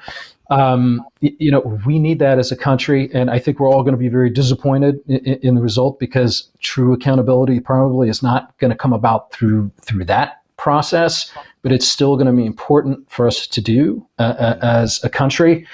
Um, 0.50 1.06
you 1.20 1.52
know, 1.52 1.60
we 1.86 2.00
need 2.00 2.18
that 2.18 2.40
as 2.40 2.50
a 2.50 2.56
country, 2.56 3.08
and 3.14 3.30
I 3.30 3.38
think 3.38 3.60
we're 3.60 3.70
all 3.70 3.84
going 3.84 3.94
to 3.94 3.98
be 3.98 4.08
very 4.08 4.28
disappointed 4.28 4.98
in, 5.06 5.18
in 5.18 5.54
the 5.54 5.60
result 5.60 6.00
because 6.00 6.50
true 6.58 6.92
accountability 6.92 7.60
probably 7.60 8.08
is 8.08 8.20
not 8.20 8.58
going 8.58 8.72
to 8.72 8.76
come 8.76 8.92
about 8.92 9.30
through 9.30 9.70
through 9.82 10.06
that 10.06 10.42
process. 10.56 11.32
But 11.62 11.70
it's 11.70 11.86
still 11.86 12.16
going 12.16 12.26
to 12.26 12.32
be 12.32 12.46
important 12.46 13.08
for 13.08 13.28
us 13.28 13.46
to 13.46 13.60
do 13.60 14.04
uh, 14.18 14.22
uh 14.22 14.58
as 14.62 14.98
a 15.04 15.08
country. 15.08 15.64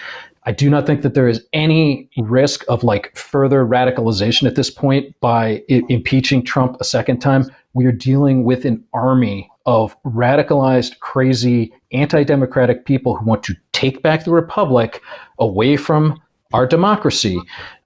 I 0.47 0.53
do 0.53 0.71
not 0.71 0.87
think 0.87 1.03
that 1.03 1.15
there 1.15 1.27
is 1.27 1.45
any 1.53 2.09
risk 2.19 2.65
of 2.69 2.85
like 2.85 3.15
further 3.17 3.67
radicalization 3.67 4.47
at 4.47 4.55
this 4.55 4.71
point 4.71 5.19
by 5.21 5.63
I- 5.69 5.83
impeaching 5.89 6.45
Trump 6.45 6.77
a 6.81 6.85
second 6.85 7.19
time. 7.19 7.51
We 7.75 7.85
are 7.87 7.93
dealing 7.93 8.45
with 8.45 8.65
an 8.65 8.83
army 8.95 9.51
of 9.67 10.01
radicalized, 10.05 11.01
crazy, 11.01 11.73
anti 11.93 12.23
democratic 12.23 12.85
people 12.85 13.17
who 13.17 13.27
want 13.27 13.43
to 13.43 13.57
take 13.73 14.03
back 14.03 14.25
the 14.25 14.31
republic 14.31 15.03
away 15.41 15.77
from 15.77 16.21
our 16.53 16.67
democracy. 16.67 17.39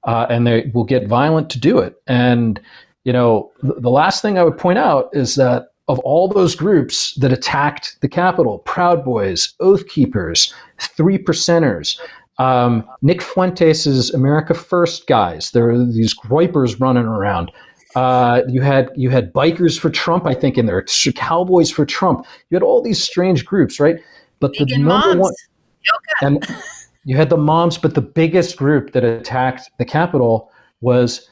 Uh, 0.04 0.26
and 0.28 0.46
they 0.46 0.70
will 0.74 0.84
get 0.84 1.08
violent 1.08 1.50
to 1.50 1.58
do 1.58 1.78
it. 1.78 2.00
And, 2.06 2.60
you 3.04 3.12
know, 3.12 3.50
th- 3.62 3.74
the 3.78 3.90
last 3.90 4.22
thing 4.22 4.38
I 4.38 4.44
would 4.44 4.56
point 4.56 4.78
out 4.78 5.08
is 5.12 5.34
that 5.34 5.68
of 5.88 5.98
all 6.00 6.28
those 6.28 6.54
groups 6.54 7.14
that 7.16 7.32
attacked 7.32 8.00
the 8.00 8.08
Capitol, 8.08 8.60
Proud 8.60 9.04
Boys, 9.04 9.54
Oath 9.58 9.88
Keepers, 9.88 10.54
Three 10.78 11.18
Percenters, 11.18 11.98
um, 12.40 12.88
Nick 13.02 13.20
Fuentes' 13.20 14.12
America 14.14 14.54
First 14.54 15.06
guys. 15.06 15.50
There 15.50 15.68
are 15.70 15.84
these 15.84 16.18
groypers 16.18 16.80
running 16.80 17.04
around. 17.04 17.52
Uh, 17.94 18.40
you 18.48 18.62
had 18.62 18.90
you 18.96 19.10
had 19.10 19.30
bikers 19.32 19.78
for 19.78 19.90
Trump, 19.90 20.26
I 20.26 20.32
think, 20.32 20.56
in 20.56 20.64
there. 20.64 20.82
Cowboys 21.14 21.70
for 21.70 21.84
Trump. 21.84 22.24
You 22.48 22.56
had 22.56 22.62
all 22.62 22.80
these 22.80 23.02
strange 23.02 23.44
groups, 23.44 23.78
right? 23.78 23.96
But 24.38 24.54
the 24.54 24.64
number 24.78 25.16
moms. 25.16 25.18
one, 25.20 25.34
and 26.22 26.46
you 27.04 27.14
had 27.14 27.28
the 27.28 27.36
moms, 27.36 27.76
but 27.76 27.94
the 27.94 28.00
biggest 28.00 28.56
group 28.56 28.92
that 28.92 29.04
attacked 29.04 29.70
the 29.78 29.84
Capitol 29.84 30.50
was 30.80 31.28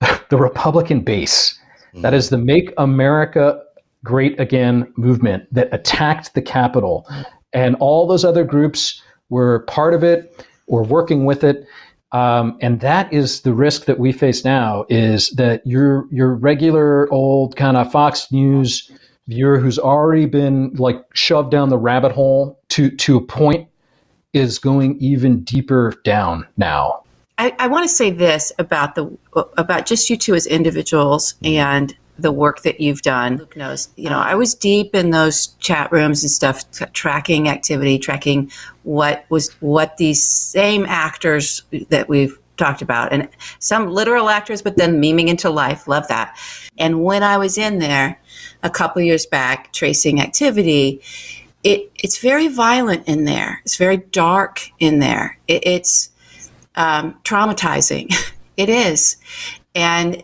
the 0.30 0.38
Republican 0.38 1.00
base. 1.00 1.58
Mm. 1.94 2.02
That 2.02 2.14
is 2.14 2.30
the 2.30 2.38
Make 2.38 2.72
America 2.78 3.60
Great 4.02 4.40
Again 4.40 4.90
movement 4.96 5.52
that 5.52 5.68
attacked 5.72 6.32
the 6.32 6.42
Capitol, 6.42 7.06
and 7.52 7.76
all 7.80 8.06
those 8.06 8.24
other 8.24 8.44
groups 8.44 9.02
we're 9.28 9.60
part 9.60 9.94
of 9.94 10.02
it. 10.02 10.46
We're 10.66 10.84
working 10.84 11.24
with 11.24 11.44
it. 11.44 11.66
Um, 12.12 12.56
and 12.60 12.80
that 12.80 13.12
is 13.12 13.42
the 13.42 13.52
risk 13.52 13.84
that 13.84 13.98
we 13.98 14.12
face 14.12 14.44
now 14.44 14.86
is 14.88 15.30
that 15.32 15.66
your 15.66 16.06
your 16.10 16.34
regular 16.34 17.12
old 17.12 17.54
kind 17.56 17.76
of 17.76 17.92
Fox 17.92 18.32
News 18.32 18.90
viewer 19.26 19.58
who's 19.58 19.78
already 19.78 20.24
been 20.24 20.72
like 20.76 21.04
shoved 21.12 21.50
down 21.50 21.68
the 21.68 21.76
rabbit 21.76 22.12
hole 22.12 22.58
to 22.70 22.90
to 22.90 23.18
a 23.18 23.20
point 23.20 23.68
is 24.32 24.58
going 24.58 24.98
even 25.00 25.44
deeper 25.44 25.92
down 26.04 26.46
now. 26.56 27.02
I, 27.36 27.54
I 27.58 27.68
want 27.68 27.84
to 27.84 27.88
say 27.88 28.10
this 28.10 28.52
about 28.58 28.94
the 28.94 29.16
about 29.56 29.86
just 29.86 30.08
you 30.10 30.16
two 30.16 30.34
as 30.34 30.46
individuals 30.46 31.34
and 31.44 31.94
the 32.18 32.32
work 32.32 32.62
that 32.62 32.80
you've 32.80 33.02
done. 33.02 33.36
Luke 33.36 33.56
knows, 33.56 33.88
you 33.96 34.10
know, 34.10 34.18
I 34.18 34.34
was 34.34 34.54
deep 34.54 34.94
in 34.94 35.10
those 35.10 35.48
chat 35.60 35.92
rooms 35.92 36.22
and 36.22 36.30
stuff, 36.30 36.68
t- 36.72 36.84
tracking 36.92 37.48
activity, 37.48 37.98
tracking 37.98 38.50
what 38.82 39.24
was 39.28 39.52
what 39.60 39.96
these 39.96 40.22
same 40.24 40.84
actors 40.86 41.62
that 41.90 42.08
we've 42.08 42.38
talked 42.56 42.82
about, 42.82 43.12
and 43.12 43.28
some 43.60 43.88
literal 43.88 44.28
actors, 44.28 44.62
but 44.62 44.76
then 44.76 45.00
memeing 45.00 45.28
into 45.28 45.48
life. 45.48 45.86
Love 45.86 46.08
that. 46.08 46.36
And 46.76 47.04
when 47.04 47.22
I 47.22 47.38
was 47.38 47.56
in 47.56 47.78
there 47.78 48.20
a 48.62 48.70
couple 48.70 49.00
years 49.00 49.24
back, 49.24 49.72
tracing 49.72 50.20
activity, 50.20 51.00
it 51.62 51.90
it's 51.94 52.18
very 52.18 52.48
violent 52.48 53.06
in 53.06 53.24
there. 53.24 53.60
It's 53.64 53.76
very 53.76 53.98
dark 53.98 54.70
in 54.80 54.98
there. 54.98 55.38
It, 55.46 55.66
it's 55.66 56.10
um, 56.74 57.14
traumatizing. 57.22 58.12
it 58.56 58.68
is, 58.68 59.16
and 59.76 60.22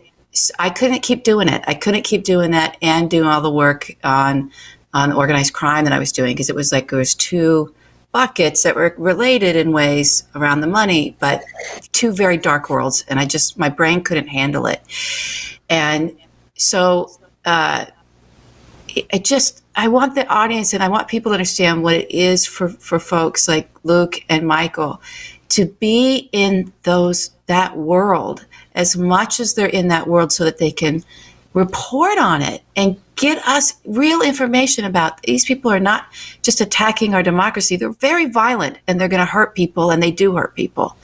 I 0.59 0.69
couldn't 0.69 1.01
keep 1.01 1.23
doing 1.23 1.47
it. 1.47 1.63
I 1.67 1.73
couldn't 1.73 2.03
keep 2.03 2.23
doing 2.23 2.51
that 2.51 2.77
and 2.81 3.09
doing 3.09 3.27
all 3.27 3.41
the 3.41 3.51
work 3.51 3.95
on 4.03 4.51
on 4.93 5.11
organized 5.11 5.53
crime 5.53 5.83
that 5.83 5.93
I 5.93 5.99
was 5.99 6.11
doing 6.11 6.33
because 6.33 6.49
it 6.49 6.55
was 6.55 6.71
like 6.71 6.89
there 6.89 6.99
was 6.99 7.15
two 7.15 7.73
buckets 8.13 8.63
that 8.63 8.75
were 8.75 8.95
related 8.97 9.57
in 9.57 9.73
ways 9.73 10.23
around 10.35 10.61
the 10.61 10.67
money, 10.67 11.17
but 11.19 11.43
two 11.91 12.13
very 12.13 12.37
dark 12.37 12.69
worlds, 12.69 13.03
and 13.09 13.19
I 13.19 13.25
just 13.25 13.59
my 13.59 13.69
brain 13.69 14.03
couldn't 14.03 14.27
handle 14.27 14.67
it, 14.67 14.81
and 15.69 16.15
so 16.55 17.11
uh, 17.43 17.85
it, 18.87 19.25
just 19.25 19.63
I 19.75 19.89
want 19.89 20.15
the 20.15 20.25
audience 20.27 20.73
and 20.73 20.81
I 20.81 20.87
want 20.87 21.09
people 21.09 21.31
to 21.31 21.33
understand 21.33 21.83
what 21.83 21.95
it 21.95 22.11
is 22.11 22.45
for 22.45 22.69
for 22.69 22.99
folks 22.99 23.47
like 23.47 23.69
Luke 23.83 24.23
and 24.29 24.47
Michael 24.47 25.01
to 25.49 25.65
be 25.65 26.29
in 26.31 26.71
those 26.83 27.31
that 27.47 27.77
world 27.77 28.45
as 28.75 28.95
much 28.95 29.39
as 29.39 29.53
they're 29.53 29.67
in 29.67 29.87
that 29.87 30.07
world 30.07 30.31
so 30.31 30.43
that 30.43 30.59
they 30.59 30.71
can 30.71 31.03
report 31.53 32.17
on 32.19 32.41
it 32.41 32.61
and 32.75 32.97
get 33.15 33.37
us 33.47 33.75
real 33.85 34.21
information 34.21 34.83
about 34.83 35.21
these 35.21 35.45
people 35.45 35.71
are 35.71 35.79
not 35.79 36.05
just 36.41 36.59
attacking 36.59 37.13
our 37.13 37.23
democracy. 37.23 37.77
They're 37.77 37.91
very 37.91 38.25
violent 38.25 38.77
and 38.87 38.99
they're 38.99 39.07
going 39.07 39.21
to 39.21 39.25
hurt 39.25 39.55
people 39.55 39.89
and 39.89 40.03
they 40.03 40.11
do 40.11 40.35
hurt 40.35 40.53
people. 40.53 40.97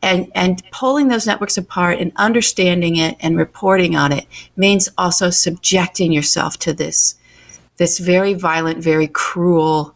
And 0.00 0.32
and 0.34 0.62
pulling 0.72 1.08
those 1.08 1.26
networks 1.26 1.58
apart 1.58 1.98
and 1.98 2.12
understanding 2.16 2.96
it 2.96 3.16
and 3.20 3.36
reporting 3.36 3.94
on 3.94 4.10
it 4.10 4.26
means 4.56 4.88
also 4.96 5.28
subjecting 5.28 6.12
yourself 6.12 6.58
to 6.60 6.72
this 6.72 7.16
this 7.76 7.98
very 7.98 8.32
violent 8.32 8.82
very 8.82 9.08
cruel 9.08 9.94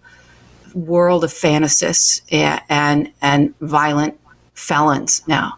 world 0.75 1.25
of 1.25 1.31
fantasists 1.31 2.21
and 2.69 3.11
and, 3.23 3.55
violent 3.61 4.21
felons 4.55 5.23
now. 5.27 5.55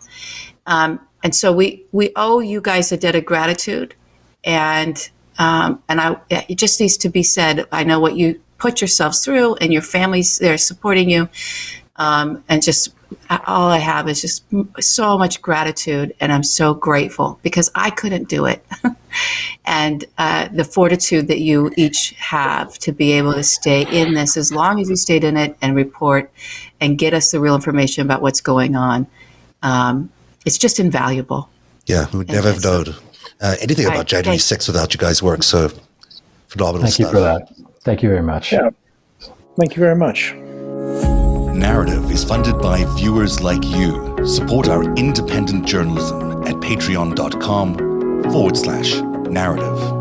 Um, 0.66 1.00
and 1.22 1.34
so 1.34 1.52
we 1.52 1.84
we 1.92 2.12
owe 2.16 2.40
you 2.40 2.60
guys 2.60 2.92
a 2.92 2.96
debt 2.96 3.14
of 3.14 3.24
gratitude 3.24 3.94
and 4.44 5.10
um, 5.38 5.82
and 5.88 6.00
I 6.00 6.16
it 6.28 6.56
just 6.56 6.80
needs 6.80 6.96
to 6.98 7.08
be 7.08 7.22
said. 7.22 7.66
I 7.72 7.84
know 7.84 7.98
what 7.98 8.16
you 8.16 8.40
put 8.58 8.80
yourselves 8.80 9.24
through, 9.24 9.54
and 9.56 9.72
your 9.72 9.82
families 9.82 10.38
they're 10.38 10.58
supporting 10.58 11.08
you, 11.08 11.28
um, 11.96 12.44
and 12.48 12.62
just 12.62 12.94
all 13.46 13.70
I 13.70 13.78
have 13.78 14.08
is 14.08 14.20
just 14.20 14.44
so 14.80 15.16
much 15.16 15.40
gratitude, 15.40 16.14
and 16.20 16.30
I'm 16.30 16.42
so 16.42 16.74
grateful 16.74 17.38
because 17.42 17.70
I 17.74 17.88
couldn't 17.90 18.28
do 18.28 18.44
it, 18.44 18.64
and 19.64 20.04
uh, 20.18 20.48
the 20.52 20.64
fortitude 20.64 21.28
that 21.28 21.40
you 21.40 21.72
each 21.76 22.10
have 22.18 22.78
to 22.80 22.92
be 22.92 23.12
able 23.12 23.32
to 23.32 23.42
stay 23.42 23.86
in 23.90 24.12
this 24.14 24.36
as 24.36 24.52
long 24.52 24.78
as 24.78 24.90
you 24.90 24.96
stayed 24.96 25.24
in 25.24 25.38
it 25.38 25.56
and 25.62 25.74
report 25.74 26.30
and 26.80 26.98
get 26.98 27.14
us 27.14 27.30
the 27.30 27.40
real 27.40 27.54
information 27.54 28.04
about 28.04 28.20
what's 28.20 28.42
going 28.42 28.76
on. 28.76 29.06
Um, 29.62 30.10
it's 30.46 30.58
just 30.58 30.80
invaluable. 30.80 31.48
Yeah, 31.86 32.06
we 32.12 32.18
would 32.18 32.28
never 32.28 32.52
have 32.52 32.62
known 32.62 32.86
uh, 33.40 33.56
anything 33.60 33.86
about 33.86 34.06
January 34.06 34.38
6th 34.38 34.66
without 34.66 34.94
you 34.94 34.98
guys' 34.98 35.22
work. 35.22 35.42
So 35.42 35.70
phenomenal 36.48 36.82
Thank 36.82 36.94
stuff. 36.94 37.06
you 37.06 37.12
for 37.12 37.20
that. 37.20 37.48
Thank 37.82 38.02
you 38.02 38.08
very 38.08 38.22
much. 38.22 38.52
Yeah. 38.52 38.70
Thank 39.56 39.76
you 39.76 39.80
very 39.80 39.96
much. 39.96 40.34
Narrative 41.54 42.10
is 42.10 42.24
funded 42.24 42.58
by 42.58 42.84
viewers 42.96 43.40
like 43.40 43.64
you. 43.64 44.16
Support 44.26 44.68
our 44.68 44.82
independent 44.94 45.66
journalism 45.66 46.44
at 46.44 46.54
patreon.com 46.54 48.22
forward 48.30 48.56
slash 48.56 48.94
narrative. 49.28 49.99